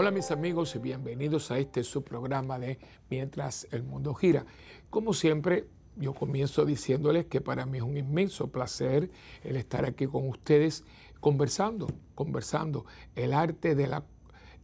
Hola 0.00 0.12
mis 0.12 0.30
amigos 0.30 0.76
y 0.76 0.78
bienvenidos 0.78 1.50
a 1.50 1.58
este 1.58 1.82
su 1.82 2.04
programa 2.04 2.56
de 2.56 2.78
Mientras 3.10 3.66
el 3.72 3.82
mundo 3.82 4.14
gira. 4.14 4.46
Como 4.90 5.12
siempre, 5.12 5.66
yo 5.96 6.14
comienzo 6.14 6.64
diciéndoles 6.64 7.26
que 7.26 7.40
para 7.40 7.66
mí 7.66 7.78
es 7.78 7.82
un 7.82 7.96
inmenso 7.96 8.46
placer 8.46 9.10
el 9.42 9.56
estar 9.56 9.84
aquí 9.84 10.06
con 10.06 10.28
ustedes 10.28 10.84
conversando, 11.18 11.88
conversando, 12.14 12.86
el 13.16 13.32
arte 13.32 13.74
de 13.74 13.88
la, 13.88 14.04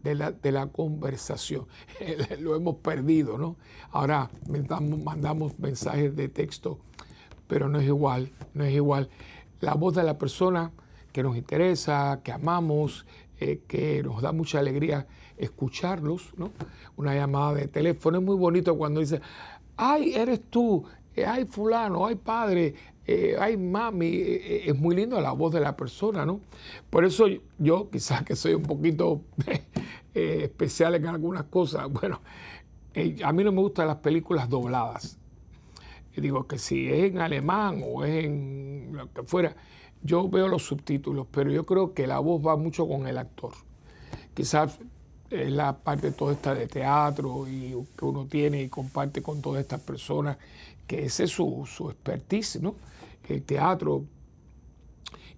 de 0.04 0.52
la, 0.52 0.66
conversación. 0.68 1.66
Lo 2.38 2.54
hemos 2.54 2.76
perdido, 2.76 3.36
¿no? 3.36 3.56
Ahora 3.90 4.30
mandamos, 4.48 5.02
mandamos 5.02 5.58
mensajes 5.58 6.14
de 6.14 6.28
texto, 6.28 6.78
pero 7.48 7.68
no 7.68 7.80
es 7.80 7.86
igual, 7.86 8.30
no 8.52 8.62
es 8.62 8.72
igual. 8.72 9.10
La 9.58 9.74
voz 9.74 9.96
de 9.96 10.04
la 10.04 10.16
persona 10.16 10.70
que 11.12 11.24
nos 11.24 11.36
interesa, 11.36 12.20
que 12.22 12.30
amamos, 12.30 13.04
eh, 13.40 13.62
que 13.66 14.00
nos 14.04 14.22
da 14.22 14.30
mucha 14.30 14.60
alegría 14.60 15.08
escucharlos, 15.36 16.32
¿no? 16.36 16.50
Una 16.96 17.14
llamada 17.14 17.54
de 17.54 17.68
teléfono 17.68 18.18
es 18.18 18.24
muy 18.24 18.36
bonito 18.36 18.76
cuando 18.76 19.00
dice, 19.00 19.20
ay, 19.76 20.14
eres 20.14 20.42
tú, 20.50 20.84
eh, 21.14 21.24
ay, 21.26 21.44
fulano, 21.44 22.06
ay, 22.06 22.16
padre, 22.16 22.74
eh, 23.06 23.36
ay, 23.38 23.56
mami, 23.56 24.22
es 24.22 24.76
muy 24.78 24.96
lindo 24.96 25.20
la 25.20 25.32
voz 25.32 25.52
de 25.52 25.60
la 25.60 25.76
persona, 25.76 26.24
¿no? 26.24 26.40
Por 26.90 27.04
eso 27.04 27.26
yo, 27.58 27.90
quizás 27.92 28.22
que 28.24 28.36
soy 28.36 28.54
un 28.54 28.62
poquito 28.62 29.22
especial 30.14 30.94
en 30.94 31.06
algunas 31.06 31.44
cosas, 31.44 31.90
bueno, 31.90 32.20
a 33.24 33.32
mí 33.32 33.44
no 33.44 33.52
me 33.52 33.60
gustan 33.60 33.88
las 33.88 33.96
películas 33.96 34.48
dobladas. 34.48 35.18
digo 36.16 36.46
que 36.46 36.58
si 36.58 36.88
es 36.88 37.10
en 37.10 37.18
alemán 37.18 37.82
o 37.84 38.04
es 38.04 38.24
en 38.24 38.90
lo 38.92 39.12
que 39.12 39.24
fuera, 39.24 39.56
yo 40.02 40.28
veo 40.28 40.48
los 40.48 40.62
subtítulos, 40.64 41.26
pero 41.30 41.50
yo 41.50 41.64
creo 41.64 41.94
que 41.94 42.06
la 42.06 42.18
voz 42.18 42.46
va 42.46 42.56
mucho 42.56 42.86
con 42.86 43.06
el 43.06 43.18
actor. 43.18 43.52
Quizás 44.34 44.78
es 45.30 45.50
la 45.50 45.76
parte 45.76 46.12
toda 46.12 46.32
esta 46.32 46.54
de 46.54 46.66
teatro 46.66 47.48
y 47.48 47.74
que 47.96 48.04
uno 48.04 48.26
tiene 48.26 48.62
y 48.62 48.68
comparte 48.68 49.22
con 49.22 49.40
todas 49.40 49.62
estas 49.62 49.80
personas, 49.80 50.36
que 50.86 51.04
ese 51.06 51.24
es 51.24 51.30
su, 51.30 51.66
su 51.66 51.90
expertise, 51.90 52.60
¿no? 52.60 52.74
El 53.28 53.42
teatro. 53.42 54.04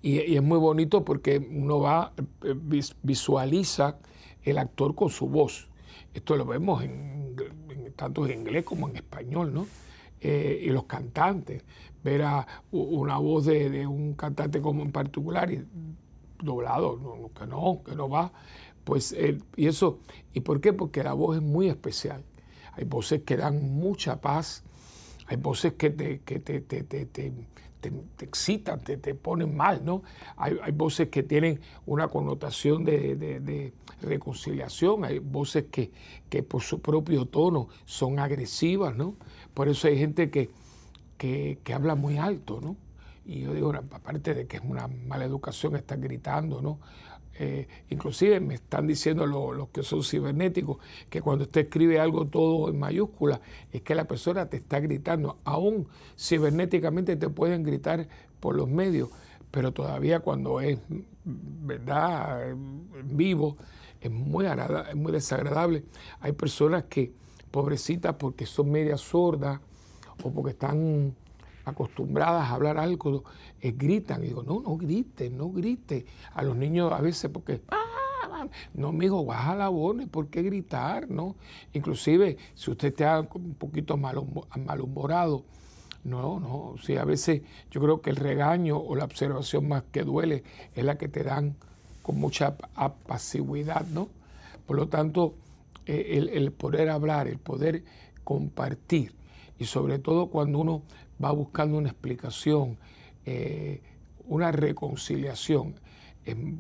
Y, 0.03 0.35
es 0.35 0.43
muy 0.43 0.59
bonito 0.59 1.05
porque 1.05 1.39
uno 1.39 1.81
va, 1.81 2.13
eh, 2.45 2.55
visualiza 3.03 3.99
el 4.43 4.59
actor 4.59 4.95
con 4.95 5.11
su 5.11 5.29
voz. 5.29 5.69
Esto 6.15 6.37
lo 6.37 6.47
vemos 6.47 6.83
en, 6.83 7.37
tanto 7.97 8.27
en 8.27 8.41
inglés 8.41 8.65
como 8.65 8.89
en 8.89 8.97
español, 8.97 9.53
¿no? 9.53 9.67
Eh, 10.21 10.63
y 10.65 10.71
los 10.71 10.85
cantantes 10.85 11.63
ver 12.03 12.23
a 12.23 12.47
una 12.71 13.19
voz 13.19 13.47
de, 13.47 13.87
un 13.87 14.15
cantante 14.15 14.61
como 14.61 14.83
en 14.83 14.93
particular 14.93 15.51
y 15.51 15.65
doblado, 16.43 17.31
que 17.39 17.47
no, 17.47 17.83
que 17.85 17.95
no 17.95 18.09
va. 18.09 18.33
Pues, 18.85 19.15
y 19.57 19.67
eso, 19.67 19.99
¿y 20.33 20.41
por 20.41 20.61
qué? 20.61 20.73
Porque 20.73 21.03
la 21.03 21.13
voz 21.13 21.37
es 21.37 21.43
muy 21.43 21.69
especial. 21.69 22.25
Hay 22.73 22.85
voces 22.85 23.23
que 23.23 23.37
dan 23.37 23.79
mucha 23.79 24.21
paz, 24.21 24.63
hay 25.27 25.37
voces 25.37 25.73
que 25.75 25.91
te, 25.91 26.21
que 26.21 26.39
te, 26.39 26.61
te, 26.61 26.83
te 26.83 28.25
excitan, 28.25 28.81
te, 28.81 28.97
ponen 29.15 29.57
mal, 29.57 29.85
¿no? 29.85 30.03
Hay, 30.37 30.57
hay, 30.63 30.73
voces 30.73 31.09
que 31.09 31.23
tienen 31.23 31.61
una 31.87 32.09
connotación 32.09 32.85
de, 32.85 33.17
de 33.17 33.73
reconciliación, 34.03 35.05
hay 35.05 35.19
voces 35.19 35.67
que, 35.71 35.91
que, 36.29 36.43
por 36.43 36.63
su 36.63 36.81
propio 36.81 37.27
tono 37.27 37.69
son 37.85 38.19
agresivas, 38.19 38.97
¿no? 38.97 39.15
Por 39.55 39.69
eso 39.69 39.89
hay 39.89 39.99
gente 39.99 40.31
que, 40.31 40.51
que, 41.19 41.59
habla 41.73 41.95
muy 41.95 42.19
alto, 42.19 42.61
¿no? 42.61 42.77
Y 43.27 43.41
yo 43.41 43.53
digo, 43.53 43.73
aparte 43.75 44.35
de 44.35 44.47
que 44.47 44.59
es 44.59 44.63
una 44.65 44.87
mala 44.87 45.25
educación 45.25 45.75
estar 45.75 45.99
gritando, 45.99 46.63
¿no? 46.63 46.79
Eh, 47.39 47.67
inclusive 47.91 48.41
me 48.41 48.55
están 48.55 48.87
diciendo 48.87 49.27
los, 49.27 49.69
que 49.69 49.83
son 49.83 50.03
cibernéticos 50.03 50.79
que 51.11 51.21
cuando 51.21 51.45
usted 51.45 51.63
escribe 51.63 52.01
algo 52.01 52.27
todo 52.27 52.71
en 52.71 52.79
mayúscula 52.79 53.43
es 53.71 53.83
que 53.83 53.95
la 53.95 54.07
persona 54.07 54.47
te 54.47 54.57
está 54.59 54.81
gritando. 54.81 55.39
Aún 55.45 55.87
cibernéticamente 56.19 57.17
te 57.17 57.29
pueden 57.29 57.63
gritar 57.63 58.09
por 58.41 58.57
los 58.57 58.69
medios, 58.69 59.11
pero 59.51 59.73
todavía 59.73 60.21
cuando 60.21 60.61
es 60.61 60.79
verdad 61.25 62.51
en 62.51 63.17
vivo 63.17 63.57
es 64.01 64.11
muy, 64.11 64.47
es 64.47 64.97
muy 64.97 65.13
desagradable. 65.13 65.85
Hay 66.21 66.33
personas 66.33 66.85
que, 66.85 67.13
pobrecitas, 67.51 68.15
porque 68.15 68.47
son 68.47 68.71
medias 68.71 69.01
sordas, 69.01 69.61
o 70.23 70.31
porque 70.31 70.51
están 70.53 71.15
acostumbradas 71.67 72.49
a 72.49 72.55
hablar 72.55 72.79
algo, 72.79 73.25
eh, 73.61 73.75
gritan. 73.77 74.25
Y 74.25 74.29
digo, 74.29 74.43
no, 74.43 74.61
no 74.61 74.77
grite, 74.77 75.29
no 75.29 75.51
grite. 75.51 76.07
A 76.33 76.43
los 76.43 76.57
niños 76.57 76.93
a 76.93 77.01
veces 77.01 77.31
porque, 77.31 77.61
ah, 77.69 78.47
no, 78.73 78.93
mijo, 78.93 79.25
baja 79.25 79.55
la 79.57 79.71
¿por 80.11 80.29
qué 80.29 80.43
gritar? 80.43 81.11
¿no? 81.11 81.35
Inclusive, 81.73 82.39
si 82.55 82.71
usted 82.71 82.89
está 82.89 83.21
un 83.21 83.55
poquito 83.55 83.97
malhumorado, 83.97 85.45
no, 86.05 86.39
no, 86.39 86.77
sí, 86.81 86.97
a 86.97 87.05
veces 87.05 87.43
yo 87.73 87.81
creo 87.81 88.01
que 88.01 88.11
el 88.11 88.17
regaño 88.17 88.79
o 88.79 88.95
la 88.95 89.05
observación 89.05 89.67
más 89.67 89.83
que 89.91 90.05
duele 90.05 90.45
es 90.77 90.85
la 90.85 90.97
que 90.97 91.09
te 91.09 91.25
dan 91.25 91.57
con 92.03 92.21
mucha 92.21 92.57
apacividad, 92.77 93.85
¿no? 93.89 94.09
Por 94.67 94.77
lo 94.77 94.87
tanto, 94.87 95.35
eh, 95.87 96.31
el 96.33 96.53
poder 96.53 96.91
hablar, 96.91 97.27
el 97.27 97.39
poder 97.39 97.83
compartir, 98.23 99.17
y 99.59 99.65
sobre 99.65 99.99
todo 99.99 100.29
cuando 100.29 100.59
uno 100.59 100.83
va 101.23 101.31
buscando 101.33 101.79
una 101.79 101.89
explicación, 101.89 102.79
eh, 103.25 103.83
una 104.27 104.53
reconciliación. 104.53 105.75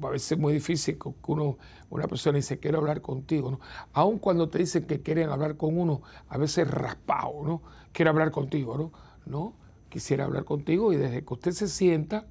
A 0.02 0.10
veces 0.10 0.38
muy 0.38 0.52
difícil 0.52 0.96
que 0.96 1.10
uno, 1.26 1.58
una 1.90 2.06
persona 2.06 2.36
dice, 2.36 2.58
quiero 2.58 2.78
hablar 2.78 3.00
contigo. 3.00 3.50
¿no? 3.50 3.60
Aun 3.92 4.18
cuando 4.18 4.48
te 4.48 4.58
dicen 4.58 4.84
que 4.84 5.02
quieren 5.02 5.28
hablar 5.28 5.56
con 5.56 5.76
uno, 5.76 6.02
a 6.28 6.38
veces 6.38 6.70
raspado, 6.70 7.42
¿no? 7.42 7.62
Quiero 7.92 8.12
hablar 8.12 8.30
contigo, 8.30 8.78
¿no? 8.78 8.92
No, 9.26 9.54
quisiera 9.88 10.24
hablar 10.24 10.44
contigo 10.44 10.92
y 10.92 10.96
desde 10.96 11.24
que 11.24 11.34
usted 11.34 11.50
se 11.50 11.66
sienta, 11.66 12.26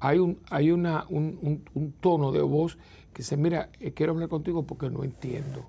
hay 0.00 0.18
un, 0.18 0.38
hay 0.48 0.70
una, 0.70 1.04
un, 1.10 1.62
tono 2.00 2.32
de 2.32 2.40
voz 2.40 2.76
que 3.12 3.18
dice, 3.18 3.36
mira, 3.36 3.68
eh, 3.78 3.92
quiero 3.92 4.12
hablar 4.12 4.30
contigo 4.30 4.62
porque 4.62 4.88
no 4.88 5.04
entiendo. 5.04 5.68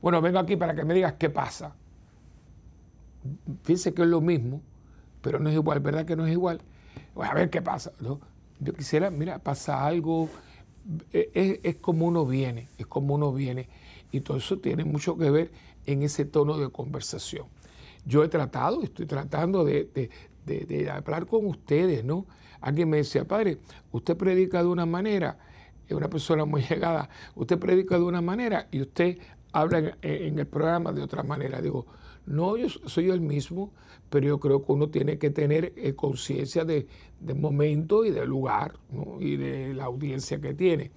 Bueno, 0.00 0.22
vengo 0.22 0.38
aquí 0.38 0.56
para 0.56 0.74
que 0.74 0.84
me 0.84 0.94
digas 0.94 1.14
qué 1.18 1.28
pasa 1.28 1.74
fíjense 3.62 3.94
que 3.94 4.02
es 4.02 4.08
lo 4.08 4.20
mismo, 4.20 4.62
pero 5.20 5.38
no 5.38 5.48
es 5.48 5.54
igual, 5.54 5.80
¿verdad 5.80 6.04
que 6.04 6.16
no 6.16 6.26
es 6.26 6.32
igual? 6.32 6.60
a 7.20 7.34
ver 7.34 7.50
qué 7.50 7.62
pasa. 7.62 7.92
Yo 8.60 8.72
quisiera, 8.74 9.10
mira, 9.10 9.38
pasa 9.38 9.84
algo, 9.84 10.28
e, 11.12 11.60
es, 11.62 11.76
como 11.76 12.06
uno 12.06 12.24
viene, 12.26 12.68
es 12.78 12.86
como 12.86 13.14
uno 13.14 13.32
viene. 13.32 13.68
Y 14.10 14.20
todo 14.20 14.36
eso 14.36 14.58
tiene 14.58 14.84
mucho 14.84 15.16
que 15.16 15.30
ver 15.30 15.50
en 15.86 16.02
ese 16.02 16.24
tono 16.24 16.58
de 16.58 16.70
conversación. 16.70 17.46
Yo 18.04 18.24
he 18.24 18.28
tratado, 18.28 18.82
estoy 18.82 19.06
tratando 19.06 19.64
de, 19.64 20.10
hablar 20.92 21.26
con 21.26 21.46
ustedes, 21.46 22.04
¿no? 22.04 22.26
Alguien 22.60 22.88
me 22.88 22.98
decía, 22.98 23.26
padre, 23.26 23.58
usted 23.90 24.16
predica 24.16 24.62
de 24.62 24.68
una 24.68 24.86
manera, 24.86 25.38
es 25.88 25.96
una 25.96 26.08
persona 26.08 26.44
muy 26.44 26.62
llegada, 26.68 27.08
usted 27.34 27.58
predica 27.58 27.96
de 27.96 28.04
una 28.04 28.20
manera 28.20 28.68
y 28.70 28.80
usted 28.80 29.18
habla 29.52 29.96
en 30.02 30.38
el 30.38 30.46
programa 30.46 30.92
de 30.92 31.02
otra 31.02 31.22
manera. 31.22 31.60
Digo, 31.60 31.86
no, 32.26 32.56
yo 32.56 32.68
soy 32.68 33.10
el 33.10 33.20
mismo, 33.20 33.72
pero 34.10 34.26
yo 34.26 34.40
creo 34.40 34.64
que 34.64 34.72
uno 34.72 34.88
tiene 34.90 35.18
que 35.18 35.30
tener 35.30 35.72
eh, 35.76 35.94
conciencia 35.94 36.64
de, 36.64 36.86
momento 37.34 38.04
y 38.04 38.10
de 38.10 38.26
lugar 38.26 38.78
y 39.20 39.36
de 39.36 39.74
la 39.74 39.84
audiencia 39.84 40.40
que 40.40 40.54
tiene. 40.54 40.90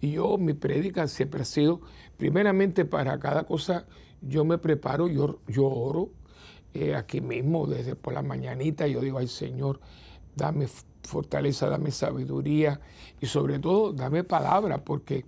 Y 0.00 0.12
yo, 0.12 0.38
mi 0.38 0.54
prédica 0.54 1.06
siempre 1.08 1.42
ha 1.42 1.44
sido, 1.44 1.80
primeramente 2.16 2.84
para 2.84 3.18
cada 3.18 3.44
cosa, 3.44 3.86
yo 4.22 4.44
me 4.44 4.58
preparo, 4.58 5.08
yo, 5.08 5.40
yo 5.48 5.66
oro 5.66 6.10
eh, 6.74 6.94
aquí 6.94 7.20
mismo, 7.20 7.66
desde 7.66 7.96
por 7.96 8.14
la 8.14 8.22
mañanita, 8.22 8.86
yo 8.86 9.00
digo, 9.00 9.18
ay 9.18 9.28
Señor, 9.28 9.80
dame 10.36 10.68
fortaleza, 11.02 11.68
dame 11.68 11.90
sabiduría 11.90 12.80
y 13.20 13.26
sobre 13.26 13.58
todo 13.58 13.92
dame 13.92 14.22
palabra, 14.22 14.84
porque 14.84 15.24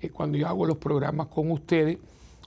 eh, 0.00 0.10
cuando 0.10 0.38
yo 0.38 0.48
hago 0.48 0.64
los 0.64 0.78
programas 0.78 1.26
con 1.28 1.50
ustedes, 1.50 1.98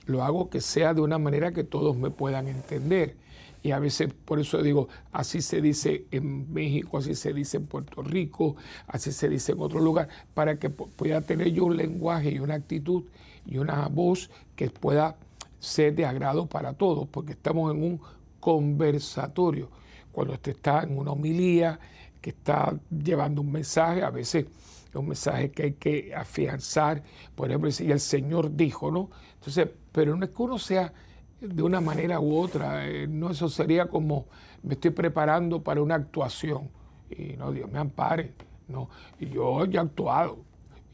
lo 0.06 0.22
hago 0.24 0.50
que 0.50 0.60
sea 0.60 0.94
de 0.94 1.00
una 1.00 1.18
manera 1.18 1.52
que 1.52 1.64
todos 1.64 1.96
me 1.96 2.10
puedan 2.10 2.48
entender. 2.48 3.16
Y 3.62 3.70
a 3.70 3.78
veces 3.78 4.12
por 4.12 4.40
eso 4.40 4.60
digo, 4.62 4.88
así 5.12 5.40
se 5.40 5.60
dice 5.60 6.06
en 6.10 6.52
México, 6.52 6.98
así 6.98 7.14
se 7.14 7.32
dice 7.32 7.58
en 7.58 7.66
Puerto 7.66 8.02
Rico, 8.02 8.56
así 8.88 9.12
se 9.12 9.28
dice 9.28 9.52
en 9.52 9.60
otro 9.60 9.80
lugar, 9.80 10.08
para 10.34 10.58
que 10.58 10.68
pueda 10.70 11.20
tener 11.20 11.52
yo 11.52 11.66
un 11.66 11.76
lenguaje 11.76 12.30
y 12.30 12.40
una 12.40 12.54
actitud 12.54 13.04
y 13.46 13.58
una 13.58 13.86
voz 13.88 14.30
que 14.56 14.68
pueda 14.68 15.16
ser 15.60 15.94
de 15.94 16.04
agrado 16.04 16.46
para 16.46 16.72
todos, 16.72 17.06
porque 17.08 17.32
estamos 17.32 17.72
en 17.72 17.82
un 17.84 18.00
conversatorio. 18.40 19.68
Cuando 20.10 20.34
usted 20.34 20.56
está 20.56 20.82
en 20.82 20.98
una 20.98 21.12
homilía, 21.12 21.78
que 22.20 22.30
está 22.30 22.74
llevando 22.90 23.42
un 23.42 23.52
mensaje, 23.52 24.02
a 24.02 24.10
veces 24.10 24.46
es 24.88 24.94
un 24.94 25.08
mensaje 25.08 25.50
que 25.50 25.62
hay 25.62 25.72
que 25.72 26.14
afianzar, 26.14 27.02
por 27.34 27.48
ejemplo, 27.48 27.70
y 27.78 27.90
el 27.90 28.00
Señor 28.00 28.54
dijo, 28.54 28.90
¿no? 28.90 29.10
Entonces, 29.34 29.68
pero 29.92 30.16
no 30.16 30.24
es 30.24 30.30
que 30.30 30.42
uno 30.42 30.58
sea 30.58 30.92
de 31.40 31.62
una 31.62 31.80
manera 31.80 32.20
u 32.20 32.36
otra, 32.36 32.86
eh, 32.88 33.06
no, 33.06 33.30
eso 33.30 33.48
sería 33.48 33.86
como 33.86 34.26
me 34.62 34.74
estoy 34.74 34.90
preparando 34.92 35.62
para 35.62 35.82
una 35.82 35.96
actuación, 35.96 36.70
y 37.10 37.36
no, 37.36 37.52
Dios 37.52 37.70
me 37.70 37.78
ampare, 37.78 38.32
no, 38.68 38.88
yo 39.18 39.64
he 39.64 39.78
actuado, 39.78 40.38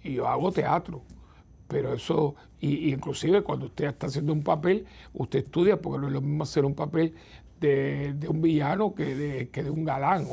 y 0.03 0.15
yo 0.15 0.27
hago 0.27 0.51
teatro, 0.51 1.03
pero 1.69 1.93
eso, 1.93 2.35
y, 2.61 2.93
inclusive 2.93 3.43
cuando 3.43 3.67
usted 3.67 3.87
está 3.87 4.07
haciendo 4.07 4.33
un 4.33 4.43
papel, 4.43 4.87
usted 5.13 5.41
estudia, 5.41 5.81
porque 5.81 6.01
no 6.01 6.07
es 6.07 6.13
lo 6.15 6.21
mismo 6.23 6.43
hacer 6.43 6.65
un 6.65 6.75
papel 6.75 7.15
de, 7.61 8.27
un 8.29 8.41
villano 8.41 8.95
que 8.95 9.15
de, 9.15 9.49
que 9.51 9.63
de 9.63 9.71
un 9.71 9.85
galán, 9.85 10.27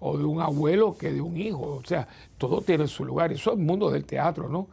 o, 0.00 0.18
de 0.18 0.24
un 0.24 0.40
abuelo 0.40 0.96
que 0.96 1.12
de 1.12 1.20
un 1.20 1.36
hijo. 1.36 1.80
O 1.82 1.84
sea, 1.84 2.06
todo 2.38 2.60
tiene 2.60 2.86
su 2.86 3.04
lugar. 3.04 3.32
Eso 3.32 3.52
es 3.52 3.58
el 3.58 3.64
mundo 3.64 3.90
del 3.90 4.04
teatro, 4.04 4.48
¿no? 4.48 4.68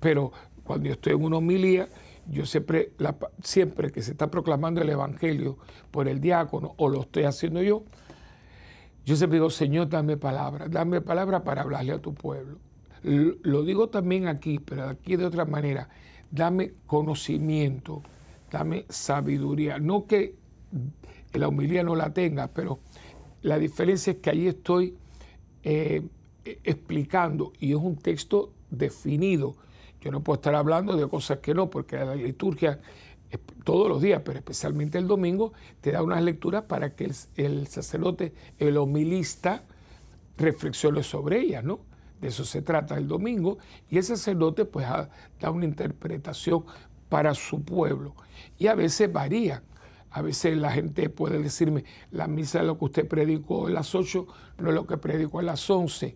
Pero 0.00 0.32
cuando 0.64 0.86
yo 0.86 0.92
estoy 0.92 1.14
en 1.14 1.24
una 1.24 1.38
homilía, 1.38 1.88
yo 2.28 2.46
siempre, 2.46 2.92
siempre 3.42 3.90
que 3.90 4.02
se 4.02 4.12
está 4.12 4.30
proclamando 4.30 4.80
el 4.80 4.88
Evangelio 4.88 5.58
por 5.90 6.08
el 6.08 6.20
diácono, 6.20 6.74
o 6.76 6.88
lo 6.88 7.02
estoy 7.02 7.24
haciendo 7.24 7.62
yo, 7.62 7.84
yo 9.04 9.14
siempre 9.14 9.38
digo, 9.38 9.50
Señor, 9.50 9.88
dame 9.88 10.16
palabra, 10.16 10.68
dame 10.68 11.00
palabra 11.00 11.44
para 11.44 11.62
hablarle 11.62 11.92
a 11.92 11.98
tu 12.00 12.12
pueblo. 12.12 12.58
Lo 13.02 13.62
digo 13.62 13.88
también 13.88 14.26
aquí, 14.26 14.58
pero 14.58 14.88
aquí 14.88 15.14
de 15.14 15.26
otra 15.26 15.44
manera, 15.44 15.88
dame 16.30 16.72
conocimiento, 16.86 18.02
dame 18.50 18.84
sabiduría. 18.88 19.78
No 19.78 20.06
que 20.06 20.34
la 21.32 21.46
humildad 21.46 21.84
no 21.84 21.94
la 21.94 22.12
tenga, 22.12 22.48
pero 22.48 22.80
la 23.42 23.60
diferencia 23.60 24.14
es 24.14 24.18
que 24.18 24.30
ahí 24.30 24.48
estoy 24.48 24.96
eh, 25.62 26.02
explicando 26.64 27.52
y 27.60 27.70
es 27.70 27.78
un 27.78 27.96
texto 27.96 28.52
definido. 28.70 29.56
Yo 30.00 30.10
no 30.10 30.20
puedo 30.20 30.36
estar 30.36 30.54
hablando 30.54 30.96
de 30.96 31.08
cosas 31.08 31.38
que 31.38 31.54
no, 31.54 31.68
porque 31.68 31.96
la 31.96 32.14
liturgia 32.14 32.80
todos 33.64 33.88
los 33.88 34.00
días, 34.00 34.22
pero 34.24 34.38
especialmente 34.38 34.98
el 34.98 35.06
domingo, 35.06 35.52
te 35.80 35.92
da 35.92 36.02
unas 36.02 36.22
lecturas 36.22 36.64
para 36.64 36.94
que 36.94 37.10
el, 37.36 37.66
sacerdote, 37.66 38.32
el 38.58 38.76
homilista, 38.76 39.64
reflexione 40.38 41.02
sobre 41.02 41.40
ellas, 41.40 41.64
¿no? 41.64 41.80
De 42.20 42.28
eso 42.28 42.44
se 42.44 42.62
trata 42.62 42.96
el 42.96 43.08
domingo, 43.08 43.58
y 43.90 43.98
el 43.98 44.04
sacerdote 44.04 44.64
pues 44.64 44.86
da 44.86 45.50
una 45.50 45.64
interpretación 45.64 46.64
para 47.08 47.34
su 47.34 47.62
pueblo. 47.62 48.14
Y 48.58 48.66
a 48.68 48.74
veces 48.74 49.12
varía. 49.12 49.62
A 50.10 50.22
veces 50.22 50.56
la 50.56 50.72
gente 50.72 51.10
puede 51.10 51.38
decirme, 51.38 51.84
la 52.10 52.26
misa 52.26 52.60
de 52.60 52.66
lo 52.66 52.78
que 52.78 52.86
usted 52.86 53.08
predicó 53.08 53.68
en 53.68 53.74
las 53.74 53.94
8 53.94 54.26
no 54.58 54.68
es 54.70 54.74
lo 54.74 54.86
que 54.86 54.96
predicó 54.96 55.40
en 55.40 55.46
las 55.46 55.68
11. 55.68 56.14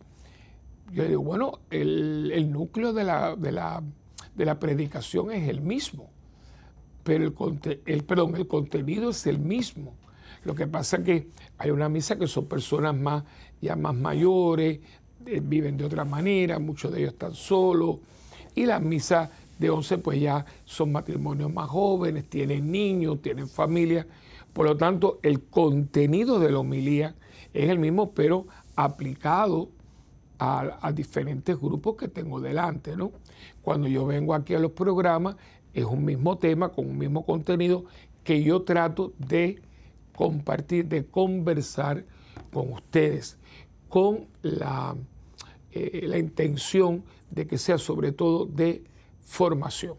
Yo 0.93 1.05
digo, 1.05 1.23
bueno, 1.23 1.61
el, 1.71 2.51
núcleo 2.51 2.93
de 2.93 3.05
la, 3.05 3.37
de 3.37 4.45
la 4.45 4.59
predicación 4.59 5.31
es 5.31 5.49
el 5.49 5.61
mismo 5.61 6.11
pero 7.03 7.25
el, 7.25 7.81
el, 7.87 8.05
perdón, 8.05 8.37
el 8.37 8.47
contenido 8.47 9.11
es 9.11 9.27
el 9.27 9.39
mismo. 9.39 9.95
Lo 10.45 10.55
que 10.55 10.67
pasa 10.67 10.99
es 10.99 11.05
que 11.05 11.29
hay 11.59 11.71
una 11.71 11.89
misa 11.89 12.17
que 12.17 12.27
son 12.27 12.47
personas 12.47 12.95
más, 12.97 13.25
ya 13.61 13.77
más 13.77 13.95
mayores, 13.95 14.81
eh, 15.27 15.41
viven 15.43 15.77
de 15.77 15.85
otra 15.85 16.05
manera, 16.05 16.59
muchos 16.59 16.93
de 16.93 17.01
ellos 17.01 17.13
están 17.13 17.35
solos, 17.35 17.99
y 18.55 18.65
las 18.67 18.81
misas 18.81 19.31
de 19.59 19.71
11 19.71 19.99
pues 19.99 20.21
ya 20.21 20.45
son 20.65 20.93
matrimonios 20.93 21.53
más 21.53 21.69
jóvenes, 21.69 22.29
tienen 22.29 22.71
niños, 22.71 23.21
tienen 23.21 23.49
familia. 23.49 24.07
Por 24.53 24.67
lo 24.67 24.77
tanto, 24.77 25.21
el 25.23 25.43
contenido 25.43 26.41
de 26.41 26.51
la 26.51 26.59
homilía 26.59 27.15
es 27.53 27.69
el 27.69 27.79
mismo, 27.79 28.13
pero 28.13 28.47
aplicado 28.77 29.69
a, 30.41 30.93
diferentes 30.93 31.61
grupos 31.61 31.97
que 31.97 32.09
tengo 32.09 32.41
delante. 32.41 32.97
¿no? 32.97 33.13
Cuando 33.63 33.89
yo 33.89 34.07
vengo 34.07 34.35
aquí 34.35 34.55
a 34.55 34.59
los 34.59 34.73
programas, 34.73 35.37
es 35.75 35.85
un 35.85 36.05
mismo 36.05 36.39
tema 36.39 36.71
con 36.71 36.89
un 36.89 36.99
mismo 36.99 37.25
contenido 37.27 37.85
que 38.25 38.43
yo 38.43 38.63
trato 38.63 39.13
de 39.19 39.61
compartir, 40.17 40.87
de 40.87 41.07
conversar 41.07 42.05
con 42.53 42.73
ustedes, 42.73 43.39
con 43.89 44.27
la, 44.43 44.97
eh, 45.73 46.19
intención 46.19 47.05
de 47.31 47.47
que 47.47 47.59
sea 47.59 47.79
sobre 47.79 48.13
todo 48.13 48.47
de 48.47 48.83
formación, 49.21 49.97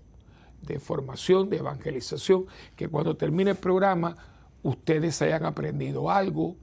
de 0.63 0.79
formación, 0.79 1.49
de 1.49 1.57
evangelización, 1.57 2.45
que 2.75 2.88
cuando 2.88 3.15
termine 3.15 3.51
el 3.51 3.57
programa 3.57 4.17
ustedes 4.63 5.21
hayan 5.21 5.45
aprendido 5.45 6.09
algo 6.09 6.55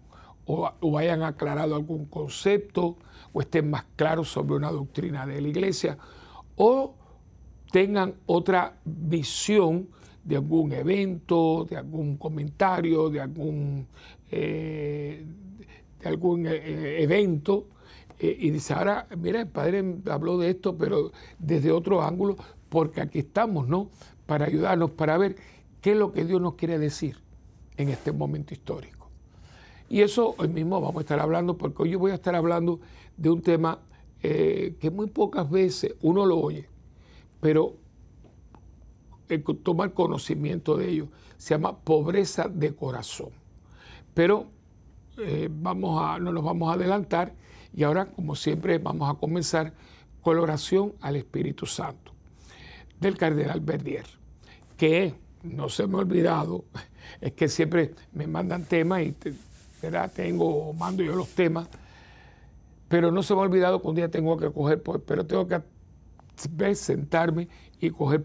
o, 0.46 0.70
o 0.80 0.98
hayan 0.98 1.22
aclarado 1.22 1.74
algún 1.74 2.04
concepto 2.06 2.96
o 3.38 3.40
estén 3.40 3.70
más 3.70 3.84
claros 3.94 4.28
sobre 4.28 4.56
una 4.56 4.72
doctrina 4.72 5.24
de 5.24 5.40
la 5.40 5.46
iglesia 5.46 5.96
o 6.56 6.96
tengan 7.70 8.14
otra 8.26 8.80
visión 8.84 9.90
de 10.24 10.34
algún 10.34 10.72
evento, 10.72 11.64
de 11.70 11.76
algún 11.76 12.16
comentario, 12.16 13.08
de 13.08 13.20
algún, 13.20 13.86
eh, 14.28 15.24
de 16.00 16.08
algún 16.08 16.46
eh, 16.48 17.00
evento. 17.00 17.68
Eh, 18.18 18.36
y 18.40 18.50
dice, 18.50 18.74
ahora, 18.74 19.06
mira, 19.16 19.40
el 19.42 19.46
padre 19.46 19.84
habló 20.10 20.36
de 20.38 20.50
esto, 20.50 20.76
pero 20.76 21.12
desde 21.38 21.70
otro 21.70 22.02
ángulo, 22.02 22.36
porque 22.68 23.00
aquí 23.00 23.20
estamos, 23.20 23.68
¿no? 23.68 23.90
Para 24.26 24.46
ayudarnos, 24.46 24.90
para 24.90 25.16
ver 25.16 25.36
qué 25.80 25.92
es 25.92 25.96
lo 25.96 26.10
que 26.10 26.24
Dios 26.24 26.40
nos 26.40 26.54
quiere 26.54 26.76
decir 26.76 27.18
en 27.76 27.88
este 27.88 28.10
momento 28.10 28.52
histórico. 28.52 28.98
Y 29.88 30.02
eso 30.02 30.34
hoy 30.36 30.48
mismo 30.48 30.80
vamos 30.80 30.96
a 30.96 31.00
estar 31.00 31.20
hablando, 31.20 31.56
porque 31.56 31.84
hoy 31.84 31.90
yo 31.90 31.98
voy 31.98 32.10
a 32.10 32.14
estar 32.14 32.34
hablando 32.34 32.80
de 33.18 33.30
un 33.30 33.42
tema 33.42 33.80
que 34.20 34.90
muy 34.92 35.08
pocas 35.08 35.48
veces 35.50 35.94
uno 36.00 36.24
lo 36.26 36.38
oye 36.38 36.68
pero 37.40 37.76
tomar 39.62 39.92
conocimiento 39.92 40.76
de 40.76 40.88
ello 40.88 41.08
se 41.36 41.54
llama 41.54 41.78
pobreza 41.78 42.48
de 42.48 42.74
corazón. 42.74 43.30
Pero 44.14 44.46
eh, 45.18 45.48
vamos 45.50 46.02
a, 46.02 46.18
no 46.18 46.32
nos 46.32 46.42
vamos 46.42 46.70
a 46.70 46.74
adelantar 46.74 47.34
y 47.74 47.84
ahora, 47.84 48.06
como 48.06 48.34
siempre, 48.34 48.78
vamos 48.78 49.08
a 49.10 49.18
comenzar 49.18 49.72
con 50.22 50.38
oración 50.38 50.94
al 51.00 51.16
Espíritu 51.16 51.66
Santo 51.66 52.12
del 52.98 53.16
Cardenal 53.16 53.60
Verdier, 53.60 54.06
que 54.76 55.14
no 55.44 55.68
se 55.68 55.86
me 55.86 55.96
ha 55.96 56.00
olvidado, 56.00 56.64
es 57.20 57.32
que 57.32 57.48
siempre 57.48 57.94
me 58.12 58.26
mandan 58.26 58.64
temas 58.64 59.02
y 59.02 59.14
¿verdad? 59.80 60.10
tengo, 60.12 60.72
mando 60.72 61.04
yo 61.04 61.14
los 61.14 61.28
temas, 61.28 61.68
pero 62.88 63.12
no 63.12 63.22
se 63.22 63.34
me 63.34 63.40
ha 63.40 63.44
olvidado 63.44 63.80
que 63.80 63.88
un 63.88 63.94
día 63.94 64.10
tengo 64.10 64.36
que 64.36 64.50
coger, 64.50 64.82
pues, 64.82 65.00
pero 65.06 65.26
tengo 65.26 65.46
que 65.46 65.62
sentarme 66.74 67.48
y 67.80 67.90
coger 67.90 68.24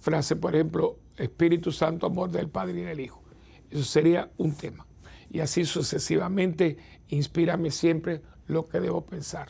frase, 0.00 0.36
por 0.36 0.54
ejemplo, 0.54 0.98
Espíritu 1.16 1.70
Santo, 1.70 2.06
amor 2.06 2.30
del 2.30 2.48
Padre 2.48 2.80
y 2.80 2.82
del 2.82 3.00
Hijo. 3.00 3.22
Eso 3.70 3.84
sería 3.84 4.30
un 4.38 4.54
tema. 4.54 4.86
Y 5.30 5.40
así 5.40 5.64
sucesivamente, 5.64 6.76
inspírame 7.08 7.70
siempre 7.70 8.22
lo 8.46 8.68
que 8.68 8.80
debo 8.80 9.04
pensar. 9.06 9.48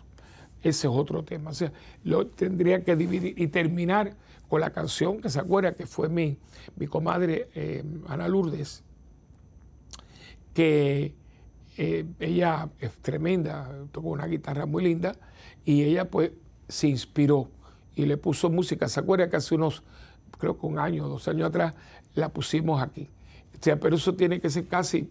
Ese 0.62 0.86
es 0.86 0.92
otro 0.92 1.24
tema. 1.24 1.50
O 1.50 1.54
sea, 1.54 1.72
lo 2.04 2.26
tendría 2.26 2.84
que 2.84 2.94
dividir 2.94 3.34
y 3.40 3.48
terminar 3.48 4.14
con 4.48 4.60
la 4.60 4.70
canción 4.70 5.20
que 5.20 5.30
se 5.30 5.40
acuerda 5.40 5.74
que 5.74 5.86
fue 5.86 6.08
mi, 6.08 6.36
mi 6.76 6.86
comadre 6.86 7.48
eh, 7.54 7.82
Ana 8.06 8.28
Lourdes, 8.28 8.84
que 10.54 11.14
eh, 11.76 12.04
ella 12.20 12.68
es 12.80 12.92
tremenda, 12.98 13.70
tocó 13.92 14.10
una 14.10 14.26
guitarra 14.26 14.66
muy 14.66 14.84
linda 14.84 15.14
y 15.64 15.82
ella 15.82 16.10
pues 16.10 16.32
se 16.68 16.88
inspiró 16.88 17.48
y 17.94 18.06
le 18.06 18.16
puso 18.16 18.50
música. 18.50 18.88
¿Se 18.88 19.00
acuerda 19.00 19.28
que 19.30 19.36
hace 19.36 19.54
unos, 19.54 19.82
creo 20.38 20.58
que 20.58 20.66
un 20.66 20.78
año, 20.78 21.08
dos 21.08 21.28
años 21.28 21.48
atrás, 21.48 21.74
la 22.14 22.28
pusimos 22.28 22.82
aquí? 22.82 23.08
Pero 23.62 23.96
eso 23.96 24.14
tiene 24.14 24.40
que 24.40 24.50
ser 24.50 24.66
casi 24.66 25.10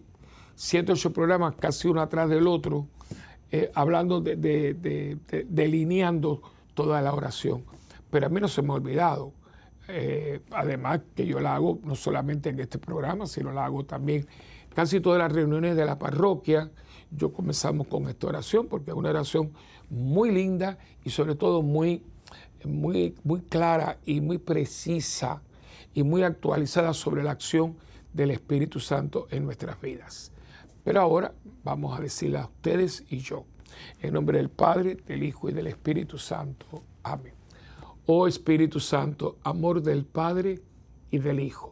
siete, 0.54 0.92
ocho 0.92 1.12
programas, 1.12 1.54
casi 1.56 1.88
uno 1.88 2.02
atrás 2.02 2.28
del 2.28 2.46
otro, 2.46 2.86
eh, 3.50 3.70
hablando 3.74 4.20
de, 4.20 5.16
delineando 5.48 6.42
toda 6.74 7.00
la 7.00 7.12
oración. 7.12 7.64
Pero 8.10 8.26
a 8.26 8.28
mí 8.28 8.40
no 8.40 8.48
se 8.48 8.62
me 8.62 8.70
ha 8.70 8.74
olvidado. 8.74 9.32
Eh, 9.88 10.40
además 10.52 11.00
que 11.14 11.26
yo 11.26 11.40
la 11.40 11.56
hago 11.56 11.80
no 11.82 11.94
solamente 11.96 12.50
en 12.50 12.60
este 12.60 12.78
programa, 12.78 13.26
sino 13.26 13.52
la 13.52 13.64
hago 13.64 13.84
también 13.84 14.26
casi 14.74 15.00
todas 15.00 15.18
las 15.18 15.32
reuniones 15.32 15.76
de 15.76 15.84
la 15.84 15.98
parroquia. 15.98 16.70
Yo 17.10 17.32
comenzamos 17.32 17.86
con 17.86 18.08
esta 18.08 18.26
oración 18.26 18.66
porque 18.68 18.90
es 18.90 18.96
una 18.96 19.10
oración 19.10 19.52
muy 19.90 20.30
linda 20.30 20.78
y 21.04 21.10
sobre 21.10 21.34
todo 21.34 21.62
muy 21.62 22.02
muy, 22.66 23.14
muy 23.24 23.40
clara 23.40 23.98
y 24.04 24.20
muy 24.20 24.38
precisa 24.38 25.42
y 25.94 26.02
muy 26.02 26.22
actualizada 26.22 26.94
sobre 26.94 27.22
la 27.22 27.32
acción 27.32 27.76
del 28.12 28.30
Espíritu 28.30 28.80
Santo 28.80 29.26
en 29.30 29.44
nuestras 29.44 29.80
vidas. 29.80 30.32
Pero 30.84 31.00
ahora 31.00 31.34
vamos 31.64 31.96
a 31.96 32.02
decirle 32.02 32.38
a 32.38 32.46
ustedes 32.46 33.04
y 33.08 33.18
yo, 33.18 33.44
en 34.00 34.14
nombre 34.14 34.38
del 34.38 34.50
Padre, 34.50 34.96
del 35.06 35.22
Hijo 35.22 35.48
y 35.48 35.52
del 35.52 35.66
Espíritu 35.66 36.18
Santo. 36.18 36.82
Amén. 37.02 37.34
Oh 38.06 38.26
Espíritu 38.26 38.80
Santo, 38.80 39.38
amor 39.44 39.82
del 39.82 40.04
Padre 40.04 40.60
y 41.10 41.18
del 41.18 41.40
Hijo, 41.40 41.71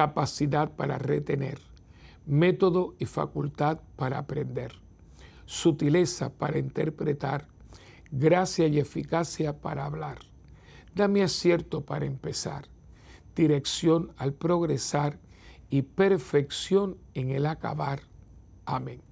capacidad 0.00 0.70
para 0.76 0.96
retener, 0.96 1.58
método 2.24 2.94
y 2.98 3.04
facultad 3.04 3.80
para 3.96 4.16
aprender, 4.16 4.72
sutileza 5.44 6.32
para 6.32 6.58
interpretar, 6.58 7.46
gracia 8.10 8.66
y 8.66 8.78
eficacia 8.78 9.60
para 9.60 9.84
hablar. 9.84 10.16
Dame 10.94 11.22
acierto 11.22 11.84
para 11.84 12.06
empezar, 12.06 12.64
dirección 13.36 14.10
al 14.16 14.32
progresar 14.32 15.18
y 15.68 15.82
perfección 15.82 16.96
en 17.12 17.30
el 17.30 17.44
acabar. 17.44 18.00
Amén. 18.64 19.02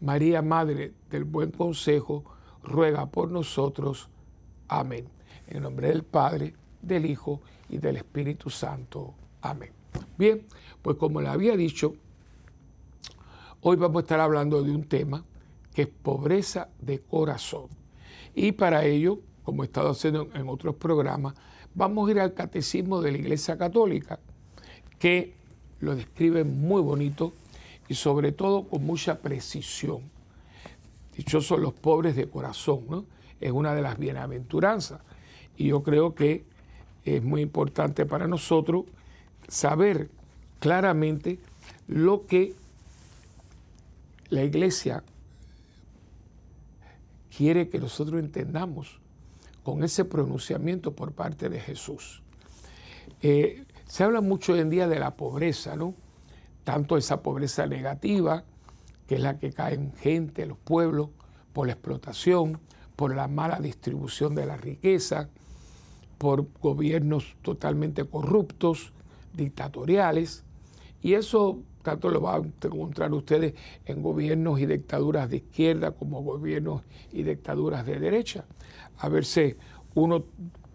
María, 0.00 0.42
Madre 0.42 0.92
del 1.10 1.24
Buen 1.24 1.50
Consejo, 1.50 2.22
ruega 2.62 3.06
por 3.06 3.32
nosotros. 3.32 4.10
Amén. 4.68 5.08
En 5.48 5.64
nombre 5.64 5.88
del 5.88 6.04
Padre, 6.04 6.54
del 6.82 7.04
Hijo 7.04 7.40
y 7.68 7.78
del 7.78 7.96
Espíritu 7.96 8.48
Santo. 8.48 9.12
Amén. 9.42 9.85
Bien, 10.18 10.46
pues 10.82 10.96
como 10.96 11.20
le 11.20 11.28
había 11.28 11.56
dicho, 11.56 11.94
hoy 13.60 13.76
vamos 13.76 13.96
a 13.96 14.00
estar 14.00 14.20
hablando 14.20 14.62
de 14.62 14.70
un 14.70 14.84
tema 14.84 15.24
que 15.74 15.82
es 15.82 15.88
pobreza 15.88 16.68
de 16.80 17.00
corazón. 17.00 17.66
Y 18.34 18.52
para 18.52 18.84
ello, 18.84 19.20
como 19.42 19.62
he 19.62 19.66
estado 19.66 19.90
haciendo 19.90 20.28
en 20.34 20.48
otros 20.48 20.76
programas, 20.76 21.34
vamos 21.74 22.08
a 22.08 22.12
ir 22.12 22.20
al 22.20 22.32
Catecismo 22.32 23.02
de 23.02 23.12
la 23.12 23.18
Iglesia 23.18 23.58
Católica, 23.58 24.18
que 24.98 25.34
lo 25.80 25.94
describe 25.94 26.44
muy 26.44 26.80
bonito 26.80 27.32
y 27.88 27.94
sobre 27.94 28.32
todo 28.32 28.64
con 28.64 28.84
mucha 28.84 29.18
precisión. 29.18 30.00
Dichosos 31.14 31.60
los 31.60 31.74
pobres 31.74 32.16
de 32.16 32.28
corazón, 32.28 32.84
¿no? 32.88 33.04
Es 33.40 33.52
una 33.52 33.74
de 33.74 33.82
las 33.82 33.98
bienaventuranzas. 33.98 35.00
Y 35.58 35.68
yo 35.68 35.82
creo 35.82 36.14
que 36.14 36.44
es 37.04 37.22
muy 37.22 37.42
importante 37.42 38.06
para 38.06 38.26
nosotros 38.26 38.84
saber 39.48 40.10
claramente 40.58 41.38
lo 41.86 42.26
que 42.26 42.54
la 44.28 44.42
iglesia 44.42 45.04
quiere 47.36 47.68
que 47.68 47.78
nosotros 47.78 48.20
entendamos 48.20 49.00
con 49.62 49.84
ese 49.84 50.04
pronunciamiento 50.04 50.94
por 50.94 51.12
parte 51.12 51.48
de 51.48 51.60
Jesús. 51.60 52.22
Eh, 53.20 53.64
se 53.86 54.04
habla 54.04 54.20
mucho 54.20 54.52
hoy 54.52 54.60
en 54.60 54.70
día 54.70 54.88
de 54.88 54.98
la 54.98 55.16
pobreza, 55.16 55.76
¿no? 55.76 55.94
Tanto 56.64 56.96
esa 56.96 57.22
pobreza 57.22 57.66
negativa, 57.66 58.44
que 59.06 59.16
es 59.16 59.20
la 59.20 59.38
que 59.38 59.52
cae 59.52 59.74
en 59.74 59.92
gente, 59.94 60.42
en 60.42 60.48
los 60.50 60.58
pueblos, 60.58 61.10
por 61.52 61.66
la 61.66 61.74
explotación, 61.74 62.58
por 62.96 63.14
la 63.14 63.28
mala 63.28 63.60
distribución 63.60 64.34
de 64.34 64.46
la 64.46 64.56
riqueza, 64.56 65.28
por 66.18 66.46
gobiernos 66.60 67.36
totalmente 67.42 68.04
corruptos, 68.04 68.92
dictatoriales, 69.36 70.44
y 71.02 71.14
eso 71.14 71.60
tanto 71.82 72.10
lo 72.10 72.20
van 72.20 72.52
a 72.60 72.66
encontrar 72.66 73.12
ustedes 73.12 73.54
en 73.84 74.02
gobiernos 74.02 74.58
y 74.58 74.66
dictaduras 74.66 75.30
de 75.30 75.36
izquierda 75.36 75.92
como 75.92 76.20
gobiernos 76.22 76.82
y 77.12 77.22
dictaduras 77.22 77.86
de 77.86 78.00
derecha. 78.00 78.44
A 78.98 79.08
verse 79.08 79.56
uno, 79.94 80.24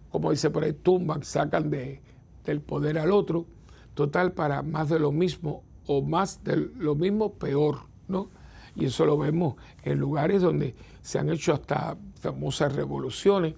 como 0.09 0.31
dice 0.31 0.49
por 0.49 0.63
ahí, 0.63 0.73
tumban, 0.73 1.23
sacan 1.23 1.69
de, 1.69 2.01
del 2.45 2.61
poder 2.61 2.97
al 2.97 3.11
otro, 3.11 3.45
total 3.93 4.31
para 4.31 4.61
más 4.61 4.89
de 4.89 4.99
lo 4.99 5.11
mismo 5.11 5.63
o 5.85 6.01
más 6.01 6.43
de 6.43 6.55
lo 6.77 6.95
mismo 6.95 7.33
peor, 7.33 7.79
¿no? 8.07 8.29
Y 8.75 8.85
eso 8.85 9.05
lo 9.05 9.17
vemos 9.17 9.55
en 9.83 9.99
lugares 9.99 10.41
donde 10.41 10.75
se 11.01 11.19
han 11.19 11.29
hecho 11.29 11.53
hasta 11.53 11.97
famosas 12.21 12.73
revoluciones 12.73 13.55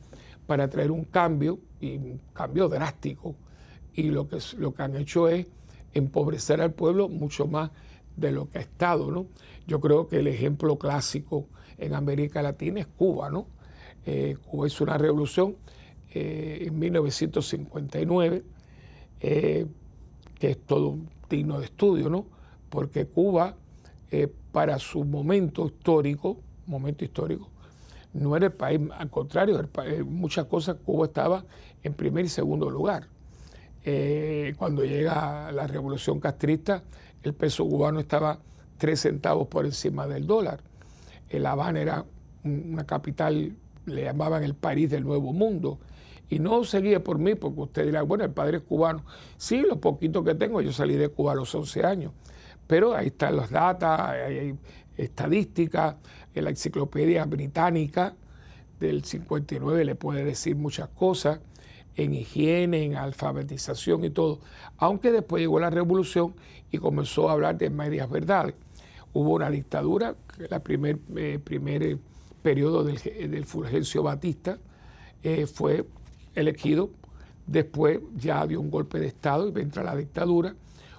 para 0.48 0.67
traer 0.69 0.89
un 0.89 1.05
cambio 1.05 1.60
y 1.79 1.98
un 1.98 2.19
cambio 2.33 2.67
drástico. 2.67 3.36
Y 3.94 4.04
lo 4.04 4.28
que, 4.28 4.40
lo 4.58 4.74
que 4.74 4.84
han 4.84 4.96
hecho 4.96 5.28
es 5.28 5.48
empobrecer 5.94 6.62
al 6.62 6.74
pueblo 6.74 7.10
mucho 7.10 7.48
más 7.48 7.72
de 8.16 8.32
lo 8.32 8.50
que 8.50 8.60
ha 8.60 8.62
estado, 8.62 9.12
¿no? 9.12 9.28
Yo 9.68 9.80
creo 9.80 10.08
que 10.08 10.20
el 10.20 10.28
ejemplo 10.28 10.78
clásico 10.78 11.48
en 11.78 11.94
América 11.94 12.42
Latina 12.42 12.80
es 12.80 12.88
Cuba, 12.88 13.30
¿no? 13.30 13.48
Eh, 14.06 14.38
Cuba 14.46 14.68
hizo 14.68 14.84
una 14.84 14.98
revolución 14.98 15.56
eh, 16.14 16.66
en 16.68 16.78
1959, 16.78 18.44
eh, 19.22 19.66
que 20.40 20.52
es 20.52 20.60
todo 20.66 20.98
digno 21.30 21.60
de 21.60 21.66
estudio, 21.66 22.10
¿no? 22.10 22.26
Porque 22.70 23.06
Cuba, 23.06 23.56
para 24.52 24.78
su 24.78 25.04
momento 25.04 25.66
histórico, 25.66 26.38
momento 26.68 27.04
histórico, 27.04 27.50
no 28.14 28.36
era 28.36 28.48
el 28.48 28.52
país, 28.52 28.80
al 28.96 29.10
contrario, 29.10 29.60
muchas 30.06 30.46
cosas 30.46 30.78
Cuba 30.86 31.08
estaba 31.08 31.46
en 31.82 31.94
primer 31.94 32.26
y 32.26 32.30
segundo 32.30 32.70
lugar. 32.70 33.08
Eh, 33.86 34.54
cuando 34.58 34.84
llega 34.84 35.52
la 35.52 35.68
revolución 35.68 36.20
castrista, 36.20 36.84
el 37.22 37.34
peso 37.34 37.68
cubano 37.68 38.00
estaba 38.00 38.40
tres 38.78 39.02
centavos 39.02 39.48
por 39.48 39.66
encima 39.66 40.08
del 40.08 40.25
dólar. 40.25 40.62
El 41.30 41.46
Habana 41.46 41.82
era 41.82 42.06
una 42.44 42.86
capital, 42.86 43.56
le 43.86 44.04
llamaban 44.04 44.44
el 44.44 44.56
París 44.56 44.90
del 44.90 45.04
Nuevo 45.04 45.34
Mundo. 45.34 45.80
Y 46.30 46.40
no 46.40 46.63
seguía 46.63 47.04
por 47.04 47.20
mí, 47.20 47.36
porque 47.36 47.62
usted 47.62 47.86
dirá, 47.86 48.02
bueno, 48.02 48.24
el 48.24 48.32
padre 48.32 48.58
es 48.58 48.63
cubano. 48.63 49.04
Sí, 49.38 49.62
lo 49.62 49.80
poquito 49.80 50.24
que 50.24 50.36
tengo, 50.36 50.62
yo 50.62 50.72
salí 50.72 50.96
de 50.96 51.10
Cuba 51.10 51.34
a 51.34 51.36
los 51.36 51.54
11 51.54 51.84
años. 51.86 52.12
Pero 52.66 52.96
ahí 52.96 53.08
están 53.08 53.36
las 53.36 53.52
datas, 53.52 54.16
estadísticas, 54.98 55.96
en 56.34 56.44
la 56.46 56.50
enciclopedia 56.50 57.25
británica 57.25 58.16
del 58.80 59.04
59 59.04 59.86
le 59.86 59.96
puede 59.96 60.24
decir 60.25 60.56
muchas 60.56 60.90
cosas 60.90 61.40
en 61.96 62.14
higiene, 62.14 62.84
en 62.84 62.96
alfabetización 62.96 64.04
y 64.06 64.10
todo, 64.10 64.40
aunque 64.78 65.12
después 65.12 65.42
llegó 65.42 65.60
la 65.60 65.70
revolución 65.70 66.34
y 66.72 66.78
comenzó 66.78 67.30
a 67.30 67.34
hablar 67.34 67.58
de 67.58 67.70
medias 67.70 68.10
verdades. 68.10 68.56
Hubo 69.14 69.34
una 69.34 69.50
dictadura, 69.50 70.16
el 70.38 70.62
primer, 70.62 71.00
eh, 71.16 71.40
primer 71.44 71.84
eh, 71.84 71.98
periodo 72.42 72.84
del, 72.84 73.00
del, 73.00 73.46
Fulgencio 73.46 74.02
Batista 74.02 74.58
eh, 75.22 75.46
fue 75.46 75.86
elegido, 76.34 76.90
después 77.46 78.00
ya 78.16 78.46
dio 78.48 78.60
un 78.60 78.72
golpe 78.72 79.00
de 79.00 79.08
Estado 79.08 79.52
y 79.56 79.62
entra 79.62 79.84
la 79.84 79.96
dictadura, 79.96 80.56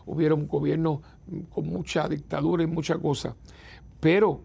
hubieron 0.07 0.41
un 0.41 0.49
gobierno 0.49 1.03
con 1.51 1.67
mucha 1.67 2.09
dictadura 2.09 2.63
y 2.63 2.67
muchas 2.67 2.99
cosas, 2.99 3.35
pero 3.99 4.43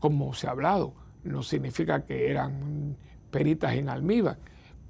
como 0.00 0.34
se 0.34 0.48
ha 0.48 0.50
hablado, 0.50 0.94
no 1.22 1.42
significa 1.42 2.04
que 2.04 2.30
eran 2.30 2.96
peritas 3.30 3.74
en 3.74 3.88
almíbar 3.88 4.38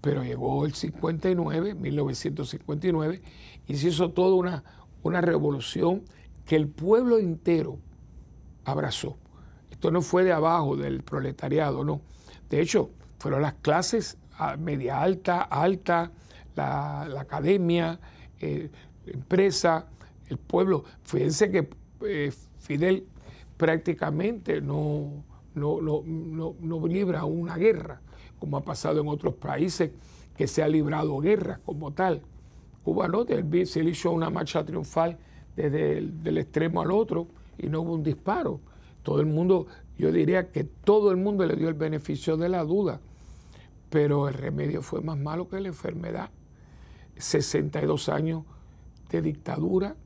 pero 0.01 0.23
llegó 0.23 0.65
el 0.65 0.75
59, 0.75 1.75
1959, 1.75 3.23
y 3.67 3.77
se 3.77 3.89
hizo 3.89 4.11
toda 4.11 4.35
una, 4.37 4.65
una 5.03 5.21
revolución 5.21 6.03
que 6.47 6.57
el 6.57 6.69
pueblo 6.69 7.19
entero 7.19 7.79
abrazó. 8.65 9.17
Esto 9.71 9.91
no 9.91 10.03
fue 10.03 10.25
de 10.25 10.33
abajo 10.33 10.77
del 10.77 11.03
proletariado, 11.03 11.85
no. 11.85 12.01
De 12.49 12.61
hecho, 12.61 12.91
fueron 13.19 13.43
las 13.43 13.55
clases 13.55 14.19
media 14.59 15.03
alta, 15.03 15.43
alta, 15.43 16.13
la, 16.55 17.03
academia, 17.21 17.99
eh, 18.41 18.71
empresa, 19.07 19.87
el 20.29 20.39
pueblo. 20.39 20.85
Fíjense 21.03 21.51
que 21.51 21.69
eh, 22.03 22.33
Fidel 22.61 23.07
prácticamente 23.57 24.61
no, 24.61 25.25
no, 25.55 25.81
no, 25.81 26.55
no 26.61 26.87
libra 26.87 27.25
una 27.25 27.57
guerra 27.57 28.01
como 28.39 28.57
ha 28.57 28.65
pasado 28.65 29.01
en 29.01 29.09
otros 29.09 29.35
países 29.35 29.91
que 30.37 30.47
se 30.47 30.63
ha 30.63 30.69
librado 30.69 31.19
guerra 31.19 31.61
como 31.65 31.93
tal. 31.93 32.23
Cuba 32.85 33.09
no, 33.09 33.27
se 33.27 33.83
le 33.83 33.91
hizo 33.91 34.13
una 34.13 34.31
marcha 34.31 34.65
triunfal 34.65 35.19
desde 35.57 35.99
el 35.99 36.23
del 36.23 36.39
extremo 36.39 36.81
al 36.81 36.93
otro 36.93 37.27
y 37.59 37.67
no 37.69 37.81
hubo 37.81 37.95
un 37.95 38.03
disparo. 38.03 38.61
Todo 39.03 39.21
el 39.21 39.27
mundo, 39.27 39.67
yo 39.99 40.13
diría 40.13 40.51
que 40.51 40.65
todo 40.65 41.11
el 41.11 41.17
mundo 41.17 41.45
le 41.45 41.57
dio 41.57 41.69
el 41.69 41.75
beneficio 41.75 42.37
de 42.37 42.49
la 42.49 42.65
duda, 42.65 43.01
pero 43.91 44.29
el 44.29 44.35
remedio 44.35 44.81
fue 44.81 45.01
más 45.01 45.19
malo 45.19 45.49
que 45.49 45.61
la 45.61 45.69
enfermedad. 45.69 46.31
62 47.17 48.09
años 48.09 48.45
de 49.11 49.23
dictadura, 49.23 49.97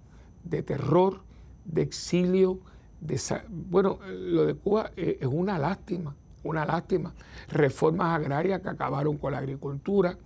de 0.44 0.62
terror, 0.62 1.20
de 1.66 1.82
exilio, 1.82 2.60
de, 3.00 3.20
bueno, 3.48 3.98
lo 4.08 4.46
de 4.46 4.54
Cuba 4.54 4.92
es 4.96 5.26
una 5.26 5.58
lástima 5.58 6.16
una 6.44 6.64
lástima. 6.64 7.14
Reformas 7.48 8.16
agrarias 8.18 8.60
que 8.60 8.68
acabaron 8.68 9.18
con 9.18 9.32
la 9.32 9.38
agricultura, 9.38 10.16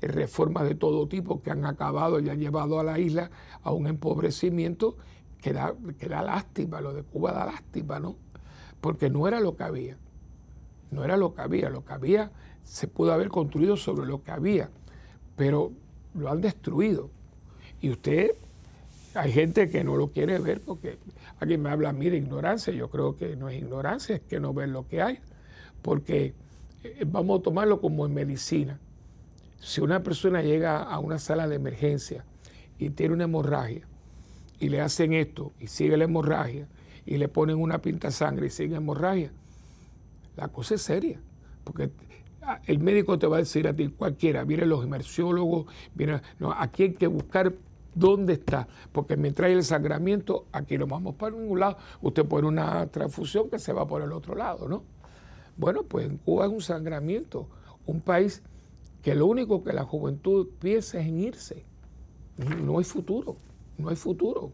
eh, 0.00 0.08
reformas 0.08 0.64
de 0.64 0.74
todo 0.74 1.06
tipo 1.08 1.42
que 1.42 1.50
han 1.50 1.64
acabado 1.64 2.20
y 2.20 2.28
han 2.28 2.38
llevado 2.38 2.78
a 2.80 2.84
la 2.84 2.98
isla 2.98 3.30
a 3.62 3.72
un 3.72 3.86
empobrecimiento 3.86 4.96
que 5.40 5.52
da, 5.52 5.74
que 5.98 6.08
da 6.08 6.22
lástima, 6.22 6.80
lo 6.80 6.94
de 6.94 7.02
Cuba 7.02 7.32
da 7.32 7.46
lástima, 7.46 8.00
¿no? 8.00 8.16
Porque 8.80 9.10
no 9.10 9.26
era 9.28 9.40
lo 9.40 9.56
que 9.56 9.62
había, 9.62 9.96
no 10.90 11.04
era 11.04 11.16
lo 11.16 11.34
que 11.34 11.42
había, 11.42 11.70
lo 11.70 11.84
que 11.84 11.92
había 11.92 12.30
se 12.64 12.88
pudo 12.88 13.12
haber 13.12 13.28
construido 13.28 13.76
sobre 13.76 14.06
lo 14.06 14.22
que 14.22 14.30
había, 14.30 14.70
pero 15.36 15.72
lo 16.14 16.30
han 16.30 16.40
destruido. 16.40 17.10
Y 17.80 17.90
usted, 17.90 18.30
hay 19.14 19.32
gente 19.32 19.68
que 19.68 19.84
no 19.84 19.96
lo 19.96 20.08
quiere 20.08 20.38
ver 20.38 20.60
porque 20.60 20.98
alguien 21.40 21.62
me 21.62 21.70
habla 21.70 21.90
a 21.90 21.92
mí 21.92 22.08
de 22.08 22.16
ignorancia, 22.16 22.72
yo 22.72 22.88
creo 22.88 23.16
que 23.16 23.36
no 23.36 23.48
es 23.48 23.58
ignorancia, 23.58 24.16
es 24.16 24.22
que 24.22 24.40
no 24.40 24.54
ven 24.54 24.72
lo 24.72 24.88
que 24.88 25.02
hay 25.02 25.20
porque 25.84 26.32
eh, 26.82 27.04
vamos 27.06 27.40
a 27.40 27.42
tomarlo 27.42 27.78
como 27.78 28.06
en 28.06 28.14
medicina. 28.14 28.80
si 29.60 29.82
una 29.82 30.02
persona 30.02 30.42
llega 30.42 30.82
a 30.82 30.98
una 30.98 31.18
sala 31.18 31.46
de 31.46 31.56
emergencia 31.56 32.24
y 32.78 32.88
tiene 32.90 33.14
una 33.14 33.24
hemorragia 33.24 33.86
y 34.58 34.70
le 34.70 34.80
hacen 34.80 35.12
esto 35.12 35.52
y 35.60 35.66
sigue 35.66 35.98
la 35.98 36.04
hemorragia 36.04 36.66
y 37.04 37.18
le 37.18 37.28
ponen 37.28 37.56
una 37.56 37.80
pinta 37.82 38.10
sangre 38.10 38.46
y 38.46 38.50
sigue 38.50 38.76
hemorragia, 38.76 39.30
la 40.36 40.48
cosa 40.48 40.76
es 40.76 40.82
seria. 40.82 41.20
Porque 41.64 41.90
ah, 42.40 42.60
el 42.66 42.78
médico 42.78 43.18
te 43.18 43.26
va 43.26 43.36
a 43.36 43.40
decir 43.40 43.68
a 43.68 43.74
ti, 43.74 43.88
cualquiera, 43.88 44.44
vienen 44.44 44.70
los 44.70 44.84
emerciólogos, 44.84 45.66
viene, 45.94 46.22
no, 46.38 46.50
aquí 46.52 46.84
hay 46.84 46.92
que 46.94 47.08
buscar 47.08 47.52
dónde 47.94 48.32
está, 48.32 48.68
porque 48.90 49.18
mientras 49.18 49.48
hay 49.48 49.54
el 49.54 49.64
sangramiento, 49.64 50.46
aquí 50.50 50.78
no 50.78 50.86
vamos 50.86 51.14
para 51.16 51.36
ningún 51.36 51.60
lado, 51.60 51.76
usted 52.00 52.24
pone 52.24 52.48
una 52.48 52.86
transfusión 52.86 53.50
que 53.50 53.58
se 53.58 53.74
va 53.74 53.86
por 53.86 54.00
el 54.00 54.12
otro 54.12 54.34
lado, 54.34 54.66
¿no? 54.66 54.94
Bueno, 55.56 55.82
pues 55.84 56.06
en 56.06 56.18
Cuba 56.18 56.46
es 56.46 56.52
un 56.52 56.60
sangramiento, 56.60 57.46
un 57.86 58.00
país 58.00 58.42
que 59.02 59.14
lo 59.14 59.26
único 59.26 59.62
que 59.62 59.72
la 59.72 59.84
juventud 59.84 60.48
piensa 60.58 60.98
es 60.98 61.06
en 61.06 61.20
irse. 61.20 61.64
No 62.62 62.78
hay 62.78 62.84
futuro, 62.84 63.36
no 63.78 63.90
hay 63.90 63.96
futuro. 63.96 64.50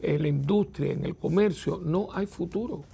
En 0.00 0.22
la 0.22 0.28
industria, 0.28 0.92
en 0.92 1.04
el 1.04 1.14
comercio, 1.14 1.80
no 1.84 2.08
hay 2.12 2.26
futuro. 2.26 2.84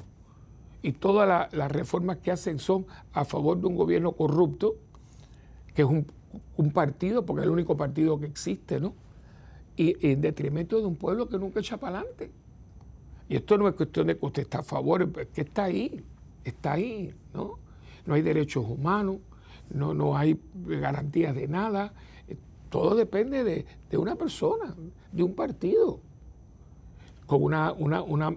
Y 0.82 0.92
todas 0.92 1.52
las 1.52 1.72
reformas 1.72 2.18
que 2.18 2.30
hacen 2.30 2.58
son 2.58 2.86
a 3.12 3.24
favor 3.24 3.60
de 3.60 3.66
un 3.66 3.76
gobierno 3.76 4.12
corrupto, 4.12 4.74
que 5.74 5.82
es 5.82 5.88
un, 5.88 6.70
partido, 6.72 7.24
porque 7.24 7.40
es 7.40 7.46
el 7.46 7.52
único 7.52 7.76
partido 7.76 8.18
que 8.18 8.26
existe, 8.26 8.80
¿no? 8.80 8.94
Y, 9.76 9.96
en 10.06 10.20
detrimento 10.20 10.78
de 10.78 10.86
un 10.86 10.96
pueblo 10.96 11.28
que 11.28 11.38
nunca 11.38 11.60
echa 11.60 11.76
para 11.76 12.00
adelante. 12.00 12.30
Y 13.28 13.36
esto 13.36 13.56
no 13.56 13.68
es 13.68 13.74
cuestión 13.74 14.08
de 14.08 14.18
que 14.18 14.26
usted 14.26 14.42
está 14.42 14.58
a 14.58 14.62
favor, 14.62 15.02
es 15.02 15.28
que 15.28 15.40
está 15.42 15.64
ahí, 15.64 16.04
está 16.48 16.72
ahí, 16.74 17.14
¿no? 17.34 17.58
No 18.06 18.14
hay 18.14 18.22
derechos 18.22 18.64
humanos, 18.66 19.18
no, 19.70 19.94
no 19.94 20.16
hay 20.16 20.40
garantías 20.64 21.34
de 21.34 21.48
nada. 21.48 21.92
Todo 22.70 22.94
depende 22.94 23.44
de, 23.44 23.98
una 23.98 24.16
persona, 24.16 24.74
de 25.12 25.22
un 25.22 25.34
partido, 25.34 26.00
con 27.26 27.42
una, 27.42 27.74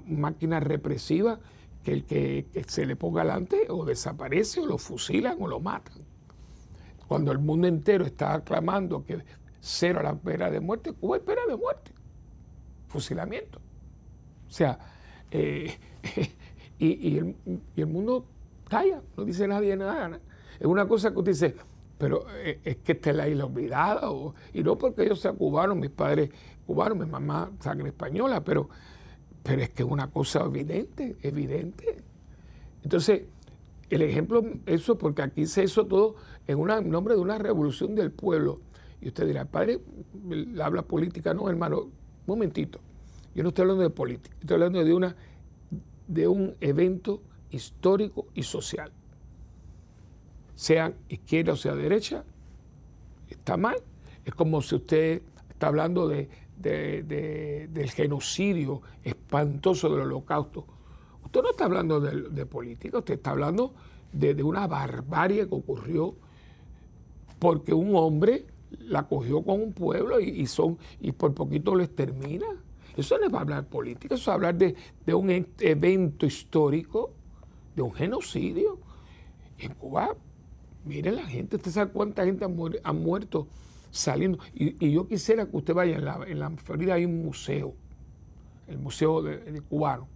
máquina 0.07 0.59
represiva 0.59 1.39
que 1.83 1.93
el 1.93 2.05
que, 2.05 2.45
se 2.67 2.85
le 2.85 2.95
ponga 2.95 3.21
adelante 3.21 3.67
o 3.69 3.85
desaparece 3.85 4.61
o 4.61 4.65
lo 4.65 4.77
fusilan 4.77 5.37
o 5.41 5.47
lo 5.47 5.59
matan. 5.59 5.97
Cuando 7.07 7.31
el 7.31 7.39
mundo 7.39 7.67
entero 7.67 8.05
está 8.05 8.33
aclamando 8.33 9.03
que 9.03 9.19
cero 9.59 10.01
la 10.03 10.15
pena 10.15 10.49
de 10.49 10.59
muerte, 10.59 10.93
Cuba 10.93 11.17
hay 11.17 11.21
pena 11.21 11.41
de 11.47 11.57
muerte, 11.57 11.91
fusilamiento. 12.87 13.59
O 14.47 14.51
sea, 14.51 14.79
eh, 15.31 15.77
y, 16.79 17.17
el, 17.17 17.35
y, 17.75 17.81
el, 17.81 17.87
mundo 17.87 18.25
calla, 18.69 19.01
no 19.17 19.25
dice 19.25 19.47
nadie 19.47 19.75
nada. 19.75 20.19
Es 20.59 20.65
una 20.65 20.87
cosa 20.87 21.11
que 21.11 21.19
usted 21.19 21.31
dice, 21.33 21.55
pero 21.97 22.25
eh, 22.37 22.59
es 22.63 22.77
que 22.77 22.93
esta 22.93 23.09
es 23.09 23.15
la 23.15 23.27
isla 23.27 23.45
olvidada, 23.45 24.09
y 24.53 24.63
no 24.63 24.77
porque 24.77 25.07
yo 25.07 25.15
sea 25.15 25.33
cubano, 25.33 25.75
mis 25.75 25.89
padres 25.89 26.29
cubanos, 26.65 26.97
mi 26.97 27.05
mamá 27.05 27.51
sangre 27.59 27.89
española, 27.89 28.43
pero, 28.43 28.69
pero 29.43 29.61
es 29.61 29.69
que 29.71 29.83
es 29.83 29.89
una 29.89 30.09
cosa 30.09 30.45
evidente, 30.45 31.17
evidente. 31.21 31.97
Entonces, 32.83 33.23
el 33.89 34.01
ejemplo, 34.03 34.45
eso, 34.65 34.97
porque 34.97 35.21
aquí 35.21 35.45
se 35.45 35.63
hizo 35.63 35.85
todo 35.87 36.15
en, 36.47 36.59
una, 36.59 36.79
nombre 36.79 37.15
de 37.15 37.21
una 37.21 37.37
revolución 37.37 37.95
del 37.95 38.11
pueblo. 38.11 38.61
Y 39.01 39.07
usted 39.07 39.25
dirá, 39.25 39.45
padre, 39.45 39.79
habla 40.61 40.83
política, 40.83 41.33
no, 41.33 41.49
hermano, 41.49 41.81
un 41.81 41.91
momentito. 42.25 42.79
Yo 43.33 43.43
no 43.43 43.49
estoy 43.49 43.63
hablando 43.63 43.83
de 43.83 43.89
política, 43.89 44.35
estoy 44.39 44.55
hablando 44.55 44.83
de, 44.83 44.93
una, 44.93 45.15
de 46.09 46.27
un 46.27 46.55
evento 46.59 47.21
histórico 47.49 48.25
y 48.33 48.43
social 48.43 48.91
sea 50.59 50.91
izquierda 51.07 51.53
o 51.53 51.55
sea 51.55 51.73
derecha, 51.73 52.25
está 53.29 53.55
mal. 53.55 53.77
Es 54.25 54.35
como 54.35 54.61
si 54.61 54.75
usted 54.75 55.21
está 55.49 55.67
hablando 55.67 56.05
de, 56.05 56.27
del 56.57 57.89
genocidio 57.91 58.81
espantoso 59.01 59.89
del 59.89 60.01
holocausto. 60.01 60.65
Usted 61.23 61.43
no 61.43 61.51
está 61.51 61.63
hablando 61.63 62.01
de, 62.01 62.45
política, 62.45 62.97
usted 62.97 63.13
está 63.13 63.31
hablando 63.31 63.73
de, 64.11 64.43
una 64.43 64.67
barbarie 64.67 65.47
que 65.47 65.55
ocurrió 65.55 66.15
porque 67.39 67.73
un 67.73 67.95
hombre 67.95 68.45
la 68.81 69.07
cogió 69.07 69.41
con 69.41 69.61
un 69.61 69.71
pueblo 69.71 70.19
y, 70.19 70.45
son, 70.45 70.77
y 70.99 71.13
por 71.13 71.33
poquito 71.33 71.73
lo 71.73 71.83
extermina. 71.83 72.47
Eso 72.97 73.17
no 73.17 73.27
es 73.27 73.33
hablar 73.33 73.65
política, 73.67 74.15
eso 74.15 74.31
es 74.31 74.35
hablar 74.35 74.55
de, 74.55 74.75
un 75.13 75.29
evento 75.59 76.25
histórico, 76.25 77.11
de 77.75 77.81
un 77.81 77.93
genocidio. 77.93 78.79
En 79.57 79.73
Cuba 79.73 80.15
Mire 80.85 81.11
la 81.11 81.25
gente, 81.25 81.57
usted 81.57 81.71
sabe 81.71 81.91
cuánta 81.91 82.25
gente 82.25 82.45
ha, 82.45 82.93
muerto 82.93 83.47
saliendo. 83.91 84.39
Y, 84.53 84.91
yo 84.91 85.07
quisiera 85.07 85.45
que 85.45 85.57
usted 85.57 85.73
vaya, 85.73 85.97
en 85.97 86.39
la, 86.39 86.49
Florida 86.57 86.93
hay 86.93 87.05
un 87.05 87.21
museo, 87.21 87.73
el 88.67 88.79
Museo 88.79 89.21
de, 89.21 89.61
Cubano. 89.61 90.07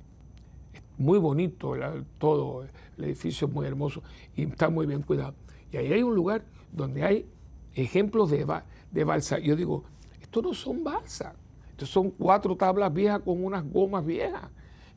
Muy 0.98 1.20
bonito 1.20 1.76
todo, 2.18 2.66
el 2.98 3.04
edificio 3.04 3.48
es 3.48 3.54
muy 3.54 3.66
hermoso 3.66 4.04
y 4.36 4.44
está 4.44 4.70
muy 4.70 4.86
bien 4.86 5.02
cuidado. 5.02 5.34
Y 5.72 5.78
ahí 5.78 5.92
hay 5.92 6.04
un 6.04 6.16
lugar 6.16 6.46
donde 6.72 7.04
hay 7.04 7.26
ejemplos 7.76 8.32
de, 8.32 8.46
de 8.92 9.04
balsa. 9.04 9.40
Yo 9.40 9.56
digo, 9.56 9.84
estos 10.22 10.44
no 10.44 10.54
son 10.54 10.84
balsas, 10.84 11.34
estos 11.74 11.90
son 11.90 12.10
cuatro 12.10 12.56
tablas 12.56 12.94
viejas 12.94 13.20
con 13.20 13.44
unas 13.44 13.64
gomas 13.70 14.06
viejas, 14.06 14.50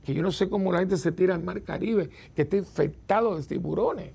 que 0.04 0.14
yo 0.14 0.22
no 0.22 0.30
sé 0.30 0.48
cómo 0.48 0.72
la 0.72 0.78
gente 0.78 0.96
se 0.96 1.12
tira 1.12 1.34
al 1.34 1.42
mar 1.42 1.62
Caribe, 1.62 2.08
que 2.34 2.42
está 2.42 2.56
infectado 2.56 3.36
de 3.36 3.42
tiburones 3.42 4.12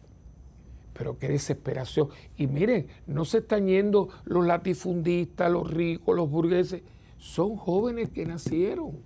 pero 1.01 1.17
qué 1.17 1.29
desesperación. 1.29 2.09
Y 2.37 2.45
miren, 2.45 2.87
no 3.07 3.25
se 3.25 3.39
están 3.39 3.65
yendo 3.65 4.09
los 4.23 4.45
latifundistas, 4.45 5.51
los 5.51 5.67
ricos, 5.67 6.15
los 6.15 6.29
burgueses. 6.29 6.83
Son 7.17 7.55
jóvenes 7.55 8.09
que 8.09 8.25
nacieron, 8.25 8.99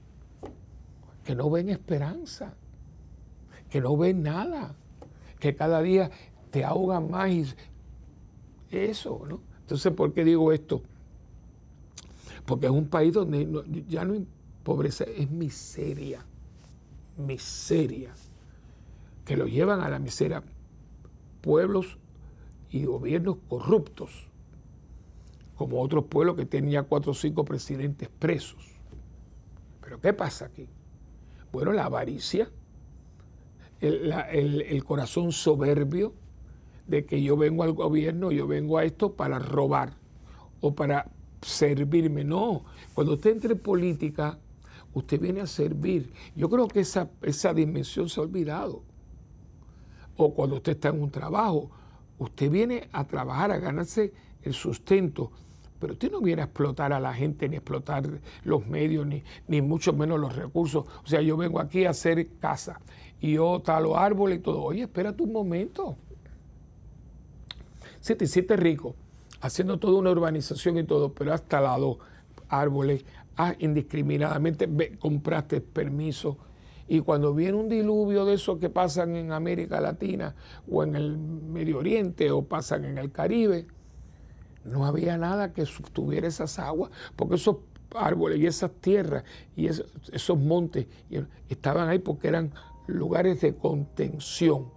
que 1.24 1.36
no 1.36 1.50
ven 1.50 1.70
esperanza, 1.70 2.54
que 3.70 3.80
no 3.82 3.96
ven 3.96 4.24
nada, 4.24 4.76
que 5.40 5.56
cada 5.56 5.82
día 5.82 6.12
te 6.52 6.66
ahogan 6.66 7.10
más. 7.10 7.56
Eso, 8.72 9.22
¿no? 9.28 9.40
Entonces, 9.62 9.94
¿por 9.94 10.12
qué 10.12 10.26
digo 10.26 10.52
esto? 10.52 10.82
Porque 12.46 12.68
es 12.68 12.72
un 12.72 12.88
país 12.88 13.14
donde 13.14 13.86
ya 13.88 14.06
no 14.06 14.14
hay 14.14 14.28
pobreza, 14.64 15.04
es 15.04 15.30
miseria. 15.30 16.26
Miseria. 17.18 18.14
Que 19.26 19.36
lo 19.36 19.48
llevan 19.48 19.82
a 19.82 19.90
la 19.90 20.00
miseria 20.00 20.44
pueblos 21.42 21.98
y 22.72 22.86
gobiernos 22.86 23.38
corruptos, 23.48 24.12
como 25.56 25.82
otros 25.82 26.06
pueblos 26.06 26.36
que 26.36 26.46
tenían 26.46 26.86
cuatro 26.86 27.12
o 27.12 27.16
cinco 27.16 27.46
presidentes 27.46 28.10
presos. 28.10 28.76
Pero 29.82 30.02
¿qué 30.02 30.12
pasa 30.12 30.46
aquí? 30.46 30.68
Bueno, 31.52 31.72
la 31.72 31.86
avaricia, 31.86 32.50
el, 33.80 34.84
corazón 34.84 35.32
soberbio 35.32 36.14
de 36.88 37.06
que 37.06 37.22
yo 37.22 37.38
vengo 37.38 37.64
al 37.64 37.74
gobierno, 37.74 38.32
yo 38.32 38.48
vengo 38.48 38.78
a 38.78 38.84
esto 38.84 39.14
para 39.14 39.40
robar 39.40 39.94
o 40.62 40.76
para 40.76 41.12
servirme. 41.46 42.24
No, 42.24 42.66
cuando 42.94 43.14
usted 43.14 43.32
entre 43.32 43.54
en 43.54 43.60
política, 43.60 44.40
usted 44.94 45.20
viene 45.20 45.42
a 45.42 45.48
servir. 45.48 46.12
Yo 46.36 46.50
creo 46.50 46.68
que 46.68 46.82
esa, 46.82 47.10
esa 47.22 47.54
dimensión 47.54 48.10
se 48.10 48.20
ha 48.20 48.24
olvidado 48.24 48.84
o 50.18 50.34
cuando 50.34 50.58
usted 50.58 50.74
está 50.74 50.90
en 50.90 51.02
un 51.02 51.12
trabajo, 51.12 51.70
usted 52.18 52.50
viene 52.50 52.88
a 52.92 53.06
trabajar, 53.06 53.52
a 53.52 53.58
ganarse 53.58 54.14
el 54.44 54.54
sustento, 54.54 55.32
pero 55.80 55.94
usted 55.94 56.12
no 56.12 56.22
viene 56.22 56.42
a 56.42 56.46
explotar 56.46 56.94
a 56.94 57.00
la 57.00 57.14
gente, 57.14 57.50
ni 57.50 57.56
a 57.56 57.60
explotar 57.60 58.08
los 58.44 58.66
medios, 58.66 59.06
ni, 59.06 59.24
ni 59.48 59.62
mucho 59.62 59.94
menos 59.94 60.20
los 60.20 60.36
recursos. 60.36 60.86
O 61.04 61.08
sea, 61.08 61.22
yo 61.22 61.36
vengo 61.36 61.60
aquí 61.60 61.86
a 61.86 61.90
hacer 61.90 62.30
casa 62.40 62.80
y 63.20 63.34
yo 63.34 63.62
talo 63.62 63.98
árboles 63.98 64.40
y 64.40 64.42
todo. 64.42 64.64
Oye, 64.64 64.84
espérate 64.84 65.22
un 65.22 65.34
momento. 65.34 65.98
Si 68.00 68.16
te 68.16 68.26
hiciste 68.26 68.56
rico 68.56 68.96
haciendo 69.46 69.80
toda 69.80 70.00
una 70.00 70.12
urbanización 70.12 70.78
y 70.78 70.84
todo, 70.84 71.14
pero 71.14 71.34
has 71.34 71.44
talado 71.44 72.00
árboles, 72.50 73.06
has 73.36 73.56
indiscriminadamente 73.60 74.70
compraste 75.00 75.62
permiso 75.62 76.38
y 76.88 77.00
cuando 77.00 77.34
viene 77.34 77.58
un 77.58 77.70
diluvio 77.70 78.26
de 78.26 78.36
esos 78.36 78.60
que 78.60 78.70
pasan 78.70 79.16
en 79.16 79.32
América 79.32 79.82
Latina 79.82 80.36
o 80.70 80.84
en 80.84 80.96
el 80.96 81.18
Medio 81.18 81.80
Oriente 81.80 82.30
o 82.32 82.44
pasan 82.44 82.86
en 82.86 82.98
el 82.98 83.12
Caribe, 83.12 83.68
no 84.64 84.86
había 84.86 85.18
nada 85.18 85.52
que 85.52 85.66
sostuviera 85.66 86.28
esas 86.28 86.60
aguas, 86.60 86.92
porque 87.16 87.36
esos 87.36 87.58
árboles 87.96 88.40
y 88.40 88.46
esas 88.46 88.72
tierras 88.82 89.24
y 89.56 89.68
esos, 89.68 90.38
montes 90.38 90.88
estaban 91.50 91.90
ahí 91.90 92.00
porque 92.00 92.28
eran 92.28 92.52
lugares 92.88 93.42
de 93.42 93.56
contención. 93.56 94.70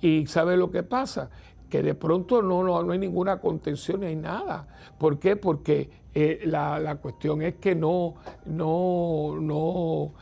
Y 0.00 0.26
¿sabe 0.26 0.58
lo 0.58 0.70
que 0.70 0.82
pasa? 0.82 1.30
Que 1.74 1.82
de 1.82 1.96
pronto 1.96 2.40
no, 2.40 2.62
no, 2.62 2.88
hay 2.88 2.98
ninguna 3.00 3.40
contención, 3.40 4.02
ni 4.02 4.06
hay 4.06 4.14
nada. 4.14 4.68
¿Por 4.96 5.18
qué? 5.18 5.34
Porque 5.34 5.90
eh, 6.14 6.42
la, 6.44 6.78
la, 6.78 6.94
cuestión 6.98 7.42
es 7.42 7.56
que 7.56 7.74
no, 7.74 8.14
no, 8.46 9.36
no 9.40 10.12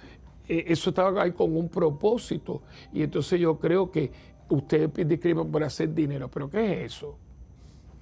eh, 0.48 0.64
eso 0.68 0.88
estaba 0.88 1.20
ahí 1.22 1.32
con 1.32 1.54
un 1.54 1.68
propósito. 1.68 2.62
Y 2.90 3.02
entonces 3.02 3.38
yo 3.38 3.58
creo 3.58 3.90
que 3.90 4.10
usted 4.48 4.88
discriminan 5.04 5.52
por 5.52 5.62
hacer 5.62 5.92
dinero. 5.92 6.30
¿Pero 6.30 6.48
qué 6.48 6.84
es 6.84 6.94
eso? 6.94 7.18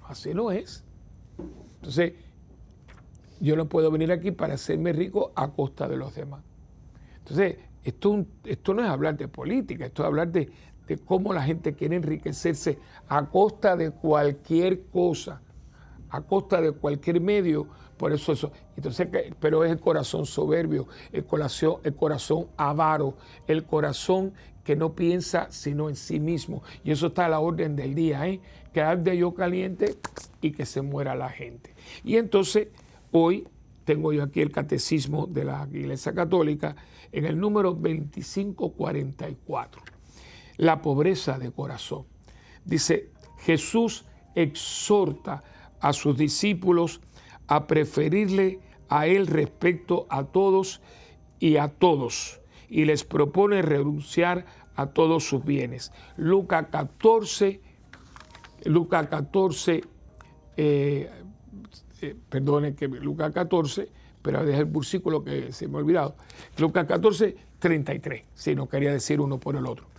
así 0.05 0.33
no 0.33 0.49
es. 0.49 0.85
Entonces, 1.75 2.13
yo 3.41 3.57
no 3.57 3.67
puedo 3.67 3.91
venir 3.91 4.13
aquí 4.13 4.31
para 4.31 4.53
hacerme 4.53 4.93
rico 4.93 5.33
a 5.35 5.51
costa 5.51 5.89
de 5.89 5.97
los 5.97 6.15
demás. 6.15 6.41
Entonces, 7.17 7.57
esto, 7.83 8.25
esto 8.45 8.73
no 8.73 8.81
es 8.81 8.87
hablar 8.89 9.17
de 9.17 9.27
política, 9.27 9.87
esto 9.87 10.03
es 10.03 10.07
hablar 10.07 10.31
de, 10.31 10.49
cómo 10.97 11.33
la 11.33 11.43
gente 11.43 11.73
quiere 11.73 11.95
enriquecerse 11.95 12.77
a 13.07 13.25
costa 13.25 13.75
de 13.75 13.91
cualquier 13.91 14.83
cosa, 14.85 15.41
a 16.09 16.21
costa 16.21 16.61
de 16.61 16.71
cualquier 16.71 17.21
medio. 17.21 17.67
Por 17.97 18.11
eso 18.11 18.31
eso. 18.31 18.51
Entonces, 18.75 19.07
pero 19.39 19.63
es 19.63 19.71
el 19.71 19.79
corazón 19.79 20.25
soberbio, 20.25 20.87
el 21.11 21.25
corazón, 21.25 21.77
el 21.83 21.93
corazón 21.93 22.47
avaro, 22.57 23.15
el 23.47 23.63
corazón 23.63 24.33
que 24.63 24.75
no 24.75 24.93
piensa 24.93 25.47
sino 25.51 25.89
en 25.89 25.95
sí 25.95 26.19
mismo. 26.19 26.63
Y 26.83 26.91
eso 26.91 27.07
está 27.07 27.25
a 27.25 27.29
la 27.29 27.39
orden 27.39 27.75
del 27.75 27.95
día, 27.95 28.27
¿eh? 28.27 28.39
que 28.73 28.81
arde 28.81 29.17
yo 29.17 29.33
caliente 29.33 29.95
y 30.41 30.51
que 30.51 30.65
se 30.65 30.81
muera 30.81 31.15
la 31.15 31.29
gente. 31.29 31.73
Y 32.03 32.17
entonces, 32.17 32.67
hoy 33.11 33.47
tengo 33.85 34.13
yo 34.13 34.23
aquí 34.23 34.41
el 34.41 34.51
catecismo 34.51 35.27
de 35.27 35.45
la 35.45 35.67
Iglesia 35.71 36.13
Católica 36.13 36.75
en 37.11 37.25
el 37.25 37.39
número 37.39 37.73
2544. 37.73 39.90
La 40.61 40.83
pobreza 40.83 41.39
de 41.39 41.51
corazón. 41.51 42.05
Dice, 42.65 43.09
Jesús 43.39 44.05
exhorta 44.35 45.43
a 45.79 45.91
sus 45.91 46.15
discípulos 46.15 47.01
a 47.47 47.65
preferirle 47.65 48.59
a 48.87 49.07
Él 49.07 49.25
respecto 49.25 50.05
a 50.11 50.25
todos 50.25 50.79
y 51.39 51.57
a 51.57 51.67
todos 51.67 52.41
y 52.69 52.85
les 52.85 53.03
propone 53.03 53.63
renunciar 53.63 54.45
a 54.75 54.85
todos 54.85 55.27
sus 55.27 55.43
bienes. 55.43 55.91
Lucas 56.15 56.67
14, 56.71 57.59
Lucas 58.65 59.07
14, 59.07 59.83
eh, 60.57 61.09
eh, 62.03 62.15
perdone 62.29 62.75
que 62.75 62.87
Lucas 62.87 63.33
14, 63.33 63.89
pero 64.21 64.47
es 64.47 64.59
el 64.59 64.65
versículo 64.65 65.23
que 65.23 65.51
se 65.51 65.67
me 65.67 65.77
ha 65.77 65.81
olvidado. 65.81 66.17
Lucas 66.59 66.85
14, 66.85 67.35
33, 67.57 68.25
si 68.35 68.53
no 68.53 68.69
quería 68.69 68.93
decir 68.93 69.19
uno 69.19 69.39
por 69.39 69.55
el 69.55 69.65
otro. 69.65 69.90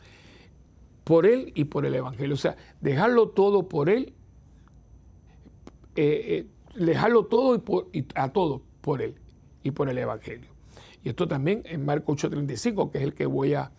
Por 1.05 1.27
él 1.27 1.53
y 1.55 1.65
por 1.65 1.87
el 1.87 1.95
Evangelio. 1.95 2.35
O 2.35 2.39
sea, 2.39 2.57
dejarlo 2.81 3.29
todo 3.31 3.69
por 3.69 3.89
él, 3.89 4.13
eh, 5.97 6.47
dejarlo 6.75 7.27
todo 7.27 7.57
y, 7.57 7.99
y 7.99 8.07
a 8.15 8.33
todo 8.33 8.63
por 8.81 9.03
él 9.03 9.15
y 9.63 9.71
por 9.71 9.89
el 9.89 9.99
Evangelio. 9.99 10.53
Y 11.05 11.09
esto 11.09 11.27
también 11.27 11.63
en 11.65 11.85
Marco 11.85 12.13
8:35, 12.13 12.91
que 12.91 12.99
es 12.99 13.05
el 13.05 13.15
que 13.15 13.27
voy 13.27 13.55
a, 13.55 13.73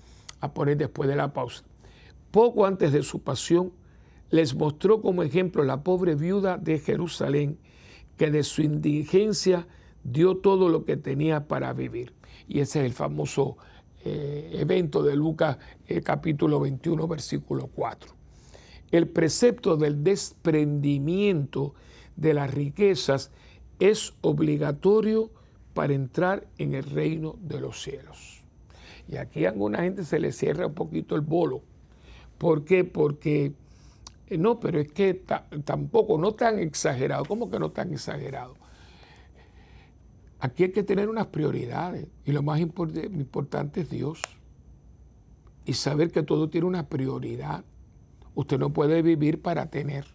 poner 0.54 0.78
después 0.78 1.08
de 1.08 1.16
la 1.16 1.32
pausa. 1.32 1.64
Poco 2.32 2.66
antes 2.66 2.92
de 2.92 3.02
su 3.04 3.22
pasión, 3.22 3.72
les 4.30 4.56
mostró 4.56 5.02
como 5.02 5.24
ejemplo 5.24 5.64
la 5.64 5.84
pobre 5.84 6.16
viuda 6.16 6.58
de 6.58 6.80
Jerusalén, 6.80 7.58
que 8.18 8.30
de 8.30 8.44
su 8.44 8.62
indigencia 8.62 9.68
dio 10.04 10.38
todo 10.38 10.68
lo 10.68 10.84
que 10.84 10.98
tenía 10.98 11.48
para 11.48 11.72
vivir. 11.72 12.14
Y 12.48 12.60
ese 12.60 12.80
es 12.80 12.86
el 12.88 12.94
famoso 12.94 13.58
eh, 14.06 14.50
evento 14.54 15.02
de 15.02 15.16
Lucas 15.16 15.58
eh, 15.88 16.02
capítulo 16.02 16.60
21, 16.60 17.08
versículo 17.08 17.68
4. 17.68 18.12
El 18.92 19.08
precepto 19.08 19.78
del 19.78 20.04
desprendimiento 20.04 21.74
de 22.16 22.34
las 22.34 22.54
riquezas 22.54 23.32
es 23.80 24.14
obligatorio 24.22 25.32
para 25.74 25.94
entrar 25.94 26.48
en 26.58 26.74
el 26.74 26.84
reino 26.84 27.38
de 27.42 27.60
los 27.60 27.82
cielos. 27.82 28.44
Y 29.08 29.18
aquí 29.18 29.46
a 29.46 29.50
alguna 29.50 29.82
gente 29.84 30.04
se 30.04 30.20
le 30.20 30.32
cierra 30.32 30.68
un 30.68 30.74
poquito 30.74 31.16
el 31.16 31.22
bolo. 31.22 31.62
¿Por 32.38 32.66
qué? 32.66 32.84
Porque, 32.84 33.54
eh, 34.28 34.38
no, 34.38 34.60
pero 34.60 34.80
es 34.80 34.92
que 34.92 35.14
tampoco, 35.66 36.18
no 36.18 36.34
tan 36.34 36.60
exagerado. 36.60 37.26
¿Cómo 37.26 37.50
que 37.50 37.60
no 37.60 37.72
tan 37.72 37.94
exagerado? 37.94 38.56
Aquí 40.44 40.64
hay 40.64 40.72
que 40.74 40.84
tener 40.84 41.08
unas 41.08 41.28
prioridades 41.28 42.06
y 42.26 42.34
lo 42.34 42.44
más 42.44 42.60
importante 42.60 43.80
es 43.80 43.90
Dios. 43.90 44.22
Y 45.64 45.72
saber 45.72 46.12
que 46.12 46.22
todo 46.22 46.50
tiene 46.50 46.68
una 46.68 46.90
prioridad. 46.90 47.64
Usted 48.36 48.60
no 48.60 48.74
puede 48.74 49.02
vivir 49.02 49.42
para 49.42 49.68
tener. 49.68 50.06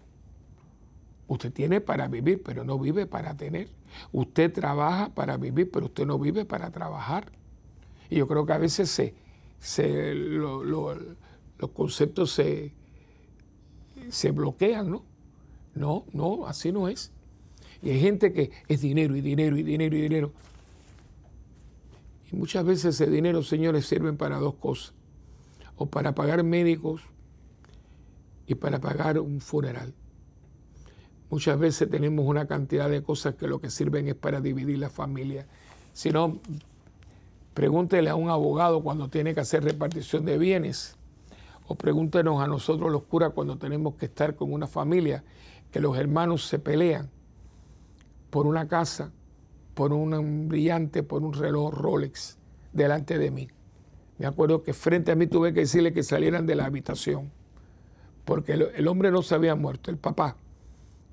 Usted 1.28 1.50
tiene 1.50 1.80
para 1.80 2.08
vivir, 2.08 2.42
pero 2.42 2.62
no 2.62 2.78
vive 2.78 3.06
para 3.06 3.38
tener. 3.38 3.70
Usted 4.12 4.52
trabaja 4.52 5.14
para 5.14 5.38
vivir, 5.38 5.70
pero 5.70 5.86
usted 5.86 6.04
no 6.04 6.18
vive 6.18 6.44
para 6.44 6.70
trabajar. 6.70 7.32
Y 8.10 8.16
yo 8.16 8.28
creo 8.28 8.44
que 8.44 8.52
a 8.52 8.58
veces 8.58 8.90
se, 9.58 10.14
los 10.14 11.70
conceptos 11.72 12.32
se, 12.32 12.74
se 14.10 14.30
bloquean, 14.32 14.90
¿no? 14.90 15.04
No, 15.74 16.04
no, 16.12 16.46
así 16.46 16.70
no 16.70 16.86
es. 16.86 17.12
Y 17.82 17.90
hay 17.90 18.00
gente 18.00 18.32
que 18.32 18.50
es 18.66 18.80
dinero 18.80 19.14
y 19.16 19.20
dinero 19.20 19.56
y 19.56 19.62
dinero 19.62 19.96
y 19.96 20.00
dinero. 20.00 20.32
Y 22.30 22.36
muchas 22.36 22.64
veces 22.64 23.00
ese 23.00 23.10
dinero, 23.10 23.42
señores, 23.42 23.86
sirven 23.86 24.16
para 24.16 24.38
dos 24.38 24.54
cosas. 24.54 24.94
O 25.76 25.86
para 25.86 26.14
pagar 26.14 26.42
médicos 26.42 27.02
y 28.46 28.56
para 28.56 28.80
pagar 28.80 29.18
un 29.20 29.40
funeral. 29.40 29.94
Muchas 31.30 31.58
veces 31.58 31.88
tenemos 31.88 32.26
una 32.26 32.46
cantidad 32.46 32.90
de 32.90 33.02
cosas 33.02 33.34
que 33.34 33.46
lo 33.46 33.60
que 33.60 33.70
sirven 33.70 34.08
es 34.08 34.14
para 34.14 34.40
dividir 34.40 34.78
la 34.78 34.90
familia. 34.90 35.46
Si 35.92 36.10
no, 36.10 36.40
pregúntele 37.54 38.10
a 38.10 38.16
un 38.16 38.30
abogado 38.30 38.82
cuando 38.82 39.08
tiene 39.08 39.34
que 39.34 39.40
hacer 39.40 39.62
repartición 39.62 40.24
de 40.24 40.36
bienes. 40.38 40.96
O 41.68 41.76
pregúntenos 41.76 42.42
a 42.42 42.46
nosotros 42.46 42.90
los 42.90 43.04
curas 43.04 43.32
cuando 43.34 43.56
tenemos 43.58 43.94
que 43.94 44.06
estar 44.06 44.34
con 44.34 44.52
una 44.52 44.66
familia, 44.66 45.22
que 45.70 45.80
los 45.80 45.96
hermanos 45.96 46.46
se 46.46 46.58
pelean 46.58 47.10
por 48.30 48.46
una 48.46 48.68
casa, 48.68 49.12
por 49.74 49.92
un 49.92 50.48
brillante, 50.48 51.02
por 51.02 51.22
un 51.22 51.32
reloj 51.32 51.72
Rolex 51.72 52.38
delante 52.72 53.18
de 53.18 53.30
mí. 53.30 53.48
Me 54.18 54.26
acuerdo 54.26 54.62
que 54.62 54.72
frente 54.72 55.12
a 55.12 55.16
mí 55.16 55.26
tuve 55.26 55.52
que 55.52 55.60
decirle 55.60 55.92
que 55.92 56.02
salieran 56.02 56.46
de 56.46 56.56
la 56.56 56.66
habitación, 56.66 57.30
porque 58.24 58.52
el 58.52 58.88
hombre 58.88 59.10
no 59.10 59.22
se 59.22 59.34
había 59.34 59.54
muerto, 59.54 59.90
el 59.90 59.98
papá 59.98 60.36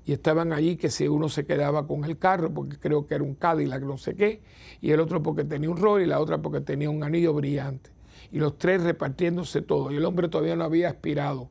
y 0.06 0.12
estaban 0.12 0.52
allí 0.52 0.76
que 0.76 0.88
si 0.88 1.08
uno 1.08 1.28
se 1.28 1.44
quedaba 1.44 1.88
con 1.88 2.04
el 2.04 2.16
carro, 2.16 2.54
porque 2.54 2.78
creo 2.78 3.08
que 3.08 3.16
era 3.16 3.24
un 3.24 3.34
Cadillac, 3.34 3.82
no 3.82 3.98
sé 3.98 4.14
qué, 4.14 4.40
y 4.80 4.92
el 4.92 5.00
otro 5.00 5.20
porque 5.20 5.42
tenía 5.42 5.68
un 5.68 5.76
rol 5.76 6.00
y 6.00 6.06
la 6.06 6.20
otra 6.20 6.38
porque 6.40 6.60
tenía 6.60 6.88
un 6.88 7.02
anillo 7.02 7.34
brillante. 7.34 7.90
Y 8.30 8.38
los 8.38 8.56
tres 8.56 8.84
repartiéndose 8.84 9.62
todo, 9.62 9.90
y 9.90 9.96
el 9.96 10.04
hombre 10.04 10.28
todavía 10.28 10.54
no 10.54 10.62
había 10.62 10.90
aspirado. 10.90 11.50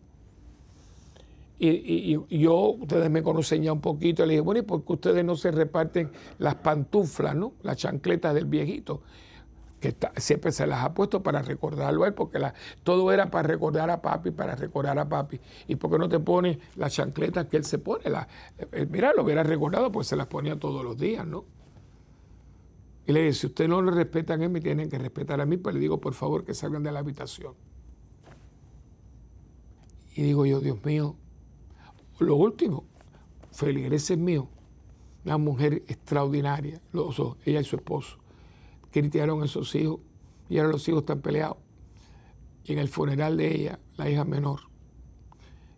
Y, 1.58 2.18
yo, 2.38 2.72
ustedes 2.72 3.10
me 3.10 3.24
conocen 3.24 3.64
ya 3.64 3.72
un 3.72 3.82
poquito, 3.82 4.26
le 4.26 4.34
dije, 4.34 4.42
bueno, 4.42 4.60
¿y 4.60 4.64
por 4.64 4.84
qué 4.84 4.94
ustedes 4.94 5.24
no 5.24 5.36
se 5.36 5.52
reparten 5.52 6.12
las 6.38 6.56
pantuflas, 6.56 7.36
¿no? 7.36 7.54
las 7.64 7.78
chancletas 7.78 8.34
del 8.34 8.46
viejito? 8.46 9.02
que 9.80 9.96
siempre 10.18 10.52
se 10.52 10.66
las 10.66 10.84
ha 10.84 10.94
puesto 10.94 11.22
para 11.22 11.42
recordarlo 11.42 12.06
a 12.06 12.08
él, 12.08 12.14
porque 12.14 12.40
todo 12.84 13.12
era 13.12 13.30
para 13.30 13.48
recordar 13.48 13.90
a 13.90 14.02
papi, 14.02 14.32
para 14.32 14.56
recordar 14.56 14.98
a 14.98 15.08
papi. 15.08 15.40
¿Y 15.68 15.76
por 15.76 15.92
qué 15.92 16.00
no 16.00 16.10
te 16.10 16.20
pone 16.20 16.60
las 16.76 16.94
chancletas 16.94 17.46
que 17.46 17.58
él 17.58 17.66
se 17.66 17.78
pone? 17.78 18.10
La, 18.10 18.28
eh, 18.72 18.88
mira, 18.90 19.14
lo 19.14 19.24
hubiera 19.24 19.44
recordado, 19.44 19.92
pues 19.92 20.08
se 20.08 20.16
las 20.16 20.28
ponía 20.28 20.58
todos 20.58 20.84
los 20.84 20.98
días, 20.98 21.28
¿no? 21.28 21.46
Y 23.06 23.12
le 23.12 23.22
dice, 23.22 23.42
si 23.42 23.48
usted 23.48 23.68
no 23.68 23.82
lo 23.82 23.92
respetan 23.92 24.42
a 24.42 24.46
él, 24.46 24.50
me 24.50 24.62
tienen 24.62 24.90
que 24.90 24.98
respetar 24.98 25.40
a 25.40 25.46
mí, 25.46 25.58
pues 25.58 25.76
le 25.76 25.82
digo, 25.82 26.00
por 26.02 26.16
favor, 26.16 26.44
que 26.44 26.56
salgan 26.56 26.82
de 26.82 26.92
la 26.92 27.00
habitación. 27.00 27.54
Y 30.16 30.24
digo 30.24 30.46
yo, 30.46 30.62
Dios 30.62 30.84
mío, 30.84 31.16
lo 32.20 32.36
último, 32.36 32.86
feligreses 33.52 34.18
mío, 34.18 34.48
una 35.24 35.38
mujer 35.38 35.84
extraordinaria, 35.88 36.82
los 36.92 37.20
ella 37.46 37.62
y 37.62 37.64
su 37.64 37.76
esposo 37.76 38.18
cristiaron 39.02 39.42
a 39.42 39.46
esos 39.46 39.76
hijos 39.76 40.00
y 40.48 40.58
ahora 40.58 40.72
los 40.72 40.88
hijos 40.88 41.02
están 41.02 41.20
peleados. 41.20 41.58
Y 42.64 42.72
en 42.72 42.80
el 42.80 42.88
funeral 42.88 43.36
de 43.36 43.54
ella, 43.54 43.80
la 43.98 44.10
hija 44.10 44.24
menor, 44.24 44.62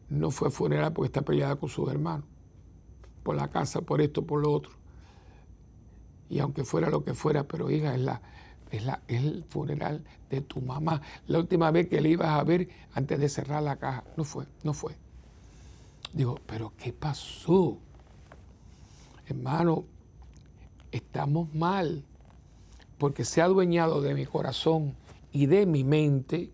no 0.09 0.29
fue 0.29 0.51
funeral 0.51 0.93
porque 0.93 1.07
está 1.07 1.23
peleada 1.23 1.55
con 1.55 1.67
sus 1.67 1.89
hermanos, 1.89 2.27
por 3.23 3.35
la 3.35 3.47
casa, 3.47 3.81
por 3.81 4.01
esto, 4.01 4.23
por 4.23 4.41
lo 4.41 4.51
otro. 4.51 4.71
Y 6.29 6.37
aunque 6.37 6.63
fuera 6.63 6.91
lo 6.91 7.03
que 7.03 7.15
fuera, 7.15 7.47
pero 7.47 7.71
hija, 7.71 7.95
es, 7.95 8.01
la, 8.01 8.21
es, 8.69 8.85
la, 8.85 9.01
es 9.07 9.23
el 9.23 9.43
funeral 9.49 10.05
de 10.29 10.41
tu 10.41 10.61
mamá. 10.61 11.01
La 11.25 11.39
última 11.39 11.71
vez 11.71 11.87
que 11.87 11.99
le 12.01 12.09
ibas 12.09 12.29
a 12.29 12.43
ver 12.43 12.69
antes 12.93 13.19
de 13.19 13.29
cerrar 13.29 13.63
la 13.63 13.77
caja, 13.77 14.03
no 14.15 14.23
fue, 14.23 14.45
no 14.63 14.73
fue. 14.73 14.95
Digo, 16.13 16.39
pero 16.45 16.73
¿qué 16.77 16.93
pasó? 16.93 17.77
Hermano, 19.27 19.85
estamos 20.91 21.53
mal 21.53 22.03
porque 22.97 23.25
se 23.25 23.41
ha 23.41 23.45
adueñado 23.45 24.01
de 24.01 24.13
mi 24.13 24.25
corazón 24.25 24.95
y 25.31 25.45
de 25.45 25.65
mi 25.65 25.83
mente 25.83 26.51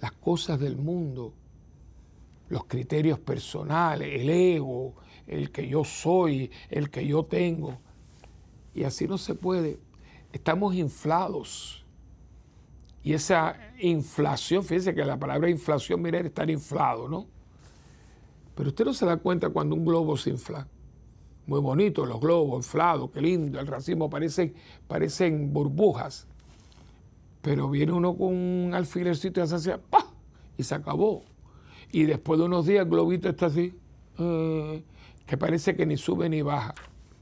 las 0.00 0.12
cosas 0.12 0.60
del 0.60 0.76
mundo, 0.76 1.32
los 2.48 2.64
criterios 2.64 3.18
personales, 3.18 4.20
el 4.20 4.28
ego, 4.28 4.94
el 5.26 5.50
que 5.50 5.66
yo 5.66 5.84
soy, 5.84 6.50
el 6.68 6.90
que 6.90 7.06
yo 7.06 7.24
tengo. 7.24 7.78
Y 8.74 8.84
así 8.84 9.06
no 9.06 9.18
se 9.18 9.34
puede. 9.34 9.78
Estamos 10.32 10.74
inflados. 10.74 11.84
Y 13.02 13.14
esa 13.14 13.56
inflación, 13.80 14.62
fíjense 14.64 14.94
que 14.94 15.04
la 15.04 15.18
palabra 15.18 15.50
inflación, 15.50 16.02
mira, 16.02 16.20
estar 16.20 16.48
inflado, 16.50 17.08
¿no? 17.08 17.26
Pero 18.54 18.68
usted 18.68 18.84
no 18.84 18.94
se 18.94 19.06
da 19.06 19.16
cuenta 19.16 19.48
cuando 19.50 19.74
un 19.74 19.84
globo 19.84 20.16
se 20.16 20.30
infla. 20.30 20.66
Muy 21.46 21.60
bonito 21.60 22.06
los 22.06 22.20
globos 22.20 22.64
inflados, 22.64 23.10
qué 23.10 23.20
lindo, 23.20 23.58
el 23.58 23.66
racismo 23.66 24.08
parecen, 24.08 24.54
parecen 24.86 25.52
burbujas. 25.52 26.26
Pero 27.40 27.68
viene 27.68 27.92
uno 27.92 28.16
con 28.16 28.28
un 28.28 28.70
alfilercito 28.74 29.40
y 29.40 29.42
hace 29.42 29.54
así, 29.56 29.70
y 30.56 30.62
se 30.62 30.74
acabó. 30.74 31.24
Y 31.90 32.04
después 32.04 32.38
de 32.38 32.46
unos 32.46 32.66
días 32.66 32.84
el 32.84 32.90
globito 32.90 33.28
está 33.28 33.46
así, 33.46 33.74
eh, 34.18 34.84
que 35.26 35.36
parece 35.36 35.74
que 35.74 35.84
ni 35.84 35.96
sube 35.96 36.28
ni 36.28 36.42
baja. 36.42 36.74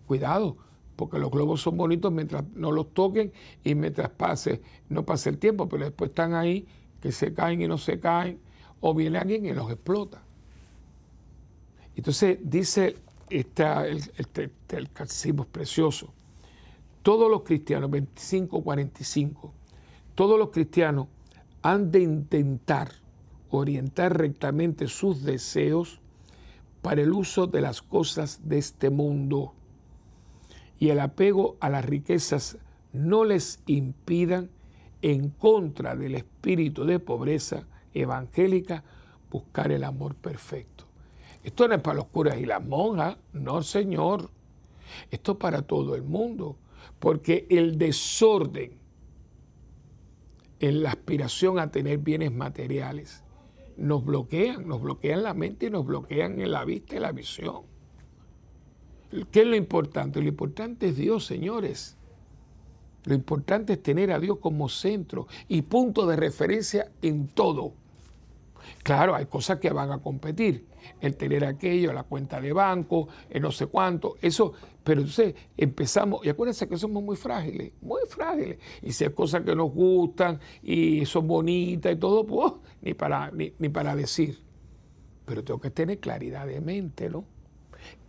Cuidado, 0.06 0.56
porque 0.96 1.18
los 1.18 1.30
globos 1.30 1.62
son 1.62 1.78
bonitos 1.78 2.12
mientras 2.12 2.44
no 2.54 2.72
los 2.72 2.92
toquen 2.92 3.32
y 3.64 3.74
mientras 3.74 4.10
pase, 4.10 4.60
no 4.90 5.06
pase 5.06 5.30
el 5.30 5.38
tiempo, 5.38 5.66
pero 5.68 5.84
después 5.84 6.10
están 6.10 6.34
ahí 6.34 6.66
que 7.00 7.10
se 7.10 7.32
caen 7.32 7.62
y 7.62 7.68
no 7.68 7.78
se 7.78 7.98
caen, 7.98 8.38
o 8.80 8.94
viene 8.94 9.16
alguien 9.16 9.46
y 9.46 9.52
los 9.52 9.70
explota. 9.70 10.22
Entonces 12.00 12.38
dice 12.42 12.96
está 13.28 13.86
el, 13.86 14.02
el, 14.16 14.50
el 14.70 14.90
catecismo 14.90 15.42
es 15.42 15.48
precioso. 15.50 16.08
Todos 17.02 17.30
los 17.30 17.42
cristianos, 17.42 17.90
25-45, 17.90 19.50
todos 20.14 20.38
los 20.38 20.48
cristianos 20.48 21.08
han 21.60 21.90
de 21.90 22.00
intentar 22.00 22.90
orientar 23.50 24.16
rectamente 24.16 24.88
sus 24.88 25.24
deseos 25.24 26.00
para 26.80 27.02
el 27.02 27.12
uso 27.12 27.46
de 27.46 27.60
las 27.60 27.82
cosas 27.82 28.40
de 28.44 28.56
este 28.56 28.88
mundo 28.88 29.52
y 30.78 30.88
el 30.88 31.00
apego 31.00 31.58
a 31.60 31.68
las 31.68 31.84
riquezas 31.84 32.56
no 32.94 33.26
les 33.26 33.60
impidan, 33.66 34.48
en 35.02 35.28
contra 35.28 35.94
del 35.96 36.14
espíritu 36.14 36.86
de 36.86 36.98
pobreza 36.98 37.66
evangélica, 37.92 38.84
buscar 39.30 39.70
el 39.70 39.84
amor 39.84 40.14
perfecto. 40.14 40.89
Esto 41.42 41.68
no 41.68 41.74
es 41.74 41.80
para 41.80 41.96
los 41.96 42.06
curas 42.06 42.38
y 42.38 42.46
las 42.46 42.64
monjas, 42.64 43.16
no 43.32 43.62
señor. 43.62 44.30
Esto 45.10 45.32
es 45.32 45.38
para 45.38 45.62
todo 45.62 45.94
el 45.94 46.02
mundo, 46.02 46.56
porque 46.98 47.46
el 47.48 47.78
desorden 47.78 48.72
en 50.58 50.82
la 50.82 50.90
aspiración 50.90 51.58
a 51.58 51.70
tener 51.70 51.98
bienes 51.98 52.32
materiales 52.32 53.22
nos 53.80 54.04
bloquean, 54.04 54.68
nos 54.68 54.82
bloquean 54.82 55.22
la 55.22 55.34
mente 55.34 55.66
y 55.66 55.70
nos 55.70 55.86
bloquean 55.86 56.40
en 56.40 56.50
la 56.50 56.64
vista 56.64 56.96
y 56.96 57.00
la 57.00 57.12
visión. 57.12 57.62
¿Qué 59.32 59.40
es 59.40 59.46
lo 59.46 59.56
importante? 59.56 60.20
Lo 60.20 60.28
importante 60.28 60.88
es 60.88 60.96
Dios, 60.96 61.24
señores. 61.24 61.96
Lo 63.04 63.14
importante 63.14 63.72
es 63.72 63.82
tener 63.82 64.12
a 64.12 64.20
Dios 64.20 64.38
como 64.38 64.68
centro 64.68 65.26
y 65.48 65.62
punto 65.62 66.06
de 66.06 66.16
referencia 66.16 66.92
en 67.00 67.26
todo. 67.28 67.72
Claro, 68.82 69.14
hay 69.14 69.26
cosas 69.26 69.58
que 69.58 69.70
van 69.70 69.90
a 69.90 69.98
competir. 69.98 70.66
El 71.00 71.16
tener 71.16 71.44
aquello, 71.44 71.92
la 71.92 72.04
cuenta 72.04 72.40
de 72.40 72.52
banco, 72.52 73.08
el 73.28 73.42
no 73.42 73.52
sé 73.52 73.66
cuánto, 73.66 74.16
eso. 74.22 74.52
Pero 74.82 75.00
entonces 75.00 75.34
empezamos, 75.56 76.24
y 76.24 76.30
acuérdense 76.30 76.68
que 76.68 76.76
somos 76.78 77.02
muy 77.02 77.16
frágiles, 77.16 77.72
muy 77.82 78.00
frágiles. 78.08 78.58
Y 78.82 78.92
si 78.92 79.04
hay 79.04 79.10
cosas 79.10 79.42
que 79.42 79.54
nos 79.54 79.72
gustan 79.72 80.40
y 80.62 81.04
son 81.06 81.26
bonitas 81.26 81.92
y 81.92 81.96
todo, 81.96 82.26
pues 82.26 82.54
ni 82.80 82.94
para, 82.94 83.30
ni 83.30 83.68
para 83.68 83.94
decir. 83.94 84.40
Pero 85.26 85.44
tengo 85.44 85.60
que 85.60 85.70
tener 85.70 86.00
claridad 86.00 86.46
de 86.46 86.60
mente, 86.60 87.08
¿no? 87.08 87.24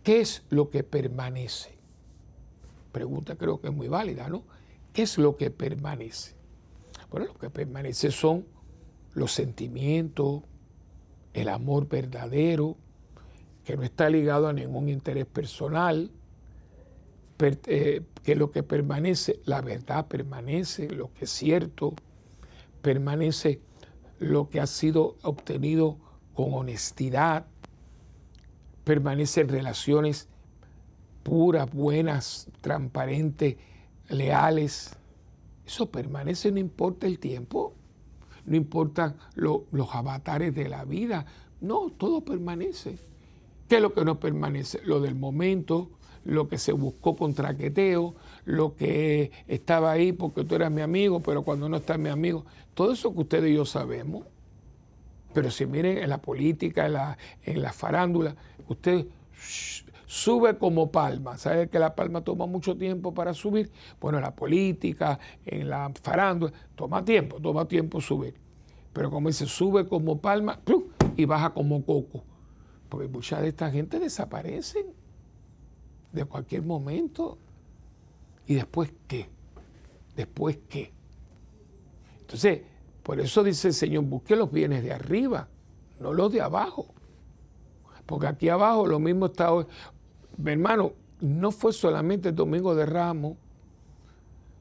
¿Qué 0.02 0.20
es 0.20 0.42
lo 0.50 0.70
que 0.70 0.82
permanece? 0.82 1.78
Pregunta 2.90 3.36
creo 3.36 3.60
que 3.60 3.68
es 3.68 3.74
muy 3.74 3.88
válida, 3.88 4.28
¿no? 4.28 4.42
¿Qué 4.92 5.02
es 5.02 5.16
lo 5.18 5.36
que 5.36 5.50
permanece? 5.50 6.34
Bueno, 7.10 7.26
lo 7.26 7.34
que 7.34 7.50
permanece 7.50 8.10
son 8.10 8.44
los 9.14 9.32
sentimientos, 9.32 10.42
el 11.34 11.48
amor 11.48 11.88
verdadero, 11.88 12.76
que 13.64 13.76
no 13.76 13.82
está 13.82 14.10
ligado 14.10 14.48
a 14.48 14.52
ningún 14.52 14.88
interés 14.88 15.26
personal, 15.26 16.10
eh, 17.38 18.02
que 18.22 18.36
lo 18.36 18.52
que 18.52 18.62
permanece, 18.62 19.40
la 19.44 19.60
verdad 19.60 20.06
permanece, 20.06 20.88
lo 20.88 21.12
que 21.12 21.24
es 21.24 21.30
cierto, 21.30 21.94
permanece 22.82 23.60
lo 24.20 24.48
que 24.48 24.60
ha 24.60 24.66
sido 24.66 25.16
obtenido 25.22 25.98
con 26.34 26.54
honestidad, 26.54 27.46
permanecen 28.84 29.48
relaciones 29.48 30.28
puras, 31.22 31.70
buenas, 31.72 32.48
transparentes, 32.60 33.56
leales. 34.08 34.96
Eso 35.66 35.90
permanece, 35.90 36.52
no 36.52 36.58
importa 36.58 37.06
el 37.06 37.18
tiempo, 37.18 37.74
no 38.46 38.56
importa 38.56 39.14
los 39.34 39.94
avatares 39.94 40.54
de 40.54 40.68
la 40.68 40.84
vida, 40.84 41.26
no, 41.60 41.90
todo 41.90 42.22
permanece. 42.22 42.98
¿Qué 43.68 43.76
es 43.76 43.82
lo 43.82 43.94
que 43.94 44.04
no 44.04 44.18
permanece? 44.18 44.80
Lo 44.84 45.00
del 45.00 45.14
momento, 45.14 45.90
lo 46.24 46.48
que 46.48 46.58
se 46.58 46.72
buscó 46.72 47.16
con 47.16 47.34
traqueteo, 47.34 48.14
lo 48.44 48.74
que 48.74 49.30
estaba 49.48 49.92
ahí 49.92 50.12
porque 50.12 50.44
tú 50.44 50.56
eras 50.56 50.70
mi 50.70 50.82
amigo, 50.82 51.20
pero 51.20 51.42
cuando 51.42 51.68
no 51.68 51.76
está 51.76 51.96
mi 51.96 52.08
amigo, 52.08 52.44
todo 52.74 52.92
eso 52.92 53.14
que 53.14 53.20
ustedes 53.20 53.50
y 53.50 53.54
yo 53.54 53.64
sabemos. 53.64 54.26
Pero 55.32 55.50
si 55.50 55.66
miren 55.66 55.98
en 55.98 56.10
la 56.10 56.20
política, 56.20 56.86
en 56.86 56.92
la, 56.94 57.18
en 57.44 57.62
la 57.62 57.72
farándula, 57.72 58.36
usted 58.68 59.06
sube 60.12 60.58
como 60.58 60.92
palma. 60.92 61.38
¿Sabe 61.38 61.70
que 61.70 61.78
la 61.78 61.94
palma 61.94 62.20
toma 62.22 62.44
mucho 62.44 62.76
tiempo 62.76 63.14
para 63.14 63.32
subir? 63.32 63.72
Bueno, 63.98 64.18
en 64.18 64.24
la 64.24 64.36
política, 64.36 65.18
en 65.46 65.70
la 65.70 65.90
farándula, 66.02 66.52
toma 66.74 67.02
tiempo, 67.02 67.40
toma 67.40 67.66
tiempo 67.66 67.98
subir. 67.98 68.34
Pero 68.92 69.10
como 69.10 69.28
dice, 69.28 69.46
sube 69.46 69.88
como 69.88 70.20
palma 70.20 70.60
y 71.16 71.24
baja 71.24 71.54
como 71.54 71.82
coco. 71.86 72.24
Porque 72.90 73.08
mucha 73.08 73.40
de 73.40 73.48
esta 73.48 73.70
gente 73.70 73.98
desaparecen 73.98 74.84
de 76.12 76.24
cualquier 76.26 76.62
momento. 76.62 77.38
¿Y 78.46 78.56
después 78.56 78.92
qué? 79.08 79.30
¿Después 80.14 80.58
qué? 80.68 80.92
Entonces, 82.20 82.60
por 83.02 83.18
eso 83.18 83.42
dice 83.42 83.68
el 83.68 83.74
Señor, 83.74 84.04
busque 84.04 84.36
los 84.36 84.52
bienes 84.52 84.82
de 84.82 84.92
arriba, 84.92 85.48
no 85.98 86.12
los 86.12 86.30
de 86.30 86.42
abajo. 86.42 86.92
Porque 88.06 88.26
aquí 88.26 88.48
abajo 88.48 88.86
lo 88.86 88.98
mismo 88.98 89.26
está. 89.26 89.50
Mi 90.36 90.52
hermano, 90.52 90.92
no 91.20 91.50
fue 91.52 91.72
solamente 91.72 92.30
el 92.30 92.34
domingo 92.34 92.74
de 92.74 92.86
Ramos. 92.86 93.36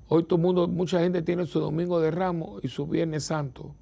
Hoy 0.07 0.23
todo 0.23 0.37
mundo, 0.39 0.67
mucha 0.67 0.99
gente 0.99 1.21
tiene 1.21 1.45
su 1.45 1.59
domingo 1.59 1.99
de 1.99 2.11
Ramos 2.11 2.63
y 2.63 2.67
su 2.67 2.85
Viernes 2.85 3.23
Santo. 3.23 3.73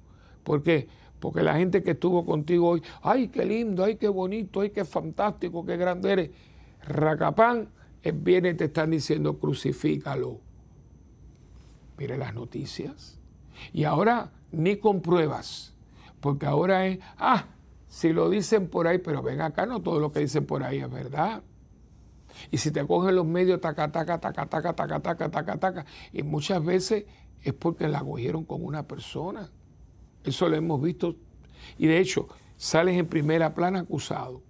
¿Por 0.44 0.62
qué? 0.62 0.88
Porque 1.18 1.42
la 1.42 1.56
gente 1.56 1.82
que 1.82 1.92
estuvo 1.92 2.24
contigo 2.24 2.68
hoy, 2.68 2.82
ay, 3.02 3.28
qué 3.28 3.44
lindo, 3.44 3.84
ay, 3.84 3.96
qué 3.96 4.08
bonito, 4.08 4.60
ay, 4.60 4.70
qué 4.70 4.84
fantástico, 4.84 5.66
qué 5.66 5.76
grande 5.76 6.12
eres. 6.12 6.30
Racapán, 6.86 7.68
el 8.02 8.12
viernes 8.12 8.56
te 8.56 8.64
están 8.64 8.90
diciendo 8.90 9.38
crucifícalo. 9.38 10.38
Mire 11.98 12.16
las 12.16 12.34
noticias. 12.34 13.18
Y 13.72 13.84
ahora 13.84 14.32
ni 14.52 14.76
con 14.76 15.02
pruebas, 15.02 15.74
porque 16.20 16.46
ahora 16.46 16.86
es, 16.86 16.98
ah, 17.18 17.44
si 17.88 18.12
lo 18.12 18.30
dicen 18.30 18.68
por 18.68 18.86
ahí, 18.86 18.98
pero 18.98 19.22
ven 19.22 19.42
acá, 19.42 19.66
no 19.66 19.82
todo 19.82 20.00
lo 20.00 20.10
que 20.10 20.20
dicen 20.20 20.46
por 20.46 20.62
ahí 20.62 20.78
es 20.78 20.90
verdad. 20.90 21.42
Y 22.50 22.58
si 22.58 22.70
te 22.70 22.86
cogen 22.86 23.14
los 23.14 23.26
medios, 23.26 23.60
taca, 23.60 23.90
taca, 23.90 24.18
taca, 24.18 24.46
taca, 24.46 24.72
taca, 24.74 25.00
taca, 25.00 25.30
taca, 25.30 25.56
taca, 25.58 25.86
y 26.12 26.22
muchas 26.22 26.64
veces 26.64 27.04
es 27.42 27.52
porque 27.54 27.88
la 27.88 28.00
cogieron 28.00 28.44
con 28.44 28.64
una 28.64 28.86
persona. 28.86 29.50
Eso 30.24 30.48
lo 30.48 30.56
hemos 30.56 30.80
visto. 30.82 31.16
Y 31.78 31.86
de 31.86 31.98
hecho, 31.98 32.28
sales 32.56 32.98
en 32.98 33.06
primera 33.06 33.54
plana 33.54 33.80
acusado. 33.80 34.42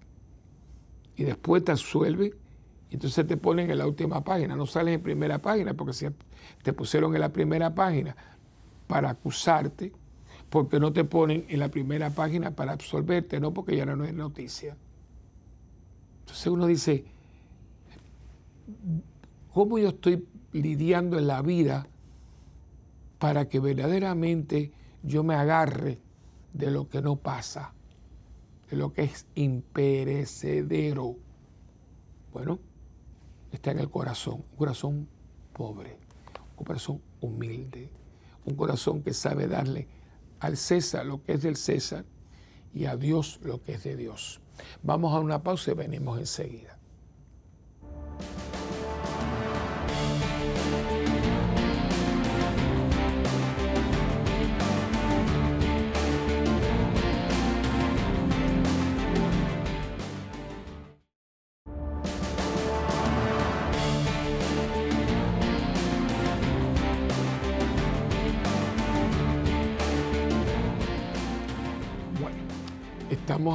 Y 1.16 1.24
después 1.24 1.64
te 1.64 1.72
absuelven. 1.72 2.35
Y 2.90 2.94
entonces 2.94 3.26
te 3.26 3.37
ponen 3.37 3.70
en 3.70 3.79
la 3.79 3.87
última 3.87 4.24
página. 4.24 4.57
No 4.57 4.66
sales 4.66 4.94
en 4.94 5.03
primera 5.03 5.38
página 5.38 5.74
porque 5.74 5.92
si 5.92 6.07
te 6.62 6.72
pusieron 6.72 7.14
en 7.14 7.20
la 7.20 7.33
primera 7.33 7.74
página 7.74 8.16
para 8.88 9.11
acusarte, 9.11 9.92
porque 10.48 10.81
no 10.81 10.92
te 10.92 11.05
ponen 11.05 11.46
en 11.48 11.61
la 11.61 11.68
primera 11.68 12.11
página 12.11 12.50
para 12.50 12.72
absolverte, 12.72 13.38
no 13.38 13.55
porque 13.55 13.76
ya 13.76 13.87
no 13.87 14.05
es 14.05 14.12
noticia. 14.12 14.76
Entonces 16.20 16.46
uno 16.48 16.66
dice, 16.66 17.05
¿cómo 19.52 19.78
yo 19.78 19.88
estoy 19.88 20.26
lidiando 20.52 21.18
en 21.18 21.26
la 21.26 21.42
vida 21.42 21.87
para 23.18 23.48
que 23.48 23.61
verdaderamente 23.61 24.72
yo 25.02 25.22
me 25.22 25.35
agarre 25.35 25.98
de 26.52 26.70
lo 26.70 26.88
que 26.88 27.02
no 27.02 27.16
pasa, 27.16 27.72
de 28.70 28.76
lo 28.76 28.92
que 28.92 29.04
es 29.04 29.26
imperecedero? 29.35 31.16
Bueno, 32.33 32.59
está 33.52 33.72
en 33.72 33.80
el 33.80 33.90
corazón, 33.90 34.44
un 34.50 34.56
corazón 34.56 35.09
pobre, 35.52 35.98
un 36.56 36.64
corazón 36.64 37.00
humilde, 37.20 37.90
un 38.44 38.54
corazón 38.54 39.02
que 39.02 39.12
sabe 39.12 39.46
darle 39.46 39.88
al 40.40 40.56
César 40.56 41.04
lo 41.06 41.22
que 41.22 41.35
es 41.35 41.42
del 41.42 41.56
César 41.56 42.04
y 42.72 42.87
a 42.87 42.96
Dios 42.96 43.40
lo 43.42 43.62
que 43.62 43.74
es 43.74 43.85
de 43.85 43.96
Dios. 43.96 44.40
Vamos 44.83 45.14
a 45.14 45.20
una 45.20 45.42
pausa 45.42 45.72
y 45.72 45.74
venimos 45.74 46.18
enseguida. 46.18 46.80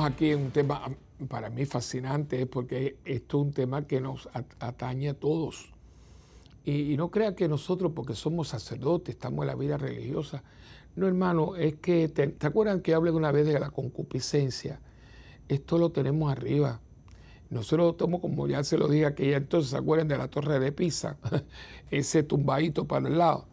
Aquí 0.06 0.32
en 0.32 0.44
un 0.44 0.52
tema 0.52 0.82
para 1.28 1.50
mí 1.50 1.66
fascinante, 1.66 2.46
porque 2.46 2.98
esto 3.06 3.40
es 3.40 3.46
un 3.46 3.54
tema 3.54 3.88
que 3.88 4.02
nos 4.02 4.30
atañe 4.60 5.10
a 5.10 5.14
todos. 5.14 5.72
Y, 6.64 6.98
no 6.98 7.12
crea 7.12 7.36
que 7.36 7.48
nosotros, 7.48 7.92
porque 7.96 8.16
somos 8.16 8.48
sacerdotes, 8.48 9.16
estamos 9.16 9.44
en 9.44 9.48
la 9.48 9.56
vida 9.56 9.78
religiosa. 9.78 10.44
No, 10.96 11.08
hermano, 11.08 11.56
es 11.56 11.76
que, 11.76 12.08
¿te, 12.10 12.28
¿te 12.28 12.48
acuerdan 12.48 12.82
que 12.82 12.94
hablé 12.94 13.12
una 13.12 13.32
vez 13.32 13.46
de 13.46 13.60
la 13.60 13.70
concupiscencia? 13.70 14.80
Esto 15.48 15.78
lo 15.78 15.92
tenemos 15.92 16.32
arriba. 16.32 16.80
Nosotros 17.50 17.92
estamos, 17.92 18.22
como 18.22 18.48
ya 18.48 18.64
se 18.64 18.78
lo 18.78 18.88
dije 18.88 19.06
aquella 19.06 19.38
entonces, 19.38 19.72
¿se 19.72 19.78
acuerdan 19.78 20.08
de 20.08 20.18
la 20.18 20.28
torre 20.28 20.60
de 20.60 20.72
Pisa? 20.72 21.18
Ese 21.92 22.24
tumbadito 22.24 22.86
para 22.86 23.08
el 23.08 23.18
lado. 23.18 23.46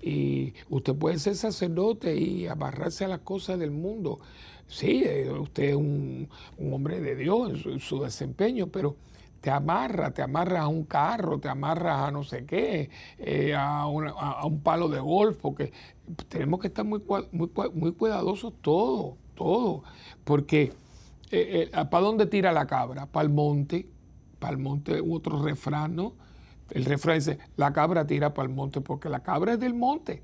Y 0.00 0.52
usted 0.68 0.94
puede 0.94 1.18
ser 1.18 1.34
sacerdote 1.34 2.16
y 2.16 2.46
amarrarse 2.46 3.04
a 3.04 3.08
las 3.08 3.20
cosas 3.20 3.58
del 3.58 3.70
mundo. 3.70 4.20
Sí, 4.68 5.02
eh, 5.04 5.30
usted 5.30 5.70
es 5.70 5.74
un, 5.74 6.28
hombre 6.58 7.00
de 7.00 7.16
Dios 7.16 7.64
en 7.64 7.80
su, 7.80 8.02
desempeño, 8.02 8.66
pero 8.66 8.96
te 9.40 9.50
amarra, 9.50 10.12
te 10.12 10.22
amarras 10.22 10.60
a 10.60 10.68
un 10.68 10.84
carro, 10.84 11.40
te 11.40 11.48
amarras 11.48 12.08
a 12.08 12.10
no 12.10 12.22
sé 12.22 12.44
qué, 12.44 12.90
eh, 13.18 13.54
a, 13.56 13.86
un 13.86 14.60
palo 14.62 14.88
de 14.88 15.00
golf, 15.00 15.38
porque 15.40 15.72
tenemos 16.28 16.60
que 16.60 16.66
estar 16.66 16.84
muy, 16.84 17.02
muy, 17.32 17.50
muy 17.72 17.92
cuidadosos 17.92 18.52
todos, 18.60 19.14
todo, 19.34 19.84
porque 20.24 20.72
eh, 21.30 21.70
¿para 21.90 22.04
dónde 22.04 22.26
tira 22.26 22.52
la 22.52 22.66
cabra? 22.66 23.06
Para 23.06 23.26
el 23.26 23.32
monte, 23.32 23.88
para 24.38 24.52
el 24.52 24.58
monte, 24.58 25.00
otro 25.00 25.42
refrán, 25.42 25.96
¿no? 25.96 26.12
El 26.70 26.84
refrán 26.84 27.18
dice, 27.18 27.38
la 27.56 27.72
cabra 27.72 28.06
tira 28.06 28.34
para 28.34 28.48
el 28.48 28.54
monte, 28.54 28.82
porque 28.82 29.08
la 29.08 29.22
cabra 29.22 29.54
es 29.54 29.60
del 29.60 29.72
monte. 29.72 30.22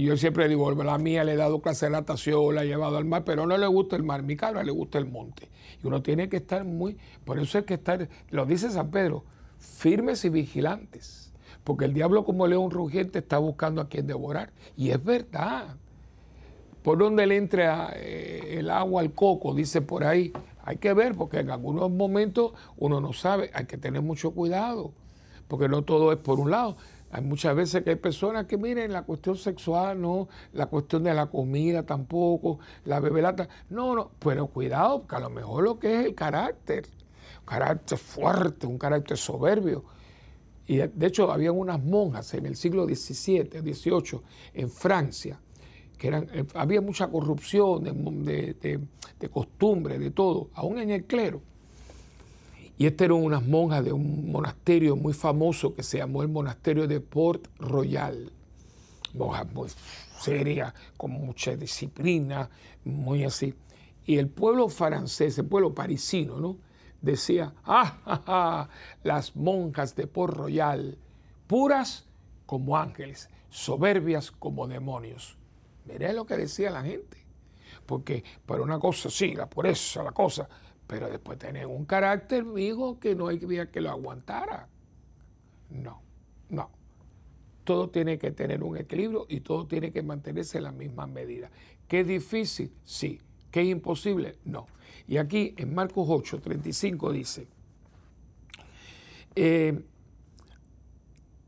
Y 0.00 0.04
yo 0.04 0.16
siempre 0.16 0.48
digo, 0.48 0.72
la 0.72 0.96
mía 0.96 1.24
le 1.24 1.34
he 1.34 1.36
dado 1.36 1.60
clase 1.60 1.84
de 1.84 1.92
natación, 1.92 2.54
la 2.54 2.64
he 2.64 2.66
llevado 2.66 2.96
al 2.96 3.04
mar, 3.04 3.22
pero 3.22 3.44
no 3.44 3.58
le 3.58 3.66
gusta 3.66 3.96
el 3.96 4.02
mar, 4.02 4.22
mi 4.22 4.34
cabra 4.34 4.64
le 4.64 4.72
gusta 4.72 4.96
el 4.96 5.04
monte. 5.04 5.50
Y 5.84 5.86
uno 5.86 6.00
tiene 6.00 6.30
que 6.30 6.38
estar 6.38 6.64
muy, 6.64 6.96
por 7.26 7.38
eso 7.38 7.58
hay 7.58 7.64
que 7.64 7.74
estar, 7.74 8.08
lo 8.30 8.46
dice 8.46 8.70
San 8.70 8.90
Pedro, 8.90 9.24
firmes 9.58 10.24
y 10.24 10.30
vigilantes. 10.30 11.34
Porque 11.64 11.84
el 11.84 11.92
diablo 11.92 12.24
como 12.24 12.46
león 12.46 12.70
rugiente 12.70 13.18
está 13.18 13.36
buscando 13.36 13.82
a 13.82 13.90
quien 13.90 14.06
devorar. 14.06 14.52
Y 14.74 14.88
es 14.88 15.04
verdad. 15.04 15.76
Por 16.82 16.96
donde 16.96 17.26
le 17.26 17.36
entra 17.36 17.92
eh, 17.94 18.56
el 18.58 18.70
agua 18.70 19.02
al 19.02 19.12
coco, 19.12 19.52
dice 19.52 19.82
por 19.82 20.04
ahí, 20.04 20.32
hay 20.64 20.78
que 20.78 20.94
ver, 20.94 21.14
porque 21.14 21.40
en 21.40 21.50
algunos 21.50 21.90
momentos 21.90 22.54
uno 22.78 23.02
no 23.02 23.12
sabe, 23.12 23.50
hay 23.52 23.66
que 23.66 23.76
tener 23.76 24.00
mucho 24.00 24.30
cuidado, 24.30 24.92
porque 25.46 25.68
no 25.68 25.82
todo 25.82 26.10
es 26.10 26.18
por 26.18 26.40
un 26.40 26.50
lado. 26.50 26.78
Hay 27.12 27.22
muchas 27.22 27.56
veces 27.56 27.82
que 27.82 27.90
hay 27.90 27.96
personas 27.96 28.46
que 28.46 28.56
miren 28.56 28.92
la 28.92 29.02
cuestión 29.02 29.36
sexual, 29.36 30.00
no, 30.00 30.28
la 30.52 30.66
cuestión 30.66 31.02
de 31.02 31.12
la 31.12 31.26
comida 31.26 31.84
tampoco, 31.84 32.60
la 32.84 33.00
bebelata. 33.00 33.48
No, 33.68 33.96
no, 33.96 34.12
pero 34.20 34.46
cuidado, 34.46 35.00
porque 35.00 35.16
a 35.16 35.20
lo 35.20 35.30
mejor 35.30 35.64
lo 35.64 35.78
que 35.78 36.00
es 36.00 36.06
el 36.06 36.14
carácter, 36.14 36.86
carácter 37.44 37.98
fuerte, 37.98 38.66
un 38.66 38.78
carácter 38.78 39.16
soberbio. 39.16 39.84
Y 40.66 40.76
de 40.76 41.06
hecho, 41.06 41.32
había 41.32 41.50
unas 41.50 41.82
monjas 41.82 42.32
en 42.34 42.46
el 42.46 42.54
siglo 42.54 42.84
XVII, 42.86 43.50
XVIII, 43.60 44.20
en 44.54 44.70
Francia, 44.70 45.40
que 45.98 46.06
eran, 46.08 46.28
eh, 46.32 46.46
había 46.54 46.80
mucha 46.80 47.08
corrupción 47.08 47.82
de, 48.24 48.54
de, 48.54 48.80
de 49.18 49.28
costumbre, 49.28 49.98
de 49.98 50.12
todo, 50.12 50.50
aún 50.54 50.78
en 50.78 50.90
el 50.90 51.06
clero. 51.06 51.42
Y 52.80 52.86
estas 52.86 53.04
eran 53.04 53.18
unas 53.18 53.46
monjas 53.46 53.84
de 53.84 53.92
un 53.92 54.32
monasterio 54.32 54.96
muy 54.96 55.12
famoso 55.12 55.74
que 55.74 55.82
se 55.82 55.98
llamó 55.98 56.22
el 56.22 56.28
monasterio 56.28 56.88
de 56.88 56.98
Port 56.98 57.48
Royal. 57.58 58.32
Monjas 59.12 59.52
muy 59.52 59.68
serias, 60.18 60.72
con 60.96 61.10
mucha 61.10 61.54
disciplina, 61.56 62.48
muy 62.86 63.24
así. 63.24 63.54
Y 64.06 64.16
el 64.16 64.30
pueblo 64.30 64.70
francés, 64.70 65.36
el 65.36 65.44
pueblo 65.44 65.74
parisino, 65.74 66.40
¿no? 66.40 66.56
Decía, 67.02 67.52
ah, 67.66 68.66
las 69.02 69.36
monjas 69.36 69.94
de 69.94 70.06
Port 70.06 70.34
Royal, 70.34 70.96
puras 71.46 72.06
como 72.46 72.78
ángeles, 72.78 73.28
soberbias 73.50 74.30
como 74.30 74.66
demonios. 74.66 75.36
Miré 75.84 76.14
lo 76.14 76.24
que 76.24 76.38
decía 76.38 76.70
la 76.70 76.82
gente. 76.82 77.18
Porque 77.84 78.24
para 78.46 78.62
una 78.62 78.78
cosa, 78.78 79.10
sí, 79.10 79.34
la 79.34 79.50
pureza, 79.50 80.02
la 80.02 80.12
cosa, 80.12 80.48
pero 80.90 81.08
después 81.08 81.38
tener 81.38 81.68
un 81.68 81.84
carácter, 81.84 82.44
hijo, 82.58 82.98
que 82.98 83.14
no 83.14 83.28
hay 83.28 83.38
que 83.38 83.80
lo 83.80 83.90
aguantara. 83.90 84.68
No, 85.70 86.02
no. 86.48 86.68
Todo 87.62 87.90
tiene 87.90 88.18
que 88.18 88.32
tener 88.32 88.64
un 88.64 88.76
equilibrio 88.76 89.24
y 89.28 89.38
todo 89.38 89.68
tiene 89.68 89.92
que 89.92 90.02
mantenerse 90.02 90.58
en 90.58 90.64
la 90.64 90.72
misma 90.72 91.06
medida. 91.06 91.48
¿Qué 91.86 92.00
es 92.00 92.08
difícil? 92.08 92.72
Sí. 92.82 93.20
¿Qué 93.52 93.60
es 93.60 93.68
imposible? 93.68 94.38
No. 94.44 94.66
Y 95.06 95.18
aquí 95.18 95.54
en 95.58 95.72
Marcos 95.76 96.08
8, 96.08 96.40
35 96.40 97.12
dice, 97.12 97.46
eh, 99.36 99.80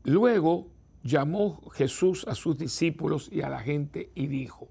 luego 0.05 0.67
llamó 1.03 1.69
Jesús 1.71 2.25
a 2.29 2.35
sus 2.35 2.57
discípulos 2.57 3.27
y 3.29 3.41
a 3.41 3.49
la 3.49 3.59
gente 3.59 4.09
y 4.15 4.27
dijo, 4.27 4.69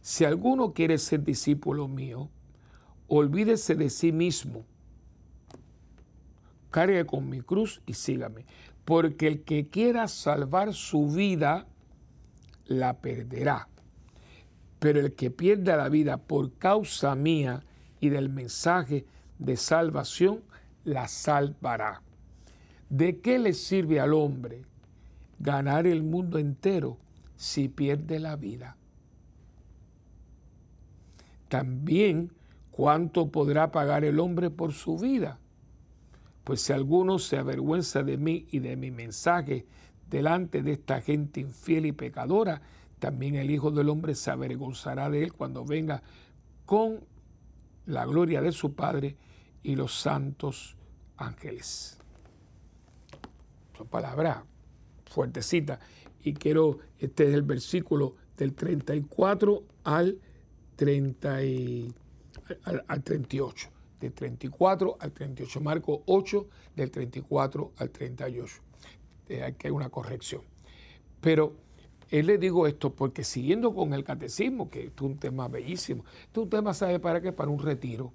si 0.00 0.24
alguno 0.24 0.72
quiere 0.72 0.98
ser 0.98 1.22
discípulo 1.22 1.86
mío, 1.86 2.28
olvídese 3.14 3.74
de 3.74 3.90
sí 3.90 4.10
mismo, 4.10 4.64
cargue 6.70 7.04
con 7.04 7.28
mi 7.28 7.42
cruz 7.42 7.82
y 7.84 7.92
sígame, 7.92 8.46
porque 8.86 9.26
el 9.26 9.42
que 9.42 9.68
quiera 9.68 10.08
salvar 10.08 10.72
su 10.72 11.08
vida, 11.08 11.66
la 12.64 12.94
perderá. 13.00 13.68
Pero 14.78 15.00
el 15.00 15.12
que 15.12 15.30
pierda 15.30 15.76
la 15.76 15.90
vida 15.90 16.16
por 16.16 16.54
causa 16.54 17.14
mía 17.14 17.62
y 18.00 18.08
del 18.08 18.30
mensaje 18.30 19.04
de 19.38 19.58
salvación, 19.58 20.40
la 20.84 21.06
salvará. 21.06 22.00
¿De 22.88 23.20
qué 23.20 23.38
le 23.38 23.52
sirve 23.52 24.00
al 24.00 24.14
hombre 24.14 24.62
ganar 25.38 25.86
el 25.86 26.02
mundo 26.02 26.38
entero 26.38 26.96
si 27.36 27.68
pierde 27.68 28.18
la 28.18 28.36
vida? 28.36 28.76
También 31.50 32.30
¿cuánto 32.72 33.30
podrá 33.30 33.70
pagar 33.70 34.04
el 34.04 34.18
hombre 34.18 34.50
por 34.50 34.72
su 34.72 34.98
vida? 34.98 35.38
Pues 36.42 36.60
si 36.62 36.72
alguno 36.72 37.20
se 37.20 37.36
avergüenza 37.36 38.02
de 38.02 38.16
mí 38.16 38.48
y 38.50 38.58
de 38.58 38.76
mi 38.76 38.90
mensaje 38.90 39.64
delante 40.10 40.62
de 40.62 40.72
esta 40.72 41.00
gente 41.00 41.40
infiel 41.40 41.86
y 41.86 41.92
pecadora, 41.92 42.60
también 42.98 43.36
el 43.36 43.50
Hijo 43.50 43.70
del 43.70 43.88
Hombre 43.88 44.14
se 44.14 44.30
avergonzará 44.30 45.08
de 45.08 45.22
él 45.22 45.32
cuando 45.32 45.64
venga 45.64 46.02
con 46.66 47.00
la 47.86 48.04
gloria 48.06 48.40
de 48.40 48.52
su 48.52 48.74
Padre 48.74 49.16
y 49.62 49.76
los 49.76 49.94
santos 50.00 50.76
ángeles. 51.16 51.98
Son 53.76 53.86
palabras 53.86 54.38
fuertecitas. 55.06 55.78
Y 56.24 56.34
quiero, 56.34 56.78
este 56.98 57.28
es 57.28 57.34
el 57.34 57.42
versículo 57.42 58.14
del 58.36 58.54
34 58.54 59.62
al 59.84 60.18
30 60.76 61.42
al, 62.64 63.02
38, 63.02 63.68
del 64.00 64.12
34 64.12 64.96
al 65.00 65.12
38, 65.12 65.60
Marco 65.60 66.02
8, 66.06 66.46
del 66.76 66.90
34 66.90 67.72
al 67.76 67.90
38. 67.90 68.54
Eh, 69.28 69.42
hay 69.42 69.52
que 69.54 69.68
hay 69.68 69.72
una 69.72 69.88
corrección. 69.88 70.42
Pero 71.20 71.54
él 72.10 72.26
le 72.26 72.36
digo 72.36 72.66
esto 72.66 72.94
porque 72.94 73.24
siguiendo 73.24 73.74
con 73.74 73.94
el 73.94 74.04
catecismo, 74.04 74.68
que 74.68 74.84
es 74.84 75.00
un 75.00 75.16
tema 75.16 75.48
bellísimo, 75.48 76.04
es 76.30 76.36
un 76.36 76.50
tema, 76.50 76.74
¿sabe 76.74 76.98
para 76.98 77.22
qué? 77.22 77.32
Para 77.32 77.50
un 77.50 77.58
retiro. 77.58 78.12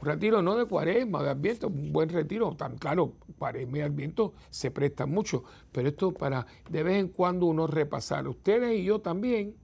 Un 0.00 0.08
retiro 0.08 0.42
no 0.42 0.56
de 0.56 0.66
cuaresma, 0.66 1.22
de 1.22 1.30
adviento, 1.30 1.66
un 1.66 1.92
buen 1.92 2.10
retiro. 2.10 2.54
Tan 2.54 2.76
claro, 2.76 3.14
cuaresma 3.38 3.78
y 3.78 3.80
adviento 3.80 4.34
se 4.50 4.70
prestan 4.70 5.10
mucho, 5.10 5.42
pero 5.72 5.88
esto 5.88 6.12
para 6.12 6.46
de 6.70 6.82
vez 6.84 7.00
en 7.00 7.08
cuando 7.08 7.46
uno 7.46 7.66
repasar. 7.66 8.28
Ustedes 8.28 8.78
y 8.78 8.84
yo 8.84 9.00
también, 9.00 9.56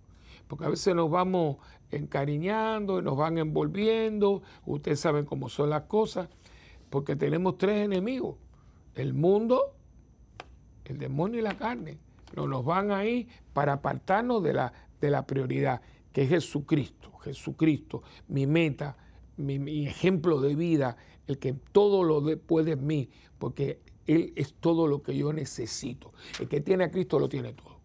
porque 0.48 0.64
a 0.64 0.68
veces 0.70 0.94
nos 0.94 1.10
vamos 1.10 1.58
encariñando 1.90 2.98
y 2.98 3.02
nos 3.02 3.16
van 3.16 3.38
envolviendo. 3.38 4.42
Ustedes 4.66 5.00
saben 5.00 5.24
cómo 5.24 5.48
son 5.48 5.70
las 5.70 5.82
cosas, 5.82 6.28
porque 6.88 7.16
tenemos 7.16 7.58
tres 7.58 7.84
enemigos, 7.84 8.36
el 8.94 9.14
mundo, 9.14 9.74
el 10.84 10.98
demonio 10.98 11.40
y 11.40 11.42
la 11.42 11.56
carne. 11.56 11.98
No 12.34 12.46
nos 12.46 12.64
van 12.64 12.92
ahí 12.92 13.28
para 13.52 13.74
apartarnos 13.74 14.42
de 14.42 14.52
la, 14.52 14.72
de 15.00 15.10
la 15.10 15.26
prioridad, 15.26 15.80
que 16.12 16.22
es 16.22 16.28
Jesucristo. 16.28 17.12
Jesucristo, 17.22 18.02
mi 18.28 18.46
meta, 18.46 18.96
mi, 19.36 19.86
ejemplo 19.86 20.40
de 20.40 20.54
vida, 20.54 20.96
el 21.26 21.38
que 21.38 21.52
todo 21.52 22.02
lo 22.02 22.24
puede 22.38 22.72
en 22.72 22.86
mí, 22.86 23.10
porque 23.38 23.80
Él 24.06 24.32
es 24.36 24.54
todo 24.54 24.86
lo 24.86 25.02
que 25.02 25.16
yo 25.16 25.32
necesito. 25.32 26.12
El 26.38 26.48
que 26.48 26.60
tiene 26.60 26.84
a 26.84 26.90
Cristo 26.90 27.18
lo 27.18 27.28
tiene 27.28 27.52
todo 27.52 27.79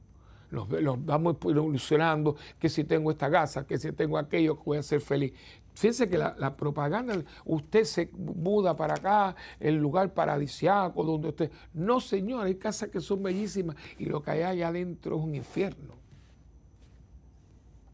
nos, 0.56 1.06
vamos 1.06 1.38
ilusionando 1.46 2.36
que 2.60 2.70
si 2.70 2.84
tengo 2.84 3.12
esta 3.12 3.30
gasa, 3.30 3.68
que 3.68 3.78
si 3.78 3.92
tengo 3.92 4.18
aquello, 4.18 4.58
que 4.58 4.64
voy 4.66 4.78
a 4.78 4.84
ser 4.84 5.02
feliz. 5.02 5.34
Fíjense 5.74 6.08
que 6.08 6.18
la, 6.18 6.56
propaganda, 6.56 7.22
usted 7.44 7.84
se 7.84 8.10
muda 8.14 8.78
para 8.78 8.94
acá, 8.94 9.36
el 9.60 9.76
lugar 9.76 10.14
paradisiaco 10.14 11.04
donde 11.04 11.30
usted... 11.30 11.52
No, 11.74 12.00
señor, 12.00 12.46
hay 12.46 12.56
casas 12.56 12.90
que 12.90 13.02
son 13.02 13.22
bellísimas 13.22 13.76
y 14.00 14.06
lo 14.06 14.24
que 14.24 14.32
hay 14.32 14.42
allá 14.44 14.70
adentro 14.70 15.18
es 15.18 15.24
un 15.24 15.36
infierno. 15.36 15.94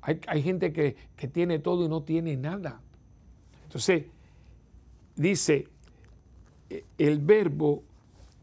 Hay, 0.01 0.21
hay 0.27 0.43
gente 0.43 0.71
que, 0.71 0.95
que 1.15 1.27
tiene 1.27 1.57
todo 1.57 1.85
y 1.85 1.89
no 1.89 2.03
tiene 2.03 2.37
nada. 2.37 2.81
Entonces, 3.63 4.05
dice, 5.15 5.67
eh, 6.69 6.85
el 6.97 7.19
verbo 7.19 7.83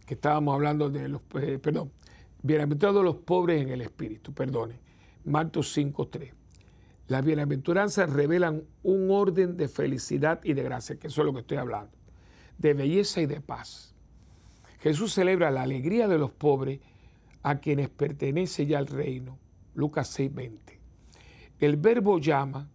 que 0.05 0.15
estábamos 0.15 0.55
hablando 0.55 0.89
de 0.89 1.09
los, 1.09 1.21
eh, 1.41 1.59
perdón, 1.59 1.93
bienaventurados 2.49 3.05
los 3.05 3.17
pobres 3.17 3.61
en 3.61 3.69
el 3.69 3.83
espíritu, 3.83 4.33
perdone, 4.33 4.81
Marcos 5.27 5.77
5.3. 5.77 6.33
Las 7.07 7.23
bienaventuranzas 7.23 8.11
revelan 8.11 8.65
un 8.83 9.11
orden 9.11 9.59
de 9.59 9.69
felicidad 9.69 10.41
y 10.43 10.55
de 10.55 10.63
gracia, 10.63 10.97
que 10.97 11.09
eso 11.09 11.21
es 11.21 11.27
lo 11.27 11.35
que 11.35 11.41
estoy 11.41 11.59
hablando, 11.59 11.93
de 12.57 12.73
belleza 12.73 13.21
y 13.21 13.27
de 13.27 13.43
paz. 13.43 13.95
Jesús 14.81 15.13
celebra 15.13 15.51
la 15.51 15.61
alegría 15.61 16.09
de 16.09 16.17
los 16.17 16.31
pobres 16.31 16.81
a 17.43 17.59
quienes 17.59 17.91
pertenece 17.91 18.65
ya 18.65 18.79
al 18.79 18.87
reino. 18.87 19.39
Lucas 19.75 20.19
6:20. 20.19 20.79
El 21.61 21.77
verbo 21.77 22.19
llama 22.19 22.71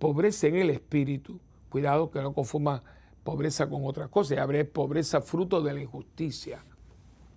pobreza 0.00 0.48
en 0.48 0.56
el 0.56 0.70
espíritu, 0.70 1.38
cuidado 1.68 2.10
que 2.10 2.20
no 2.20 2.34
confuma 2.34 2.82
pobreza 3.22 3.68
con 3.68 3.84
otra 3.84 4.08
cosa, 4.08 4.34
y 4.34 4.64
pobreza 4.64 5.20
fruto 5.20 5.62
de 5.62 5.74
la 5.74 5.80
injusticia. 5.80 6.64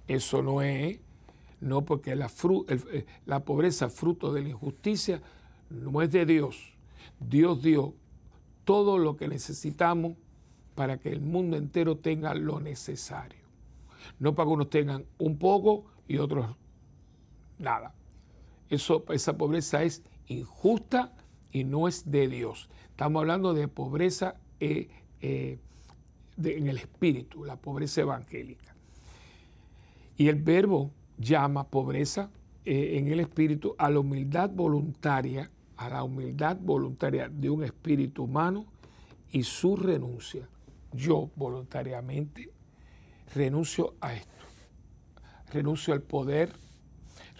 Eso 0.07 0.41
no 0.41 0.63
es, 0.63 0.99
no 1.61 1.83
porque 1.83 2.15
la, 2.15 2.31
eh, 2.67 3.05
la 3.25 3.43
pobreza 3.43 3.89
fruto 3.89 4.33
de 4.33 4.41
la 4.41 4.49
injusticia 4.49 5.21
no 5.69 6.01
es 6.01 6.11
de 6.11 6.25
Dios. 6.25 6.73
Dios 7.19 7.61
dio 7.61 7.93
todo 8.63 8.97
lo 8.97 9.17
que 9.17 9.27
necesitamos 9.27 10.13
para 10.75 10.97
que 10.97 11.09
el 11.09 11.21
mundo 11.21 11.57
entero 11.57 11.97
tenga 11.97 12.33
lo 12.33 12.59
necesario. 12.59 13.39
No 14.19 14.35
para 14.35 14.47
que 14.47 14.53
unos 14.53 14.69
tengan 14.69 15.05
un 15.17 15.37
poco 15.37 15.85
y 16.07 16.17
otros 16.17 16.55
nada. 17.57 17.93
Eso, 18.69 19.03
esa 19.09 19.37
pobreza 19.37 19.83
es 19.83 20.03
injusta 20.27 21.13
y 21.51 21.63
no 21.63 21.87
es 21.87 22.09
de 22.09 22.27
Dios. 22.27 22.69
Estamos 22.91 23.21
hablando 23.21 23.53
de 23.53 23.67
pobreza 23.67 24.35
eh, 24.59 24.89
eh, 25.21 25.59
en 26.41 26.67
el 26.67 26.77
espíritu, 26.77 27.43
la 27.43 27.57
pobreza 27.57 28.01
evangélica. 28.01 28.75
Y 30.15 30.27
el 30.27 30.35
verbo 30.35 30.91
llama 31.19 31.67
pobreza 31.67 32.31
eh, 32.65 32.97
en 32.97 33.07
el 33.07 33.19
espíritu 33.19 33.75
a 33.77 33.89
la 33.89 33.99
humildad 33.99 34.49
voluntaria 34.49 35.51
a 35.79 35.87
la 35.87 36.03
humildad 36.03 36.57
voluntaria 36.59 37.29
de 37.29 37.49
un 37.49 37.63
espíritu 37.63 38.25
humano 38.25 38.65
y 39.31 39.43
su 39.43 39.77
renuncia. 39.77 40.45
Yo 40.91 41.29
voluntariamente 41.37 42.51
renuncio 43.33 43.95
a 44.01 44.13
esto. 44.13 44.43
Renuncio 45.53 45.93
al 45.93 46.01
poder, 46.01 46.51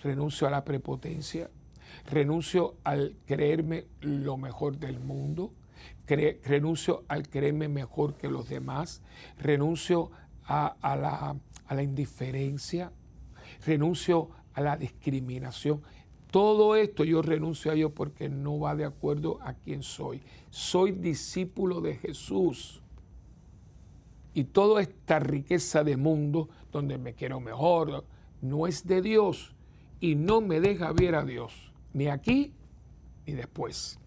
renuncio 0.03 0.47
a 0.47 0.51
la 0.51 0.63
prepotencia, 0.63 1.49
renuncio 2.09 2.77
al 2.86 3.17
creerme 3.25 3.88
lo 3.99 4.38
mejor 4.38 4.77
del 4.77 5.01
mundo, 5.01 5.51
renuncio 6.07 7.03
al 7.09 7.27
creerme 7.27 7.67
mejor 7.67 8.15
que 8.15 8.30
los 8.30 8.47
demás, 8.47 9.01
renuncio 9.38 10.11
a, 10.45 10.77
la, 10.82 11.36
a 11.67 11.75
la 11.75 11.84
indiferencia, 11.84 12.93
renuncio 13.66 14.30
a 14.53 14.62
la 14.62 14.78
discriminación. 14.78 15.82
Todo 16.32 16.76
esto 16.76 17.03
yo 17.03 17.22
renuncio 17.22 17.72
a 17.72 17.76
ello 17.76 17.89
porque 17.93 18.30
no 18.30 18.60
va 18.60 18.76
de 18.76 18.86
acuerdo 18.86 19.39
a 19.41 19.53
quien 19.53 19.82
soy. 19.82 20.22
Soy 20.49 20.91
discípulo 20.91 21.82
de 21.82 21.95
Jesús. 21.95 22.82
Y 24.34 24.43
toda 24.43 24.82
esta 24.82 25.20
riqueza 25.20 25.84
de 25.84 25.97
mundo, 25.97 26.49
donde 26.72 26.97
me 26.97 27.14
quiero 27.14 27.39
mejor, 27.39 28.05
no 28.41 28.68
es 28.68 28.86
de 28.86 29.01
Dios 29.01 29.55
y 29.99 30.16
no 30.16 30.39
me 30.39 30.60
deja 30.62 30.91
ver 30.93 31.16
a 31.16 31.26
Dios, 31.26 31.74
ni 31.93 32.07
aquí 32.07 32.53
ni 33.26 33.34
después. 33.34 33.99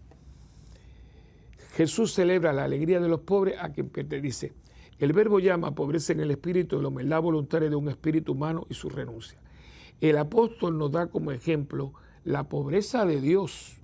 Jesús 1.73 2.13
celebra 2.13 2.53
la 2.53 2.63
alegría 2.63 2.99
de 2.99 3.09
los 3.09 3.21
pobres 3.21 3.55
a 3.59 3.71
quien 3.71 3.91
dice, 4.21 4.53
El 4.99 5.11
verbo 5.11 5.39
llama 5.39 5.75
pobreza 5.75 6.13
en 6.13 6.21
el 6.21 6.31
espíritu 6.31 6.81
la 6.81 6.87
humildad 6.87 7.21
voluntaria 7.21 7.69
de 7.69 7.75
un 7.75 7.89
espíritu 7.89 8.31
humano 8.31 8.65
y 8.69 8.75
su 8.75 8.89
renuncia. 8.89 9.42
El 10.09 10.17
apóstol 10.17 10.77
nos 10.77 10.91
da 10.91 11.07
como 11.07 11.31
ejemplo 11.31 11.93
la 12.25 12.49
pobreza 12.49 13.05
de 13.05 13.21
Dios 13.21 13.77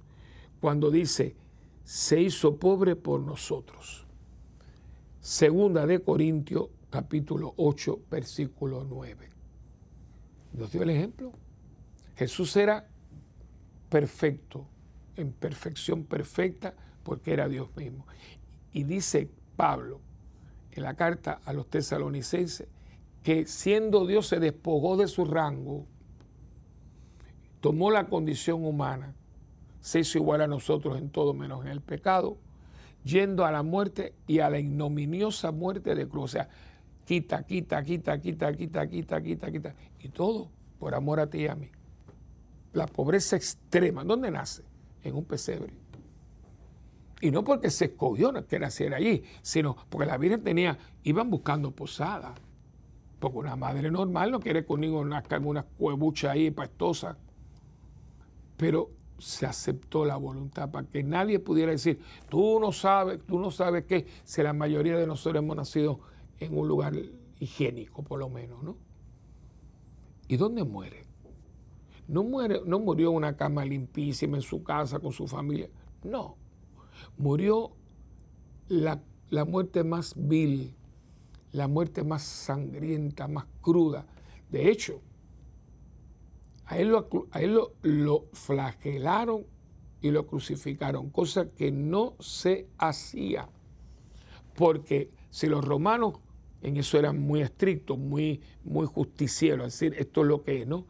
cuando 0.60 0.92
dice, 0.92 1.38
se 1.86 2.20
hizo 2.20 2.58
pobre 2.58 2.98
por 2.98 3.22
nosotros. 3.22 4.06
Segunda 5.22 5.86
de 5.86 6.02
Corintios 6.02 6.68
capítulo 6.90 7.54
8 7.56 8.02
versículo 8.12 8.84
9. 8.84 9.30
Nos 10.52 10.74
dio 10.74 10.84
el 10.84 10.90
ejemplo. 10.90 11.32
Jesús 12.18 12.54
era 12.58 12.90
perfecto, 13.88 14.68
en 15.16 15.32
perfección 15.32 16.04
perfecta, 16.04 16.74
porque 17.02 17.32
era 17.32 17.48
Dios 17.48 17.70
mismo. 17.78 18.06
Y 18.74 18.84
dice 18.84 19.30
Pablo 19.56 20.02
en 20.74 20.84
la 20.84 20.96
carta 20.96 21.40
a 21.46 21.54
los 21.54 21.70
tesalonicenses 21.70 22.68
que 23.24 23.46
siendo 23.46 24.06
Dios 24.06 24.28
se 24.28 24.42
despojó 24.42 24.98
de 24.98 25.08
su 25.08 25.24
rango 25.24 25.88
tomó 27.62 27.92
la 27.92 28.08
condición 28.08 28.66
humana, 28.66 29.14
se 29.82 30.00
hizo 30.00 30.18
igual 30.18 30.42
a 30.42 30.48
nosotros 30.48 30.98
en 30.98 31.10
todo 31.10 31.34
menos 31.34 31.66
en 31.66 31.72
el 31.72 31.82
pecado, 31.82 32.38
yendo 33.04 33.46
a 33.46 33.52
la 33.52 33.64
muerte 33.64 34.14
y 34.28 34.40
a 34.40 34.50
la 34.50 34.60
ignominiosa 34.60 35.52
muerte 35.52 35.96
de 35.96 36.08
cruz. 36.08 36.24
O 36.24 36.28
sea, 36.28 36.50
quita, 37.06 37.44
quita, 37.44 37.84
quita, 37.84 38.20
quita, 38.20 38.54
quita, 38.54 38.88
quita, 38.88 39.22
quita, 39.22 39.52
quita. 39.52 39.76
Y 40.00 40.10
todo 40.10 40.50
por 40.80 40.94
amor 40.96 41.20
a 41.20 41.30
ti 41.30 41.40
y 41.40 41.48
a 41.48 41.56
mí. 41.56 41.70
La 42.74 42.86
pobreza 42.86 43.36
extrema, 43.36 44.04
¿dónde 44.04 44.32
nace? 44.32 44.64
En 45.04 45.16
un 45.16 45.26
pesebre. 45.26 45.74
Y 47.22 47.32
no 47.32 47.44
porque 47.44 47.70
se 47.70 47.86
escogió 47.86 48.32
que 48.48 48.60
naciera 48.60 48.98
allí, 48.98 49.24
sino 49.42 49.76
porque 49.90 50.06
la 50.06 50.18
Virgen 50.18 50.44
tenía, 50.44 50.78
iban 51.04 51.30
buscando 51.30 51.72
posada. 51.72 52.36
Porque 53.20 53.38
una 53.38 53.58
madre 53.58 53.92
normal 53.92 54.32
no 54.32 54.40
quiere 54.40 54.66
conmigo 54.66 55.04
nazca 55.04 55.36
en 55.36 55.46
una 55.46 55.64
cuebucha 55.64 56.32
ahí 56.32 56.52
pastosa 56.52 57.18
pero 58.60 58.92
se 59.20 59.46
aceptó 59.46 60.04
la 60.04 60.18
voluntad 60.18 60.70
para 60.70 60.86
que 60.86 61.02
nadie 61.02 61.40
pudiera 61.40 61.72
decir, 61.72 62.02
tú 62.28 62.60
no 62.60 62.74
sabes, 62.74 63.26
tú 63.26 63.40
no 63.40 63.52
sabes 63.52 63.86
qué, 63.86 64.06
si 64.26 64.44
la 64.44 64.52
mayoría 64.52 64.98
de 64.98 65.08
nosotros 65.08 65.42
hemos 65.42 65.56
nacido 65.56 66.02
en 66.42 66.58
un 66.58 66.68
lugar 66.68 66.94
higiénico, 67.40 68.04
por 68.04 68.20
lo 68.20 68.28
menos, 68.28 68.62
¿no? 68.62 68.76
¿Y 70.28 70.36
dónde 70.36 70.66
muere? 70.66 71.06
No, 72.10 72.22
muere, 72.24 72.60
no 72.66 72.80
murió 72.80 73.12
en 73.12 73.16
una 73.16 73.38
cama 73.38 73.64
limpísima 73.64 74.36
en 74.36 74.44
su 74.44 74.62
casa 74.62 75.00
con 75.00 75.14
su 75.14 75.26
familia, 75.26 75.70
no. 76.04 76.36
Murió 77.18 77.72
la, 78.68 79.02
la 79.30 79.46
muerte 79.46 79.86
más 79.86 80.16
vil, 80.18 80.76
la 81.54 81.70
muerte 81.70 82.04
más 82.04 82.24
sangrienta, 82.24 83.30
más 83.30 83.46
cruda. 83.62 84.06
De 84.52 84.70
hecho, 84.70 85.02
a 86.70 86.78
él, 86.78 86.96
lo, 87.82 88.26
flagelaron 88.32 89.46
y 90.02 90.12
lo 90.12 90.28
crucificaron, 90.28 91.10
cosa 91.10 91.50
que 91.50 91.72
no 91.72 92.14
se 92.20 92.68
hacía. 92.78 93.50
Porque 94.56 95.10
si 95.32 95.48
los 95.48 95.66
romanos 95.66 96.20
en 96.62 96.78
eso 96.78 97.00
eran 97.00 97.20
muy 97.20 97.42
estrictos, 97.42 97.98
muy, 97.98 98.42
muy 98.64 98.86
justicieros, 98.86 99.68
es 99.68 99.80
decir, 99.80 100.00
esto 100.00 100.22
es 100.22 100.28
lo 100.28 100.44
que 100.44 100.62
es, 100.62 100.68
¿no? 100.68 100.86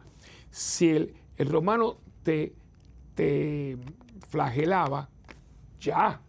Si 0.51 0.89
el, 0.89 1.13
romano 1.37 1.99
te, 2.23 2.53
te 3.15 3.77
flagelaba, 4.27 5.09
ya, 5.79 6.21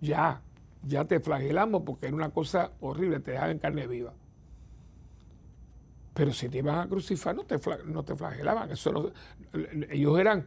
ya, 0.00 0.42
ya 0.82 1.04
te 1.04 1.20
flagelamos 1.20 1.82
porque 1.86 2.06
era 2.06 2.16
una 2.16 2.30
cosa 2.30 2.72
horrible, 2.80 3.20
te 3.20 3.32
dejaba 3.32 3.52
en 3.52 3.58
carne 3.58 3.86
viva. 3.86 4.14
Pero 6.16 6.32
si 6.32 6.48
te 6.48 6.58
iban 6.58 6.78
a 6.78 6.88
crucificar, 6.88 7.36
no 7.36 7.44
te, 7.44 7.60
no 7.84 8.02
te 8.02 8.16
flagelaban. 8.16 8.70
Eso 8.70 9.12
ellos 9.90 10.18
eran 10.18 10.46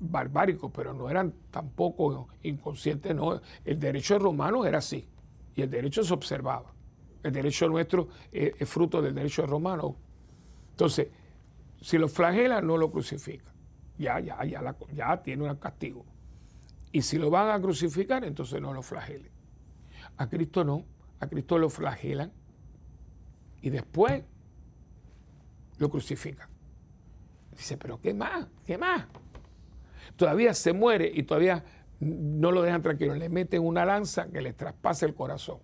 barbáricos, 0.00 0.72
pero 0.74 0.92
no 0.92 1.08
eran 1.08 1.32
tampoco 1.52 2.26
inconscientes. 2.42 3.16
El 3.64 3.78
derecho 3.78 4.18
romano 4.18 4.66
era 4.66 4.78
así. 4.78 5.08
Y 5.54 5.62
el 5.62 5.70
derecho 5.70 6.02
se 6.02 6.12
observaba. 6.12 6.72
El 7.22 7.32
derecho 7.32 7.68
nuestro 7.68 8.08
es, 8.32 8.68
fruto 8.68 9.00
del 9.00 9.14
derecho 9.14 9.46
romano. 9.46 9.94
Entonces, 10.72 11.06
si 11.80 11.96
lo 11.96 12.08
flagela, 12.08 12.60
no 12.60 12.76
lo 12.76 12.90
crucifica. 12.90 13.54
Ya, 13.96 14.18
ya, 14.18 14.44
ya, 14.44 14.76
ya 14.92 15.22
tiene 15.22 15.48
un 15.48 15.54
castigo. 15.54 16.04
Y 16.90 17.02
si 17.02 17.16
lo 17.16 17.30
van 17.30 17.50
a 17.50 17.62
crucificar, 17.62 18.24
entonces 18.24 18.60
no 18.60 18.72
lo 18.72 18.82
flagelen. 18.82 19.30
A 20.16 20.28
Cristo 20.28 20.64
no. 20.64 20.84
A 21.20 21.28
Cristo 21.28 21.58
lo 21.58 21.70
flagelan. 21.70 22.32
Y 23.62 23.70
después 23.70 24.24
lo 25.80 25.88
crucifican. 25.88 26.48
Dice, 27.56 27.76
pero 27.76 28.00
¿qué 28.00 28.14
más? 28.14 28.46
¿Qué 28.64 28.78
más? 28.78 29.06
Todavía 30.14 30.54
se 30.54 30.72
muere 30.72 31.10
y 31.12 31.22
todavía 31.22 31.64
no 31.98 32.52
lo 32.52 32.62
dejan 32.62 32.82
tranquilo. 32.82 33.14
Le 33.14 33.28
meten 33.28 33.62
una 33.62 33.84
lanza 33.84 34.28
que 34.28 34.42
le 34.42 34.52
traspasa 34.52 35.06
el 35.06 35.14
corazón. 35.14 35.58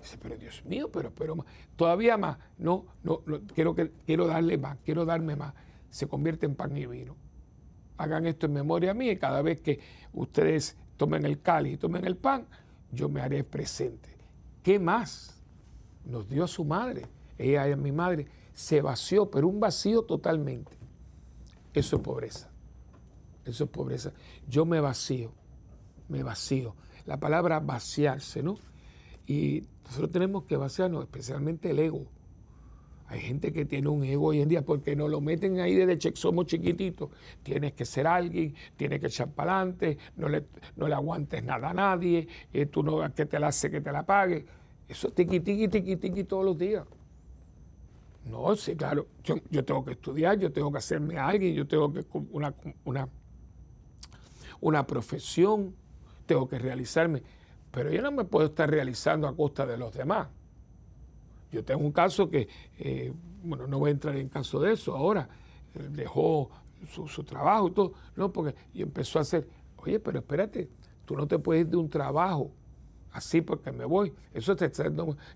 Dice, 0.00 0.18
pero 0.20 0.36
Dios 0.36 0.64
mío, 0.64 0.90
pero, 0.90 1.14
pero 1.14 1.44
todavía 1.76 2.16
más. 2.16 2.38
No, 2.58 2.86
no, 3.02 3.22
quiero, 3.54 3.76
quiero 4.06 4.26
darle 4.26 4.56
más, 4.56 4.78
quiero 4.84 5.04
darme 5.04 5.36
más. 5.36 5.54
Se 5.90 6.08
convierte 6.08 6.46
en 6.46 6.54
pan 6.54 6.76
y 6.76 6.86
vino. 6.86 7.14
Hagan 7.98 8.26
esto 8.26 8.46
en 8.46 8.54
memoria 8.54 8.94
mía 8.94 9.12
y 9.12 9.18
cada 9.18 9.42
vez 9.42 9.60
que 9.60 9.80
ustedes 10.14 10.76
tomen 10.96 11.26
el 11.26 11.42
cáliz 11.42 11.74
y 11.74 11.76
tomen 11.76 12.06
el 12.06 12.16
pan, 12.16 12.46
yo 12.90 13.10
me 13.10 13.20
haré 13.20 13.44
presente. 13.44 14.08
¿Qué 14.62 14.78
más? 14.78 15.42
Nos 16.06 16.28
dio 16.28 16.46
su 16.46 16.64
madre. 16.64 17.06
Ella 17.36 17.68
es 17.68 17.76
mi 17.76 17.92
madre. 17.92 18.26
Se 18.52 18.82
vació, 18.82 19.30
pero 19.30 19.48
un 19.48 19.60
vacío 19.60 20.02
totalmente. 20.02 20.72
Eso 21.72 21.96
es 21.96 22.02
pobreza. 22.02 22.50
Eso 23.44 23.64
es 23.64 23.70
pobreza. 23.70 24.12
Yo 24.48 24.64
me 24.64 24.80
vacío, 24.80 25.32
me 26.08 26.22
vacío. 26.22 26.76
La 27.06 27.18
palabra 27.18 27.60
vaciarse, 27.60 28.42
¿no? 28.42 28.56
Y 29.26 29.64
nosotros 29.84 30.12
tenemos 30.12 30.44
que 30.44 30.56
vaciarnos, 30.56 31.02
especialmente 31.04 31.70
el 31.70 31.78
ego. 31.78 32.06
Hay 33.12 33.20
gente 33.20 33.52
que 33.52 33.66
tiene 33.66 33.88
un 33.88 34.04
ego 34.04 34.28
hoy 34.28 34.40
en 34.40 34.48
día 34.48 34.62
porque 34.62 34.96
nos 34.96 35.10
lo 35.10 35.20
meten 35.20 35.60
ahí 35.60 35.74
desde 35.74 35.98
que 35.98 36.16
somos 36.16 36.46
chiquititos. 36.46 37.10
Tienes 37.42 37.74
que 37.74 37.84
ser 37.84 38.06
alguien, 38.06 38.54
tienes 38.76 39.00
que 39.00 39.08
echar 39.08 39.28
para 39.28 39.58
adelante, 39.58 39.98
no 40.16 40.30
le, 40.30 40.46
no 40.76 40.88
le 40.88 40.94
aguantes 40.94 41.44
nada 41.44 41.70
a 41.70 41.74
nadie, 41.74 42.26
eh, 42.52 42.66
tú 42.66 42.82
no 42.82 43.02
que 43.12 43.26
te 43.26 43.38
la 43.38 43.48
hace 43.48 43.70
que 43.70 43.82
te 43.82 43.92
la 43.92 44.06
pague. 44.06 44.46
Eso 44.88 45.08
es 45.08 45.14
tiqui, 45.14 45.40
tiqui, 45.40 45.68
tiqui, 45.68 45.96
tiqui 45.96 46.24
todos 46.24 46.44
los 46.44 46.56
días. 46.56 46.86
No, 48.24 48.54
sí, 48.54 48.76
claro, 48.76 49.08
yo, 49.24 49.36
yo, 49.50 49.64
tengo 49.64 49.84
que 49.84 49.92
estudiar, 49.92 50.38
yo 50.38 50.52
tengo 50.52 50.70
que 50.70 50.78
hacerme 50.78 51.18
a 51.18 51.28
alguien, 51.28 51.54
yo 51.54 51.66
tengo 51.66 51.92
que 51.92 52.04
una, 52.30 52.54
una, 52.84 53.08
una 54.60 54.86
profesión, 54.86 55.74
tengo 56.24 56.48
que 56.48 56.58
realizarme, 56.58 57.22
pero 57.72 57.90
yo 57.90 58.00
no 58.00 58.12
me 58.12 58.24
puedo 58.24 58.46
estar 58.46 58.70
realizando 58.70 59.26
a 59.26 59.34
costa 59.34 59.66
de 59.66 59.76
los 59.76 59.92
demás. 59.92 60.28
Yo 61.50 61.64
tengo 61.64 61.82
un 61.82 61.92
caso 61.92 62.30
que, 62.30 62.48
eh, 62.78 63.12
bueno, 63.42 63.66
no 63.66 63.78
voy 63.78 63.88
a 63.88 63.92
entrar 63.92 64.16
en 64.16 64.28
caso 64.28 64.60
de 64.60 64.72
eso 64.72 64.96
ahora, 64.96 65.28
dejó 65.90 66.50
su, 66.88 67.24
trabajo 67.24 67.68
y 67.68 67.70
todo, 67.72 67.92
no, 68.16 68.32
porque 68.32 68.54
y 68.72 68.82
empezó 68.82 69.18
a 69.18 69.22
hacer, 69.22 69.48
oye, 69.76 69.98
pero 69.98 70.20
espérate, 70.20 70.70
tú 71.04 71.16
no 71.16 71.26
te 71.26 71.38
puedes 71.38 71.64
ir 71.64 71.70
de 71.70 71.76
un 71.76 71.90
trabajo 71.90 72.52
así 73.12 73.40
porque 73.40 73.72
me 73.72 73.84
voy, 73.84 74.12
eso 74.32 74.56
te 74.56 74.66
está 74.66 74.84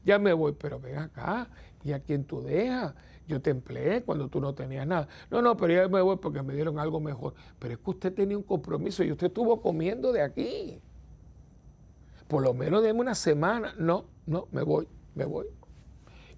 ya 0.05 0.19
me 0.19 0.33
voy, 0.33 0.53
pero 0.59 0.81
ven 0.81 0.99
acá, 0.99 1.49
¿y 1.85 1.93
a 1.93 2.01
quién 2.01 2.25
tú 2.25 2.43
dejas? 2.43 2.95
Yo 3.29 3.41
te 3.43 3.51
empleé 3.51 4.03
cuando 4.03 4.29
tú 4.29 4.41
no 4.41 4.55
tenías 4.55 4.87
nada. 4.87 5.09
No, 5.31 5.43
no, 5.43 5.57
pero 5.57 5.73
ya 5.73 5.89
me 5.89 6.01
voy 6.01 6.17
porque 6.17 6.43
me 6.43 6.55
dieron 6.55 6.79
algo 6.79 7.01
mejor. 7.01 7.35
Pero 7.59 7.75
es 7.75 7.81
que 7.81 7.91
usted 7.91 8.15
tenía 8.15 8.37
un 8.37 8.45
compromiso 8.45 9.03
y 9.03 9.11
usted 9.11 9.27
estuvo 9.27 9.61
comiendo 9.61 10.13
de 10.13 10.23
aquí. 10.23 10.81
Por 12.29 12.43
lo 12.43 12.55
menos 12.55 12.83
déme 12.85 13.01
una 13.01 13.17
semana. 13.17 13.75
No, 13.79 14.07
no, 14.27 14.47
me 14.53 14.63
voy, 14.63 14.87
me 15.17 15.25
voy. 15.25 15.47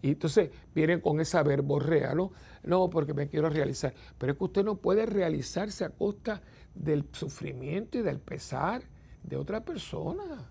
Y 0.01 0.13
entonces 0.13 0.51
vienen 0.75 1.01
con 1.01 1.21
esa 1.21 1.43
verborrea, 1.43 2.15
¿no? 2.15 2.33
No, 2.63 2.89
porque 2.89 3.13
me 3.13 3.29
quiero 3.29 3.51
realizar. 3.51 3.93
Pero 4.17 4.33
es 4.33 4.39
que 4.39 4.45
usted 4.45 4.65
no 4.65 4.77
puede 4.77 5.05
realizarse 5.05 5.85
a 5.85 5.91
costa 5.91 6.41
del 6.75 7.05
sufrimiento 7.13 7.99
y 7.99 8.03
del 8.03 8.19
pesar 8.19 8.83
de 9.23 9.37
otra 9.37 9.65
persona. 9.65 10.51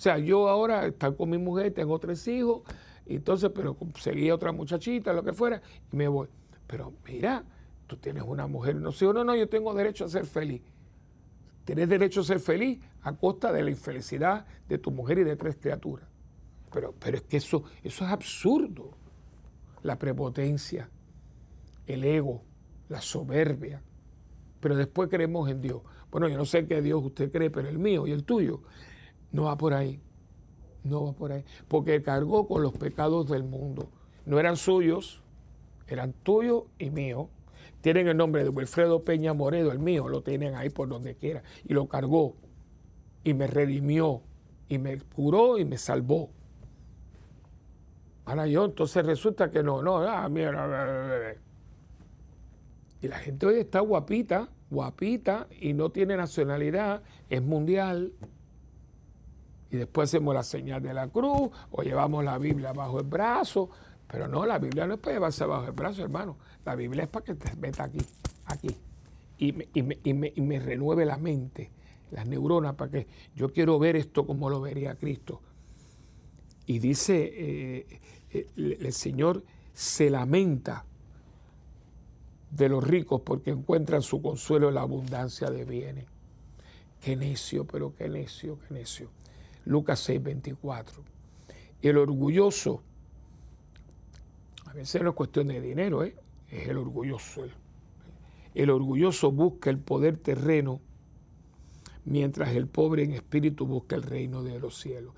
O 0.00 0.02
sea, 0.02 0.16
yo 0.16 0.48
ahora 0.48 0.86
estoy 0.86 1.14
con 1.14 1.28
mi 1.28 1.36
mujer, 1.36 1.74
tengo 1.74 1.98
tres 1.98 2.26
hijos, 2.26 2.62
entonces, 3.04 3.50
pero 3.54 3.76
seguía 3.98 4.34
otra 4.34 4.50
muchachita, 4.50 5.12
lo 5.12 5.22
que 5.22 5.34
fuera, 5.34 5.60
y 5.92 5.94
me 5.94 6.08
voy. 6.08 6.26
Pero 6.66 6.94
mira, 7.06 7.44
tú 7.86 7.98
tienes 7.98 8.22
una 8.26 8.46
mujer, 8.46 8.76
no 8.76 8.92
sé, 8.92 9.04
no, 9.04 9.24
no, 9.24 9.36
yo 9.36 9.46
tengo 9.46 9.74
derecho 9.74 10.06
a 10.06 10.08
ser 10.08 10.24
feliz. 10.24 10.62
Tienes 11.66 11.86
derecho 11.86 12.22
a 12.22 12.24
ser 12.24 12.40
feliz 12.40 12.80
a 13.02 13.12
costa 13.14 13.52
de 13.52 13.62
la 13.62 13.68
infelicidad 13.68 14.46
de 14.66 14.78
tu 14.78 14.90
mujer 14.90 15.18
y 15.18 15.24
de 15.24 15.36
tres 15.36 15.58
criaturas. 15.60 16.08
Pero, 16.72 16.94
pero 16.98 17.18
es 17.18 17.22
que 17.24 17.36
eso, 17.36 17.64
eso 17.82 18.06
es 18.06 18.10
absurdo. 18.10 18.96
La 19.82 19.98
prepotencia, 19.98 20.88
el 21.86 22.04
ego, 22.04 22.42
la 22.88 23.02
soberbia. 23.02 23.82
Pero 24.60 24.76
después 24.76 25.10
creemos 25.10 25.50
en 25.50 25.60
Dios. 25.60 25.82
Bueno, 26.10 26.26
yo 26.26 26.38
no 26.38 26.46
sé 26.46 26.66
qué 26.66 26.80
Dios 26.80 27.04
usted 27.04 27.30
cree, 27.30 27.50
pero 27.50 27.68
el 27.68 27.78
mío 27.78 28.06
y 28.06 28.12
el 28.12 28.24
tuyo 28.24 28.62
no 29.32 29.44
va 29.44 29.56
por 29.56 29.74
ahí. 29.74 30.00
No 30.84 31.04
va 31.04 31.12
por 31.12 31.32
ahí. 31.32 31.44
Porque 31.68 32.02
cargó 32.02 32.46
con 32.46 32.62
los 32.62 32.72
pecados 32.72 33.28
del 33.28 33.44
mundo. 33.44 33.90
No 34.24 34.38
eran 34.38 34.56
suyos, 34.56 35.22
eran 35.86 36.12
tuyos 36.12 36.64
y 36.78 36.90
míos. 36.90 37.28
Tienen 37.80 38.08
el 38.08 38.16
nombre 38.16 38.44
de 38.44 38.50
Wilfredo 38.50 39.04
Peña 39.04 39.32
Moredo, 39.32 39.72
el 39.72 39.78
mío, 39.78 40.08
lo 40.08 40.22
tienen 40.22 40.54
ahí 40.54 40.68
por 40.68 40.88
donde 40.88 41.14
quiera. 41.14 41.42
Y 41.64 41.72
lo 41.72 41.88
cargó 41.88 42.36
y 43.24 43.34
me 43.34 43.46
redimió 43.46 44.22
y 44.68 44.78
me 44.78 44.98
curó 45.00 45.58
y 45.58 45.64
me 45.64 45.78
salvó. 45.78 46.30
Ahora 48.24 48.46
yo, 48.46 48.66
entonces 48.66 49.04
resulta 49.04 49.50
que 49.50 49.62
no, 49.62 49.82
no, 49.82 49.96
ah, 49.98 50.28
mira, 50.28 51.36
y 53.02 53.08
la 53.08 53.18
gente 53.18 53.46
hoy 53.46 53.56
está 53.56 53.80
guapita, 53.80 54.48
guapita 54.70 55.48
y 55.60 55.72
no 55.72 55.90
tiene 55.90 56.16
nacionalidad, 56.16 57.02
es 57.28 57.42
mundial. 57.42 58.12
Y 59.70 59.76
después 59.76 60.10
hacemos 60.10 60.34
la 60.34 60.42
señal 60.42 60.82
de 60.82 60.92
la 60.92 61.08
cruz 61.08 61.50
o 61.70 61.82
llevamos 61.82 62.24
la 62.24 62.38
Biblia 62.38 62.72
bajo 62.72 62.98
el 62.98 63.06
brazo. 63.06 63.70
Pero 64.08 64.26
no, 64.26 64.44
la 64.44 64.58
Biblia 64.58 64.86
no 64.86 64.94
es 64.94 65.00
para 65.00 65.14
llevarse 65.14 65.44
bajo 65.44 65.66
el 65.66 65.72
brazo, 65.72 66.02
hermano. 66.02 66.36
La 66.64 66.74
Biblia 66.74 67.04
es 67.04 67.08
para 67.08 67.24
que 67.24 67.34
te 67.34 67.54
meta 67.56 67.84
aquí, 67.84 68.00
aquí. 68.46 68.76
Y 69.38 69.52
me, 69.52 69.68
y 69.72 69.82
me, 70.12 70.32
y 70.34 70.40
me 70.40 70.58
renueve 70.58 71.06
la 71.06 71.16
mente, 71.16 71.70
las 72.10 72.26
neuronas, 72.26 72.74
para 72.74 72.90
que 72.90 73.06
yo 73.36 73.52
quiero 73.52 73.78
ver 73.78 73.96
esto 73.96 74.26
como 74.26 74.50
lo 74.50 74.60
vería 74.60 74.96
Cristo. 74.96 75.40
Y 76.66 76.78
dice, 76.78 77.32
eh, 77.32 78.00
el 78.56 78.92
Señor 78.92 79.44
se 79.72 80.10
lamenta 80.10 80.84
de 82.50 82.68
los 82.68 82.82
ricos 82.82 83.22
porque 83.22 83.50
encuentran 83.50 84.02
su 84.02 84.20
consuelo 84.20 84.68
en 84.68 84.74
la 84.74 84.82
abundancia 84.82 85.50
de 85.50 85.64
bienes. 85.64 86.06
Qué 87.00 87.16
necio, 87.16 87.64
pero 87.64 87.94
qué 87.94 88.08
necio, 88.08 88.58
qué 88.58 88.74
necio. 88.74 89.08
Lucas 89.64 90.00
6, 90.00 90.22
24. 90.22 91.02
El 91.82 91.98
orgulloso, 91.98 92.82
a 94.66 94.72
veces 94.72 95.02
no 95.02 95.10
es 95.10 95.14
cuestión 95.14 95.48
de 95.48 95.60
dinero, 95.60 96.04
¿eh? 96.04 96.16
es 96.48 96.68
el 96.68 96.78
orgulloso. 96.78 97.42
el 98.54 98.70
orgulloso 98.70 99.32
busca 99.32 99.70
el 99.70 99.78
poder 99.78 100.18
terreno, 100.18 100.80
mientras 102.04 102.54
el 102.54 102.66
pobre 102.66 103.04
en 103.04 103.12
espíritu 103.12 103.66
busca 103.66 103.96
el 103.96 104.02
reino 104.02 104.42
de 104.42 104.58
los 104.58 104.78
cielos. 104.78 105.14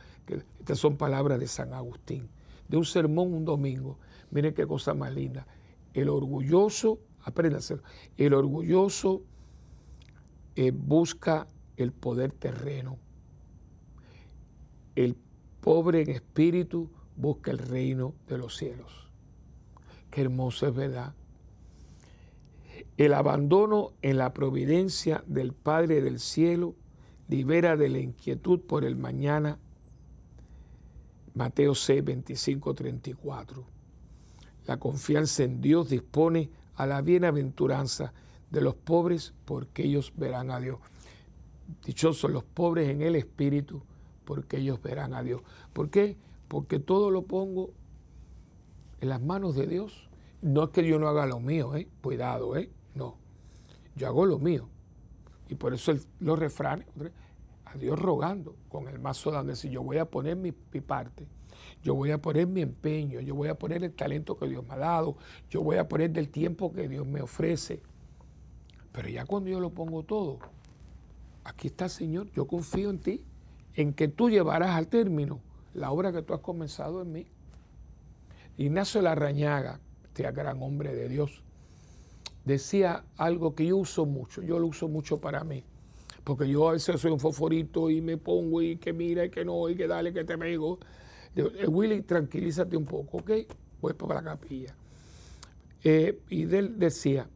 Estas 0.58 0.78
son 0.78 0.96
palabras 0.96 1.40
de 1.40 1.46
San 1.46 1.74
Agustín 1.74 2.28
de 2.72 2.78
un 2.78 2.84
sermón 2.86 3.34
un 3.34 3.44
domingo. 3.44 3.98
Miren 4.30 4.54
qué 4.54 4.66
cosa 4.66 4.94
más 4.94 5.12
linda. 5.12 5.46
El 5.92 6.08
orgulloso, 6.08 7.00
hacerlo. 7.22 7.82
el 8.16 8.32
orgulloso 8.32 9.22
eh, 10.56 10.70
busca 10.70 11.46
el 11.76 11.92
poder 11.92 12.32
terreno. 12.32 12.98
El 14.94 15.16
pobre 15.60 16.02
en 16.02 16.10
espíritu 16.10 16.90
busca 17.16 17.50
el 17.50 17.58
reino 17.58 18.14
de 18.28 18.38
los 18.38 18.56
cielos. 18.56 19.08
Qué 20.10 20.22
hermoso 20.22 20.66
es 20.66 20.74
verdad. 20.74 21.14
El 22.96 23.14
abandono 23.14 23.92
en 24.02 24.18
la 24.18 24.34
providencia 24.34 25.24
del 25.26 25.52
Padre 25.52 26.02
del 26.02 26.20
cielo 26.20 26.74
libera 27.28 27.76
de 27.76 27.88
la 27.88 27.98
inquietud 27.98 28.60
por 28.60 28.84
el 28.84 28.96
mañana 28.96 29.58
Mateo 31.34 31.74
6, 31.74 32.04
25, 32.04 32.74
34. 32.74 33.64
La 34.66 34.78
confianza 34.78 35.44
en 35.44 35.62
Dios 35.62 35.88
dispone 35.88 36.50
a 36.74 36.86
la 36.86 37.00
bienaventuranza 37.00 38.12
de 38.50 38.60
los 38.60 38.74
pobres 38.74 39.32
porque 39.46 39.84
ellos 39.84 40.12
verán 40.14 40.50
a 40.50 40.60
Dios. 40.60 40.78
Dichosos 41.86 42.30
los 42.30 42.44
pobres 42.44 42.90
en 42.90 43.00
el 43.00 43.16
espíritu 43.16 43.82
porque 44.32 44.56
ellos 44.56 44.80
verán 44.80 45.12
a 45.12 45.22
Dios. 45.22 45.42
¿Por 45.74 45.90
qué? 45.90 46.16
Porque 46.48 46.78
todo 46.78 47.10
lo 47.10 47.26
pongo 47.26 47.74
en 49.02 49.10
las 49.10 49.20
manos 49.20 49.54
de 49.56 49.66
Dios. 49.66 50.08
No 50.40 50.64
es 50.64 50.70
que 50.70 50.88
yo 50.88 50.98
no 50.98 51.06
haga 51.06 51.26
lo 51.26 51.38
mío, 51.38 51.76
¿eh? 51.76 51.86
cuidado, 52.00 52.56
¿eh? 52.56 52.70
no. 52.94 53.16
Yo 53.94 54.06
hago 54.06 54.24
lo 54.24 54.38
mío. 54.38 54.70
Y 55.50 55.54
por 55.54 55.74
eso 55.74 55.92
los 56.18 56.38
refranes, 56.38 56.86
a 57.66 57.76
Dios 57.76 57.98
rogando 57.98 58.56
con 58.70 58.88
el 58.88 58.98
mazo 58.98 59.30
dando 59.30 59.54
si 59.54 59.68
yo 59.68 59.82
voy 59.82 59.98
a 59.98 60.06
poner 60.06 60.34
mi, 60.34 60.50
parte, 60.52 61.26
yo 61.82 61.94
voy 61.94 62.10
a 62.10 62.16
poner 62.16 62.46
mi 62.46 62.62
empeño, 62.62 63.20
yo 63.20 63.34
voy 63.34 63.50
a 63.50 63.58
poner 63.58 63.84
el 63.84 63.92
talento 63.92 64.38
que 64.38 64.48
Dios 64.48 64.66
me 64.66 64.72
ha 64.72 64.78
dado, 64.78 65.18
yo 65.50 65.62
voy 65.62 65.76
a 65.76 65.86
poner 65.86 66.10
del 66.10 66.30
tiempo 66.30 66.72
que 66.72 66.88
Dios 66.88 67.06
me 67.06 67.20
ofrece. 67.20 67.82
Pero 68.92 69.10
ya 69.10 69.26
cuando 69.26 69.50
yo 69.50 69.60
lo 69.60 69.68
pongo 69.68 70.04
todo, 70.04 70.38
aquí 71.44 71.66
está 71.66 71.90
Señor, 71.90 72.30
yo 72.32 72.46
confío 72.46 72.88
en 72.88 72.98
ti, 72.98 73.26
en 73.74 73.92
que 73.94 74.08
tú 74.08 74.30
llevarás 74.30 74.70
al 74.70 74.88
término 74.88 75.40
la 75.74 75.90
obra 75.90 76.12
que 76.12 76.22
tú 76.22 76.34
has 76.34 76.40
comenzado 76.40 77.02
en 77.02 77.12
mí. 77.12 77.26
Ignacio 78.58 79.00
Larrañaga, 79.00 79.80
este 80.04 80.30
gran 80.30 80.62
hombre 80.62 80.94
de 80.94 81.08
Dios, 81.08 81.42
decía 82.44 83.04
algo 83.16 83.54
que 83.54 83.66
yo 83.66 83.76
uso 83.78 84.04
mucho, 84.04 84.42
yo 84.42 84.58
lo 84.58 84.66
uso 84.66 84.88
mucho 84.88 85.20
para 85.20 85.42
mí 85.44 85.64
porque 86.24 86.48
yo 86.48 86.68
a 86.68 86.72
veces 86.72 87.00
soy 87.00 87.10
un 87.10 87.20
fosforito 87.20 87.90
y 87.90 88.00
me 88.00 88.16
pongo 88.16 88.62
y 88.62 88.76
que 88.76 88.92
mira 88.92 89.24
y 89.24 89.30
que 89.30 89.44
no 89.44 89.68
y 89.68 89.74
que 89.74 89.86
dale 89.86 90.12
que 90.12 90.24
te 90.24 90.38
pego. 90.38 90.78
Eh, 91.34 91.66
Willy, 91.66 92.02
tranquilízate 92.02 92.76
un 92.76 92.84
poco, 92.84 93.18
¿ok? 93.18 93.30
Voy 93.80 93.92
para 93.94 94.16
la 94.16 94.22
capilla. 94.22 94.74
Eh, 95.82 96.20
y 96.28 96.42
él 96.54 96.78
decía, 96.78 97.26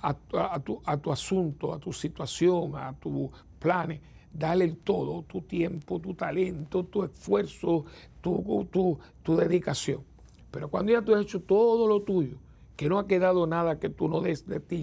a, 0.00 0.14
tu, 0.14 0.80
a, 0.84 0.96
tu, 0.96 1.12
asunto, 1.12 1.74
a 1.74 1.78
tu 1.78 1.92
situación, 1.92 2.74
a 2.74 2.94
tus 2.94 3.30
planes, 3.58 4.00
dale 4.32 4.68
todo, 4.68 5.22
tu 5.22 5.42
tiempo, 5.42 6.00
tu 6.00 6.14
talento, 6.14 6.84
tu 6.84 7.04
esfuerzo, 7.04 7.84
tu, 8.20 8.66
tu, 8.70 8.98
tu 9.22 9.36
dedicación. 9.36 10.02
Pero 10.50 10.68
cuando 10.68 10.92
ya 10.92 11.02
tú 11.02 11.14
has 11.14 11.22
hecho 11.22 11.40
todo 11.40 11.86
lo 11.86 12.02
tuyo, 12.02 12.36
que 12.76 12.88
no 12.88 12.98
ha 12.98 13.06
quedado 13.06 13.46
nada 13.46 13.78
que 13.78 13.88
tú 13.88 14.08
no 14.08 14.20
des 14.20 14.46
de 14.46 14.60
ti, 14.60 14.80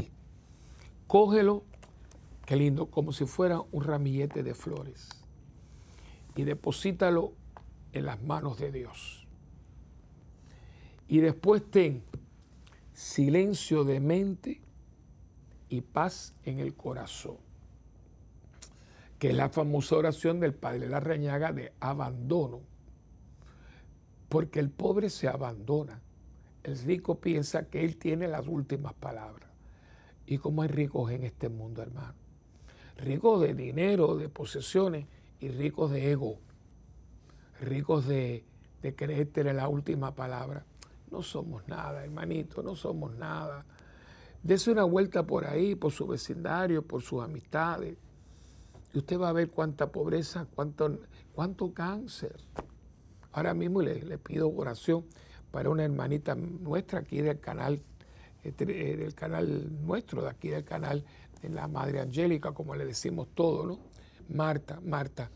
cógelo, 1.07 1.63
qué 2.45 2.55
lindo, 2.55 2.87
como 2.87 3.11
si 3.11 3.25
fuera 3.25 3.61
un 3.71 3.83
ramillete 3.83 4.43
de 4.43 4.53
flores 4.53 5.09
y 6.35 6.43
deposítalo 6.43 7.33
en 7.93 8.05
las 8.05 8.21
manos 8.21 8.59
de 8.59 8.71
Dios. 8.71 9.27
Y 11.07 11.19
después 11.19 11.63
ten 11.69 12.03
silencio 12.93 13.83
de 13.83 13.99
mente 13.99 14.61
y 15.69 15.81
paz 15.81 16.35
en 16.43 16.59
el 16.59 16.75
corazón, 16.75 17.37
que 19.19 19.29
es 19.29 19.35
la 19.35 19.49
famosa 19.49 19.95
oración 19.95 20.39
del 20.39 20.53
Padre 20.53 20.87
La 20.87 20.99
Reñaga 20.99 21.51
de 21.51 21.73
abandono, 21.79 22.61
porque 24.29 24.59
el 24.59 24.69
pobre 24.69 25.09
se 25.09 25.27
abandona, 25.27 26.01
el 26.63 26.77
rico 26.79 27.19
piensa 27.19 27.67
que 27.67 27.83
él 27.83 27.97
tiene 27.97 28.27
las 28.27 28.47
últimas 28.47 28.93
palabras. 28.93 29.49
¿Y 30.25 30.37
cómo 30.37 30.61
hay 30.61 30.67
ricos 30.67 31.09
en 31.11 31.23
este 31.23 31.47
mundo, 31.47 31.81
hermano? 31.81 32.13
Ricos 32.97 33.41
de 33.41 33.53
dinero, 33.53 34.17
de 34.17 34.27
posesiones 34.27 35.07
y 35.39 35.49
ricos 35.49 35.91
de 35.91 36.11
ego, 36.11 36.39
ricos 37.61 38.05
de, 38.07 38.43
de 38.81 38.95
creer 38.95 39.27
tener 39.31 39.55
la 39.55 39.69
última 39.69 40.13
palabra. 40.13 40.65
No 41.09 41.21
somos 41.21 41.65
nada, 41.67 42.03
hermanito, 42.03 42.61
no 42.61 42.75
somos 42.75 43.15
nada. 43.15 43.65
Dese 44.43 44.71
una 44.71 44.83
vuelta 44.83 45.23
por 45.23 45.45
ahí, 45.45 45.75
por 45.75 45.91
su 45.91 46.05
vecindario, 46.05 46.81
por 46.81 47.01
sus 47.01 47.23
amistades. 47.23 47.97
Y 48.97 48.99
usted 48.99 49.19
va 49.19 49.29
a 49.29 49.31
ver 49.31 49.51
cuánta 49.51 49.91
pobreza, 49.91 50.47
cuánto, 50.55 51.01
cuánto 51.31 51.71
cáncer. 51.71 52.35
Ahora 53.31 53.53
mismo 53.53 53.83
le, 53.83 54.17
pido 54.17 54.49
oración 54.49 55.05
para 55.51 55.69
una 55.69 55.83
hermanita 55.83 56.33
nuestra 56.33 57.01
aquí 57.01 57.21
del 57.21 57.39
canal, 57.39 57.79
este, 58.43 58.63
eh, 58.63 58.97
del 58.97 59.13
canal 59.13 59.85
nuestro, 59.85 60.23
de 60.23 60.29
aquí 60.31 60.47
del 60.47 60.63
canal 60.63 61.05
de 61.43 61.49
la 61.49 61.67
Madre 61.67 61.99
Angélica, 61.99 62.53
como 62.53 62.73
le 62.73 62.85
decimos 62.85 63.27
todo, 63.35 63.67
¿no? 63.67 63.77
Marta, 64.29 64.79
Marta. 64.83 65.29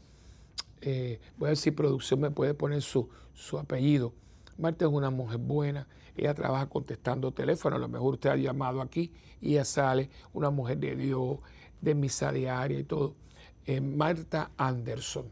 Eh, 0.82 1.20
voy 1.38 1.46
a 1.46 1.50
ver 1.50 1.58
si 1.58 1.70
producción 1.70 2.20
me 2.20 2.32
puede 2.32 2.56
poner 2.56 2.82
su, 2.82 3.10
su 3.36 3.60
apellido. 3.60 4.12
Marta 4.58 4.86
es 4.86 4.92
una 4.92 5.12
mujer 5.12 5.38
buena, 5.38 5.88
ella 6.18 6.34
trabaja 6.34 6.66
contestando 6.66 7.32
teléfono, 7.32 7.76
a 7.76 7.80
lo 7.80 7.88
mejor 7.88 8.16
usted 8.16 8.32
ha 8.32 8.36
llamado 8.38 8.82
aquí 8.82 9.14
y 9.40 9.52
ella 9.52 9.66
sale, 9.66 10.10
una 10.34 10.50
mujer 10.50 10.80
de 10.80 10.96
Dios, 10.96 11.38
de 11.80 11.94
misa 11.94 12.32
diaria 12.32 12.80
y 12.80 12.86
todo. 12.86 13.22
Eh, 13.66 13.80
Marta 13.80 14.52
Anderson, 14.58 15.26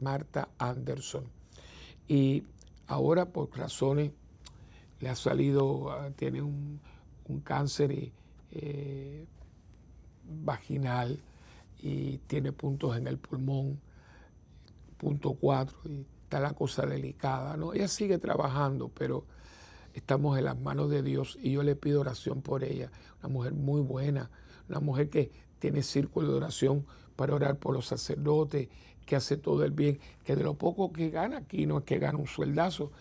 Marta 0.00 0.48
Anderson. 0.58 1.24
Y 2.08 2.44
ahora 2.86 3.26
por 3.26 3.56
razones 3.56 4.12
le 5.00 5.08
ha 5.08 5.14
salido, 5.14 5.90
ah, 5.90 6.10
tiene 6.16 6.42
un, 6.42 6.80
cáncer 7.44 8.12
eh, 8.50 9.26
vaginal 10.24 11.22
y 11.78 12.18
tiene 12.26 12.50
puntos 12.50 12.96
en 12.96 13.06
el 13.06 13.18
pulmón, 13.18 13.80
punto 14.96 15.34
4, 15.34 15.78
y 15.84 16.06
está 16.24 16.40
la 16.40 16.54
cosa 16.54 16.86
delicada, 16.86 17.56
¿no? 17.56 17.72
Ella 17.72 17.86
sigue 17.86 18.18
trabajando, 18.18 18.88
pero 18.88 19.24
estamos 19.94 20.38
en 20.38 20.46
las 20.46 20.58
manos 20.58 20.90
de 20.90 21.02
Dios 21.02 21.38
y 21.40 21.52
yo 21.52 21.62
le 21.62 21.76
pido 21.76 22.00
oración 22.00 22.42
por 22.42 22.64
ella. 22.64 22.90
Una 23.20 23.28
mujer 23.28 23.54
muy 23.54 23.80
buena, 23.80 24.30
una 24.68 24.80
mujer 24.80 25.08
que 25.08 25.30
tiene 25.60 25.82
círculo 25.82 26.28
de 26.30 26.34
oración 26.34 26.86
para 27.20 27.34
orar 27.34 27.58
por 27.58 27.74
los 27.74 27.84
sacerdotes, 27.84 28.68
que 29.04 29.14
hace 29.14 29.36
todo 29.36 29.62
el 29.62 29.72
bien, 29.72 29.98
que 30.24 30.34
de 30.34 30.42
lo 30.42 30.54
poco 30.54 30.90
que 30.90 31.10
gana 31.10 31.36
aquí 31.36 31.66
no 31.66 31.76
es 31.76 31.84
que 31.84 31.98
gana 31.98 32.16
un 32.16 32.26
sueldazo, 32.26 32.92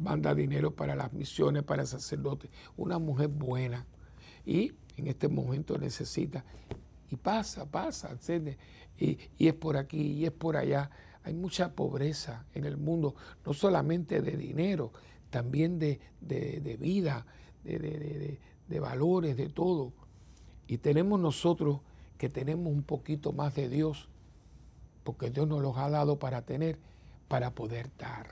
manda 0.00 0.34
dinero 0.34 0.74
para 0.74 0.96
las 0.96 1.12
misiones, 1.12 1.62
para 1.62 1.86
sacerdotes. 1.86 2.50
Una 2.76 2.98
mujer 2.98 3.28
buena 3.28 3.86
y 4.44 4.72
en 4.96 5.06
este 5.06 5.28
momento 5.28 5.78
necesita. 5.78 6.44
Y 7.12 7.14
pasa, 7.14 7.64
pasa, 7.64 8.18
y, 8.98 9.16
y 9.38 9.46
es 9.46 9.54
por 9.54 9.76
aquí, 9.76 10.00
y 10.00 10.24
es 10.24 10.32
por 10.32 10.56
allá. 10.56 10.90
Hay 11.22 11.34
mucha 11.34 11.72
pobreza 11.72 12.46
en 12.54 12.64
el 12.64 12.76
mundo, 12.76 13.14
no 13.46 13.52
solamente 13.54 14.20
de 14.20 14.36
dinero, 14.36 14.90
también 15.30 15.78
de, 15.78 16.00
vida, 16.80 17.24
de, 17.62 18.80
valores, 18.80 19.36
de 19.36 19.48
todo. 19.48 19.92
Y 20.66 20.78
tenemos 20.78 21.20
nosotros 21.20 21.82
que 22.20 22.28
tenemos 22.28 22.70
un 22.70 22.82
poquito 22.82 23.32
más 23.32 23.54
de 23.54 23.70
Dios, 23.70 24.06
porque 25.04 25.30
Dios 25.30 25.48
nos 25.48 25.62
los 25.62 25.78
ha 25.78 25.88
dado 25.88 26.18
para 26.18 26.42
tener, 26.42 26.78
para 27.28 27.54
poder 27.54 27.88
dar. 27.96 28.28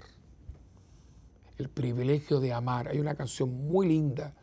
El 1.57 1.71
privilegio 1.71 2.39
de 2.39 2.53
amar. 2.53 2.89
Hay 2.89 2.99
una 2.99 3.15
canción 3.15 3.51
muy 3.67 3.89
linda 3.89 4.35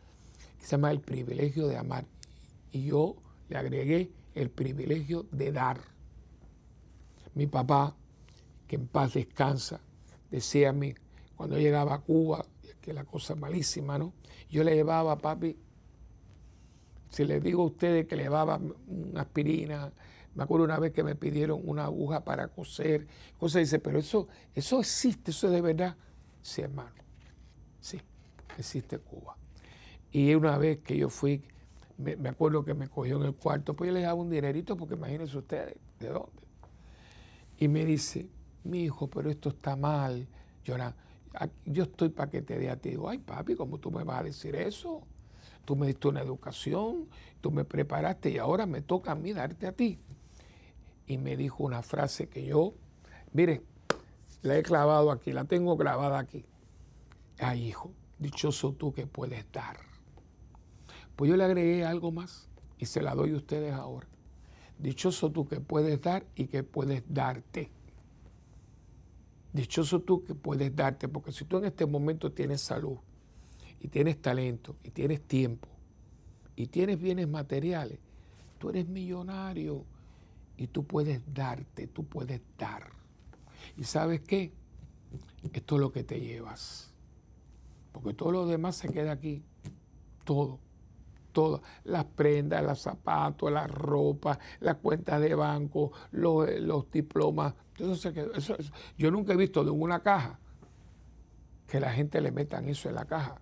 que 0.58 0.64
se 0.64 0.72
llama 0.72 0.90
El 0.90 1.00
privilegio 1.00 1.68
de 1.68 1.76
amar. 1.76 2.06
Y 2.72 2.86
yo 2.86 3.14
le 3.48 3.56
agregué 3.56 4.10
el 4.34 4.50
privilegio 4.50 5.26
de 5.30 5.52
dar. 5.52 5.78
Mi 7.34 7.46
papá, 7.46 7.94
que 8.66 8.74
en 8.74 8.88
paz 8.88 9.14
descansa, 9.14 9.78
decía 10.28 10.70
a 10.70 10.72
mí, 10.72 10.92
cuando 11.36 11.56
llegaba 11.56 11.94
a 11.94 12.00
Cuba, 12.00 12.44
que 12.80 12.92
la 12.92 13.04
cosa 13.04 13.36
malísima, 13.36 13.96
¿no? 13.96 14.12
Yo 14.50 14.64
le 14.64 14.74
llevaba 14.74 15.12
a 15.12 15.18
papi, 15.18 15.56
si 17.16 17.24
les 17.24 17.42
digo 17.42 17.62
a 17.62 17.66
ustedes 17.66 18.06
que 18.06 18.14
le 18.14 18.24
llevaba 18.24 18.60
una 18.88 19.22
aspirina, 19.22 19.90
me 20.34 20.42
acuerdo 20.42 20.66
una 20.66 20.78
vez 20.78 20.92
que 20.92 21.02
me 21.02 21.14
pidieron 21.14 21.62
una 21.64 21.84
aguja 21.84 22.22
para 22.22 22.48
coser, 22.48 23.06
cosa 23.38 23.58
dice, 23.58 23.78
pero 23.78 23.98
eso, 23.98 24.28
eso 24.54 24.80
existe, 24.80 25.30
eso 25.30 25.46
es 25.46 25.54
de 25.54 25.62
verdad. 25.62 25.96
Sí, 26.42 26.60
hermano, 26.60 26.90
sí, 27.80 27.98
existe 28.58 28.98
Cuba. 28.98 29.34
Y 30.12 30.34
una 30.34 30.58
vez 30.58 30.80
que 30.80 30.98
yo 30.98 31.08
fui, 31.08 31.42
me, 31.96 32.28
acuerdo 32.28 32.66
que 32.66 32.74
me 32.74 32.86
cogió 32.86 33.16
en 33.16 33.22
el 33.22 33.34
cuarto, 33.34 33.72
pues 33.72 33.88
yo 33.88 33.94
le 33.94 34.02
daba 34.02 34.20
un 34.20 34.28
dinerito, 34.28 34.76
porque 34.76 34.92
imagínense 34.92 35.38
ustedes, 35.38 35.74
¿de 35.98 36.08
dónde? 36.08 36.42
Y 37.56 37.68
me 37.68 37.86
dice, 37.86 38.28
mi 38.62 38.82
hijo, 38.82 39.08
pero 39.08 39.30
esto 39.30 39.48
está 39.48 39.74
mal, 39.74 40.28
llorando 40.62 40.98
yo 41.64 41.84
estoy 41.84 42.08
para 42.08 42.30
que 42.30 42.42
te 42.42 42.58
dé 42.58 42.70
a 42.70 42.76
ti. 42.76 42.90
Digo, 42.90 43.08
ay 43.08 43.18
papi, 43.18 43.54
¿cómo 43.54 43.78
tú 43.78 43.90
me 43.90 44.04
vas 44.04 44.20
a 44.20 44.24
decir 44.24 44.54
eso? 44.54 45.02
Tú 45.66 45.74
me 45.74 45.88
diste 45.88 46.06
una 46.06 46.22
educación, 46.22 47.08
tú 47.40 47.50
me 47.50 47.64
preparaste 47.64 48.30
y 48.30 48.38
ahora 48.38 48.66
me 48.66 48.82
toca 48.82 49.10
a 49.10 49.14
mí 49.16 49.32
darte 49.32 49.66
a 49.66 49.72
ti. 49.72 49.98
Y 51.08 51.18
me 51.18 51.36
dijo 51.36 51.64
una 51.64 51.82
frase 51.82 52.28
que 52.28 52.46
yo, 52.46 52.72
mire, 53.32 53.62
la 54.42 54.56
he 54.56 54.62
clavado 54.62 55.10
aquí, 55.10 55.32
la 55.32 55.44
tengo 55.44 55.76
grabada 55.76 56.20
aquí. 56.20 56.44
Ay 57.40 57.66
hijo, 57.66 57.90
dichoso 58.20 58.74
tú 58.74 58.92
que 58.94 59.08
puedes 59.08 59.44
dar. 59.50 59.78
Pues 61.16 61.28
yo 61.28 61.36
le 61.36 61.42
agregué 61.42 61.84
algo 61.84 62.12
más 62.12 62.48
y 62.78 62.86
se 62.86 63.02
la 63.02 63.16
doy 63.16 63.32
a 63.32 63.36
ustedes 63.36 63.72
ahora. 63.74 64.06
Dichoso 64.78 65.32
tú 65.32 65.48
que 65.48 65.60
puedes 65.60 66.00
dar 66.00 66.24
y 66.36 66.46
que 66.46 66.62
puedes 66.62 67.02
darte. 67.08 67.72
Dichoso 69.52 70.00
tú 70.00 70.22
que 70.22 70.36
puedes 70.36 70.76
darte, 70.76 71.08
porque 71.08 71.32
si 71.32 71.44
tú 71.44 71.58
en 71.58 71.64
este 71.64 71.86
momento 71.86 72.30
tienes 72.30 72.60
salud 72.60 72.98
y 73.80 73.88
tienes 73.88 74.20
talento 74.20 74.76
y 74.82 74.90
tienes 74.90 75.22
tiempo 75.22 75.68
y 76.54 76.66
tienes 76.66 77.00
bienes 77.00 77.28
materiales, 77.28 77.98
tú 78.58 78.70
eres 78.70 78.88
millonario 78.88 79.84
y 80.56 80.66
tú 80.68 80.84
puedes 80.84 81.20
darte, 81.32 81.86
tú 81.86 82.04
puedes 82.04 82.40
dar. 82.58 82.90
¿Y 83.76 83.84
sabes 83.84 84.20
qué? 84.22 84.52
Esto 85.52 85.74
es 85.76 85.80
lo 85.80 85.92
que 85.92 86.02
te 86.02 86.20
llevas. 86.20 86.92
Porque 87.92 88.14
todo 88.14 88.32
lo 88.32 88.46
demás 88.46 88.76
se 88.76 88.88
queda 88.88 89.12
aquí. 89.12 89.42
Todo 90.24 90.58
todas, 91.36 91.60
las 91.84 92.06
prendas, 92.06 92.64
los 92.64 92.80
zapatos, 92.80 93.52
la 93.52 93.66
ropa, 93.66 94.38
las 94.60 94.76
cuentas 94.76 95.20
de 95.20 95.34
banco, 95.34 95.92
los, 96.12 96.48
los 96.60 96.90
diplomas. 96.90 97.52
Yo 98.96 99.10
nunca 99.10 99.34
he 99.34 99.36
visto 99.36 99.62
de 99.62 99.70
una 99.70 100.02
caja 100.02 100.38
que 101.66 101.78
la 101.78 101.92
gente 101.92 102.22
le 102.22 102.32
metan 102.32 102.66
eso 102.68 102.88
en 102.88 102.94
la 102.94 103.04
caja. 103.04 103.38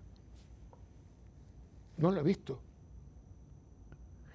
No 1.97 2.11
lo 2.11 2.19
he 2.19 2.23
visto. 2.23 2.59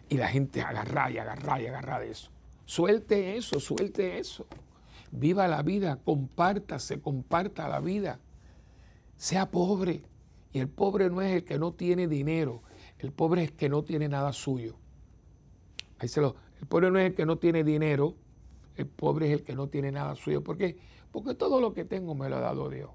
Y 0.08 0.16
la 0.16 0.28
gente 0.28 0.60
agarra 0.62 1.10
y 1.10 1.18
agarra 1.18 1.60
y 1.60 1.66
agarra 1.66 2.00
de 2.00 2.10
eso. 2.10 2.30
Suelte 2.64 3.36
eso, 3.36 3.60
suelte 3.60 4.18
eso. 4.18 4.46
Viva 5.12 5.48
la 5.48 5.62
vida, 5.62 5.98
compártase, 6.04 7.00
comparta 7.00 7.68
la 7.68 7.80
vida. 7.80 8.20
Sea 9.16 9.50
pobre. 9.50 10.04
Y 10.52 10.58
el 10.58 10.68
pobre 10.68 11.10
no 11.10 11.22
es 11.22 11.36
el 11.36 11.44
que 11.44 11.58
no 11.58 11.72
tiene 11.72 12.08
dinero, 12.08 12.62
el 12.98 13.12
pobre 13.12 13.44
es 13.44 13.50
el 13.50 13.56
que 13.56 13.68
no 13.68 13.84
tiene 13.84 14.08
nada 14.08 14.32
suyo. 14.32 14.76
Ahí 15.98 16.08
se 16.08 16.20
lo, 16.20 16.34
el 16.60 16.66
pobre 16.66 16.90
no 16.90 16.98
es 16.98 17.06
el 17.06 17.14
que 17.14 17.26
no 17.26 17.38
tiene 17.38 17.62
dinero, 17.62 18.16
el 18.76 18.86
pobre 18.86 19.28
es 19.28 19.32
el 19.32 19.42
que 19.44 19.54
no 19.54 19.68
tiene 19.68 19.92
nada 19.92 20.16
suyo. 20.16 20.42
¿Por 20.42 20.56
qué? 20.56 20.78
Porque 21.12 21.34
todo 21.34 21.60
lo 21.60 21.72
que 21.72 21.84
tengo 21.84 22.14
me 22.14 22.28
lo 22.28 22.36
ha 22.36 22.40
dado 22.40 22.68
Dios. 22.68 22.90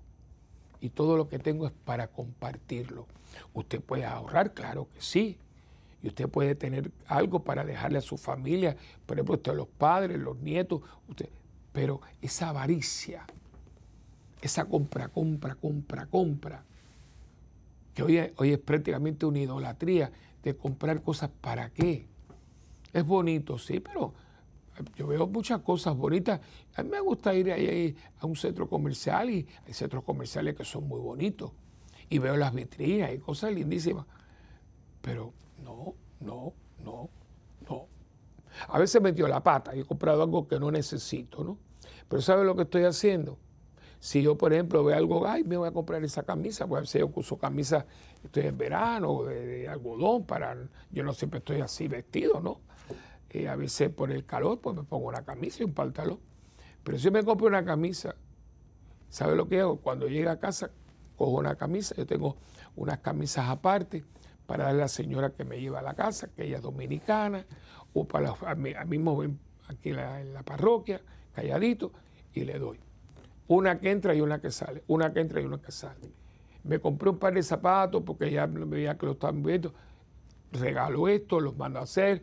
Y 0.86 0.89
todo 0.91 1.17
lo 1.17 1.27
que 1.27 1.39
tengo 1.39 1.65
es 1.65 1.73
para 1.83 2.09
compartirlo. 2.09 3.07
Usted 3.55 3.81
puede 3.81 4.05
ahorrar, 4.05 4.53
claro 4.53 4.88
que 4.93 5.01
sí. 5.01 5.39
y 6.03 6.09
usted 6.09 6.29
puede 6.29 6.53
tener 6.53 6.91
algo 7.07 7.39
para 7.39 7.65
dejarle 7.65 7.97
a 7.97 8.01
su 8.01 8.17
familia, 8.17 8.77
por 9.07 9.17
ejemplo, 9.17 9.33
usted, 9.33 9.55
los 9.55 9.67
padres, 9.67 10.19
los 10.19 10.38
nietos, 10.38 10.81
usted, 11.09 11.27
pero 11.73 12.01
esa 12.21 12.49
avaricia, 12.49 13.25
esa 14.43 14.65
compra, 14.65 15.07
compra, 15.07 15.55
compra, 15.55 16.05
compra, 16.05 16.63
que 17.95 18.03
hoy, 18.03 18.19
hoy 18.38 18.51
es 18.53 18.59
prácticamente 18.59 19.25
una 19.25 19.39
idolatría 19.39 20.11
de 20.43 20.55
comprar 20.55 21.01
cosas 21.01 21.31
para 21.41 21.71
qué. 21.71 22.05
Es 22.93 23.03
bonito, 23.03 23.57
sí, 23.57 23.79
pero 23.79 24.13
yo 24.95 25.07
veo 25.07 25.28
muchas 25.28 25.61
cosas 25.61 25.95
bonitas. 25.95 26.39
A 26.76 26.84
mí 26.84 26.89
me 26.89 26.99
gusta 26.99 27.34
ir 27.34 27.51
ahí 27.51 27.95
a 28.19 28.26
un 28.26 28.36
centro 28.36 28.67
comercial 28.67 29.30
y 29.30 29.47
hay 29.65 29.73
centros 29.73 30.03
comerciales 30.03 30.55
que 30.55 30.65
son 30.65 30.88
muy 30.88 30.99
bonitos. 30.99 31.51
Y 32.09 32.19
veo 32.19 32.38
las 32.38 32.53
vitrinas 32.53 33.13
y 33.13 33.17
cosas 33.19 33.53
lindísimas. 33.53 34.05
Pero 35.01 35.34
no, 35.63 35.95
no, 36.19 36.53
no, 36.84 37.09
no. 37.67 37.88
A 38.67 38.80
veces 38.80 39.01
me 39.01 39.11
dio 39.11 39.28
la 39.28 39.41
pata 39.41 39.76
y 39.76 39.80
he 39.82 39.86
comprado 39.86 40.23
algo 40.23 40.47
que 40.47 40.59
no 40.59 40.71
necesito, 40.71 41.43
¿no? 41.43 41.57
Pero 42.07 42.21
¿sabe 42.21 42.45
lo 42.45 42.55
que 42.55 42.63
estoy 42.63 42.84
haciendo? 42.84 43.38
Si 43.99 44.21
yo, 44.21 44.38
por 44.38 44.53
ejemplo, 44.53 44.84
veo 44.84 44.95
algo, 44.95 45.28
ay, 45.28 45.43
me 45.43 45.57
voy 45.57 45.67
a 45.67 45.71
comprar 45.71 46.03
esa 46.03 46.23
camisa, 46.23 46.67
pues 46.67 46.78
a 46.78 46.82
veces 46.82 47.01
yo 47.01 47.11
uso 47.15 47.38
camisa, 47.38 47.86
estoy 48.23 48.45
en 48.45 48.57
verano, 48.57 49.23
de, 49.23 49.67
algodón, 49.67 50.26
para, 50.26 50.55
yo 50.91 51.03
no 51.03 51.11
siempre 51.13 51.39
estoy 51.39 51.61
así 51.61 51.88
vestido, 51.88 52.39
¿no? 52.39 52.59
Eh, 53.36 53.49
a 53.49 53.57
veces 53.57 53.89
por 53.89 54.13
el 54.13 54.25
calor, 54.25 54.61
pues 54.61 54.77
me 54.77 54.83
pongo 54.83 55.09
una 55.09 55.25
camisa 55.25 55.61
y 55.61 55.65
un 55.65 55.73
pantalón. 55.73 56.19
Pero 56.86 56.97
si 56.97 57.11
me 57.11 57.21
compro 57.21 57.47
una 57.47 57.65
camisa, 57.65 58.15
¿sabe 59.09 59.36
lo 59.36 59.49
que 59.49 59.59
hago? 59.59 59.81
Cuando 59.81 60.07
llegue 60.07 60.29
a 60.29 60.39
casa, 60.39 60.71
cojo 61.17 61.31
una 61.31 61.55
camisa, 61.55 61.93
yo 61.95 62.05
tengo 62.05 62.38
unas 62.77 62.99
camisas 62.99 63.49
aparte 63.49 64.05
para 64.45 64.63
darle 64.63 64.83
a 64.83 64.86
la 64.86 64.88
señora 64.88 65.31
que 65.31 65.43
me 65.43 65.59
lleva 65.59 65.79
a 65.79 65.81
la 65.81 65.95
casa, 65.95 66.29
que 66.33 66.45
ella 66.45 66.57
es 66.57 66.63
dominicana, 66.63 67.45
o 67.93 68.07
para 68.07 68.27
los, 68.27 68.41
a, 68.41 68.55
mismo 68.86 69.21
aquí 69.67 69.89
en 69.89 69.97
la, 69.97 70.21
en 70.21 70.33
la 70.33 70.43
parroquia, 70.43 71.01
calladito, 71.33 71.91
y 72.33 72.45
le 72.45 72.57
doy. 72.57 72.79
Una 73.49 73.81
que 73.81 73.91
entra 73.91 74.15
y 74.15 74.21
una 74.21 74.39
que 74.39 74.49
sale, 74.49 74.81
una 74.88 75.11
que 75.11 75.19
entra 75.19 75.41
y 75.41 75.45
una 75.45 75.57
que 75.57 75.73
sale. 75.73 76.09
Me 76.63 76.79
compré 76.79 77.09
un 77.09 77.19
par 77.19 77.33
de 77.33 77.43
zapatos 77.43 78.01
porque 78.05 78.31
ya 78.31 78.45
veía 78.45 78.97
que 78.97 79.07
lo 79.07 79.11
estaban 79.11 79.43
viendo. 79.43 79.73
Regalo 80.53 81.09
esto, 81.09 81.41
los 81.41 81.57
mando 81.57 81.79
a 81.79 81.83
hacer. 81.83 82.21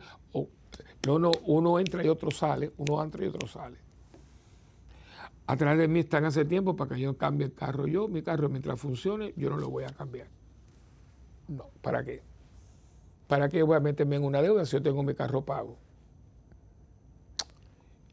No, 1.05 1.19
no, 1.19 1.31
uno 1.45 1.79
entra 1.79 2.03
y 2.03 2.09
otro 2.09 2.31
sale, 2.31 2.71
uno 2.77 3.03
entra 3.03 3.25
y 3.25 3.27
otro 3.27 3.47
sale. 3.47 3.77
Atrás 5.45 5.77
de 5.77 5.87
mí 5.87 5.99
están 5.99 6.23
hace 6.25 6.45
tiempo 6.45 6.75
para 6.75 6.95
que 6.95 7.01
yo 7.01 7.17
cambie 7.17 7.47
el 7.47 7.53
carro. 7.53 7.85
Yo, 7.85 8.07
mi 8.07 8.21
carro, 8.21 8.47
mientras 8.47 8.79
funcione, 8.79 9.33
yo 9.35 9.49
no 9.49 9.57
lo 9.57 9.69
voy 9.69 9.83
a 9.83 9.89
cambiar. 9.89 10.27
No, 11.49 11.69
¿para 11.81 12.03
qué? 12.03 12.23
¿Para 13.27 13.49
qué 13.49 13.63
voy 13.63 13.75
a 13.75 13.79
meterme 13.81 14.15
en 14.15 14.23
una 14.23 14.41
deuda 14.41 14.65
si 14.65 14.73
yo 14.73 14.81
tengo 14.81 15.03
mi 15.03 15.13
carro 15.13 15.43
pago? 15.43 15.77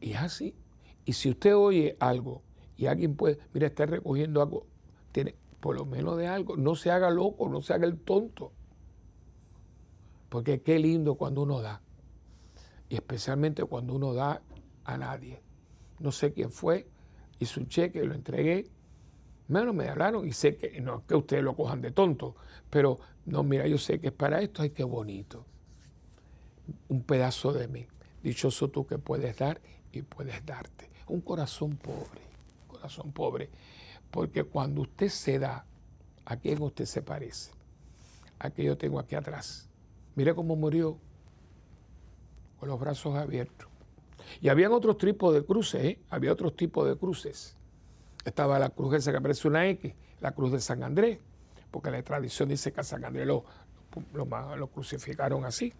Y 0.01 0.11
es 0.11 0.17
así. 0.17 0.55
Y 1.05 1.13
si 1.13 1.29
usted 1.29 1.55
oye 1.55 1.95
algo 1.99 2.41
y 2.75 2.87
alguien 2.87 3.15
puede, 3.15 3.39
mira, 3.53 3.67
está 3.67 3.85
recogiendo 3.85 4.41
algo, 4.41 4.65
tiene 5.11 5.35
por 5.59 5.75
lo 5.75 5.85
menos 5.85 6.17
de 6.17 6.27
algo, 6.27 6.57
no 6.57 6.75
se 6.75 6.91
haga 6.91 7.09
loco, 7.09 7.47
no 7.47 7.61
se 7.61 7.73
haga 7.73 7.85
el 7.85 7.97
tonto. 7.97 8.51
Porque 10.29 10.61
qué 10.61 10.79
lindo 10.79 11.15
cuando 11.15 11.43
uno 11.43 11.61
da. 11.61 11.81
Y 12.91 12.95
especialmente 12.95 13.63
cuando 13.63 13.95
uno 13.95 14.13
da 14.13 14.41
a 14.83 14.97
nadie. 14.97 15.41
No 15.99 16.11
sé 16.11 16.33
quién 16.33 16.51
fue, 16.51 16.87
hice 17.39 17.59
un 17.59 17.67
cheque, 17.67 18.03
lo 18.03 18.13
entregué. 18.13 18.69
Menos 19.47 19.73
me 19.73 19.87
hablaron 19.87 20.27
y 20.27 20.33
sé 20.33 20.57
que, 20.57 20.79
no 20.81 21.05
que 21.07 21.15
ustedes 21.15 21.43
lo 21.43 21.55
cojan 21.55 21.81
de 21.81 21.91
tonto, 21.91 22.35
pero 22.69 22.99
no, 23.25 23.43
mira, 23.43 23.65
yo 23.67 23.77
sé 23.77 23.99
que 23.99 24.07
es 24.07 24.13
para 24.13 24.41
esto, 24.41 24.61
ay, 24.61 24.71
qué 24.71 24.83
bonito. 24.83 25.45
Un 26.89 27.03
pedazo 27.03 27.53
de 27.53 27.67
mí. 27.67 27.87
Dichoso 28.21 28.69
tú 28.69 28.85
que 28.85 28.97
puedes 28.97 29.37
dar 29.37 29.61
y 29.91 30.01
puedes 30.03 30.45
darte. 30.45 30.89
Un 31.07 31.21
corazón 31.21 31.77
pobre 31.77 32.31
son 32.89 33.11
pobre, 33.11 33.49
porque 34.09 34.43
cuando 34.43 34.81
usted 34.81 35.09
se 35.09 35.39
da, 35.39 35.65
¿a 36.25 36.35
quién 36.37 36.61
usted 36.61 36.85
se 36.85 37.01
parece? 37.01 37.51
A 38.39 38.49
que 38.49 38.63
yo 38.63 38.77
tengo 38.77 38.99
aquí 38.99 39.15
atrás. 39.15 39.69
Mire 40.15 40.35
cómo 40.35 40.55
murió, 40.55 40.99
con 42.61 42.69
los 42.69 42.79
brazos 42.79 43.15
abiertos. 43.15 43.67
Y 44.39 44.49
habían 44.49 44.71
otros 44.71 44.99
tipos 44.99 45.33
de 45.33 45.43
cruces, 45.43 45.83
¿eh? 45.83 45.99
había 46.11 46.31
otros 46.31 46.55
tipos 46.55 46.87
de 46.87 46.95
cruces. 46.95 47.57
Estaba 48.23 48.59
la 48.59 48.69
cruz 48.69 48.93
esa 48.93 49.09
que 49.09 49.17
aparece 49.17 49.47
una 49.47 49.67
X, 49.67 49.95
la 50.19 50.33
cruz 50.33 50.51
de 50.51 50.61
San 50.61 50.83
Andrés, 50.83 51.17
porque 51.71 51.89
la 51.89 52.03
tradición 52.03 52.49
dice 52.49 52.71
que 52.71 52.81
a 52.81 52.83
San 52.83 53.03
Andrés 53.03 53.25
lo, 53.25 53.45
lo, 54.13 54.67
crucificaron 54.67 55.43
así. 55.43 55.73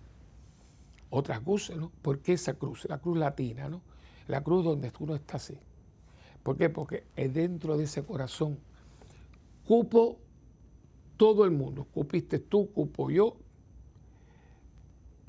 Otras 1.12 1.42
cruces, 1.42 1.78
¿no? 1.78 1.92
¿Por 2.02 2.18
qué 2.18 2.34
esa 2.34 2.56
cruz? 2.56 2.88
La 2.90 2.98
cruz 2.98 3.16
latina, 3.16 3.70
¿no? 3.70 3.84
La 4.28 4.42
cruz 4.42 4.66
donde 4.66 4.92
uno 4.98 5.14
está 5.14 5.38
así. 5.38 5.60
¿Por 6.42 6.58
qué? 6.58 6.72
Porque 6.72 7.04
dentro 7.16 7.78
de 7.78 7.84
ese 7.84 8.02
corazón 8.04 8.58
cupo 9.68 10.18
todo 11.16 11.46
el 11.46 11.52
mundo. 11.52 11.86
Cupiste 11.94 12.40
tú, 12.40 12.72
cupo 12.72 13.12
yo, 13.12 13.38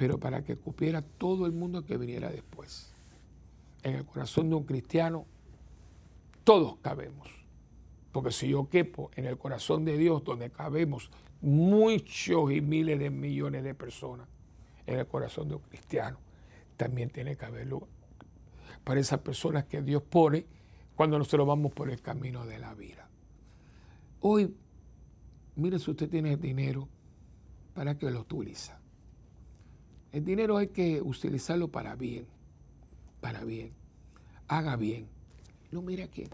pero 0.02 0.18
para 0.18 0.42
que 0.42 0.56
cupiera 0.56 1.00
todo 1.00 1.46
el 1.46 1.52
mundo 1.52 1.84
que 1.84 1.96
viniera 1.96 2.28
después. 2.28 2.92
En 3.84 3.94
el 3.94 4.04
corazón 4.04 4.50
de 4.50 4.56
un 4.56 4.64
cristiano, 4.64 5.26
todos 6.42 6.78
cabemos. 6.78 7.28
Porque 8.10 8.32
si 8.32 8.48
yo 8.48 8.68
quepo 8.68 9.12
en 9.14 9.26
el 9.26 9.38
corazón 9.38 9.84
de 9.84 9.96
Dios, 9.96 10.24
donde 10.24 10.50
cabemos 10.50 11.08
muchos 11.40 12.50
y 12.50 12.60
miles 12.60 12.98
de 12.98 13.10
millones 13.10 13.62
de 13.62 13.76
personas, 13.76 14.26
en 14.88 14.98
el 14.98 15.06
corazón 15.06 15.48
de 15.48 15.54
un 15.54 15.62
cristiano, 15.62 16.18
también 16.76 17.08
tiene 17.10 17.36
que 17.36 17.44
haber 17.44 17.68
lugar 17.68 17.88
para 18.82 18.98
esas 18.98 19.20
personas 19.20 19.66
que 19.66 19.82
Dios 19.82 20.02
pone 20.02 20.46
cuando 20.96 21.16
nosotros 21.16 21.46
vamos 21.46 21.70
por 21.70 21.90
el 21.90 22.02
camino 22.02 22.44
de 22.44 22.58
la 22.58 22.74
vida. 22.74 23.08
Hoy, 24.18 24.52
mire 25.54 25.78
si 25.78 25.92
usted 25.92 26.10
tiene 26.10 26.36
dinero, 26.36 26.88
¿para 27.72 27.96
qué 27.96 28.10
lo 28.10 28.22
utiliza? 28.22 28.81
El 30.12 30.24
dinero 30.24 30.56
hay 30.56 30.68
que 30.68 31.00
utilizarlo 31.00 31.68
para 31.68 31.94
bien, 31.94 32.26
para 33.20 33.44
bien, 33.44 33.72
haga 34.48 34.76
bien. 34.76 35.06
No 35.70 35.82
mire 35.82 36.02
aquí, 36.02 36.24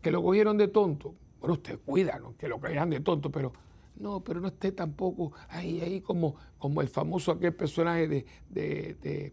que 0.00 0.10
lo 0.10 0.22
cogieron 0.22 0.56
de 0.56 0.68
tonto. 0.68 1.14
Bueno, 1.40 1.54
usted 1.54 1.78
cuida, 1.84 2.20
que 2.38 2.48
lo 2.48 2.58
cogieran 2.58 2.90
de 2.90 3.00
tonto, 3.00 3.30
pero 3.30 3.52
no, 3.96 4.20
pero 4.20 4.40
no 4.40 4.48
esté 4.48 4.72
tampoco 4.72 5.32
ahí, 5.48 5.80
ahí 5.80 6.00
como, 6.00 6.34
como 6.58 6.80
el 6.80 6.88
famoso 6.88 7.32
aquel 7.32 7.54
personaje 7.54 8.08
de, 8.08 8.24
de, 8.48 9.32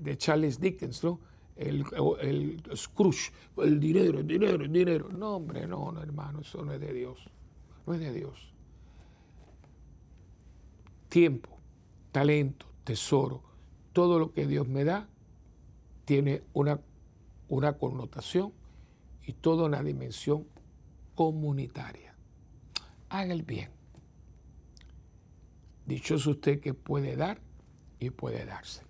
de 0.00 0.16
Charles 0.16 0.60
Dickens, 0.60 1.02
¿no? 1.02 1.18
el, 1.56 1.84
el 2.20 2.62
Scrooge, 2.76 3.32
el 3.58 3.78
dinero, 3.78 4.20
el 4.20 4.26
dinero, 4.26 4.64
el 4.64 4.72
dinero. 4.72 5.08
No, 5.10 5.36
hombre, 5.36 5.66
no, 5.66 5.92
no, 5.92 6.02
hermano, 6.02 6.40
eso 6.40 6.64
no 6.64 6.72
es 6.72 6.80
de 6.80 6.92
Dios. 6.92 7.28
No 7.86 7.94
es 7.94 8.00
de 8.00 8.12
Dios. 8.12 8.52
Tiempo, 11.08 11.50
talento, 12.12 12.66
tesoro, 12.84 13.42
todo 13.92 14.18
lo 14.18 14.32
que 14.32 14.46
Dios 14.46 14.68
me 14.68 14.84
da 14.84 15.08
tiene 16.04 16.42
una, 16.52 16.80
una 17.48 17.78
connotación 17.78 18.52
y 19.26 19.32
toda 19.32 19.64
una 19.64 19.82
dimensión 19.82 20.46
comunitaria. 21.14 22.14
Haga 23.08 23.32
el 23.32 23.42
bien. 23.42 23.70
Dichoso 25.86 26.30
usted 26.30 26.60
que 26.60 26.74
puede 26.74 27.16
dar 27.16 27.40
y 27.98 28.10
puede 28.10 28.44
darse 28.44 28.82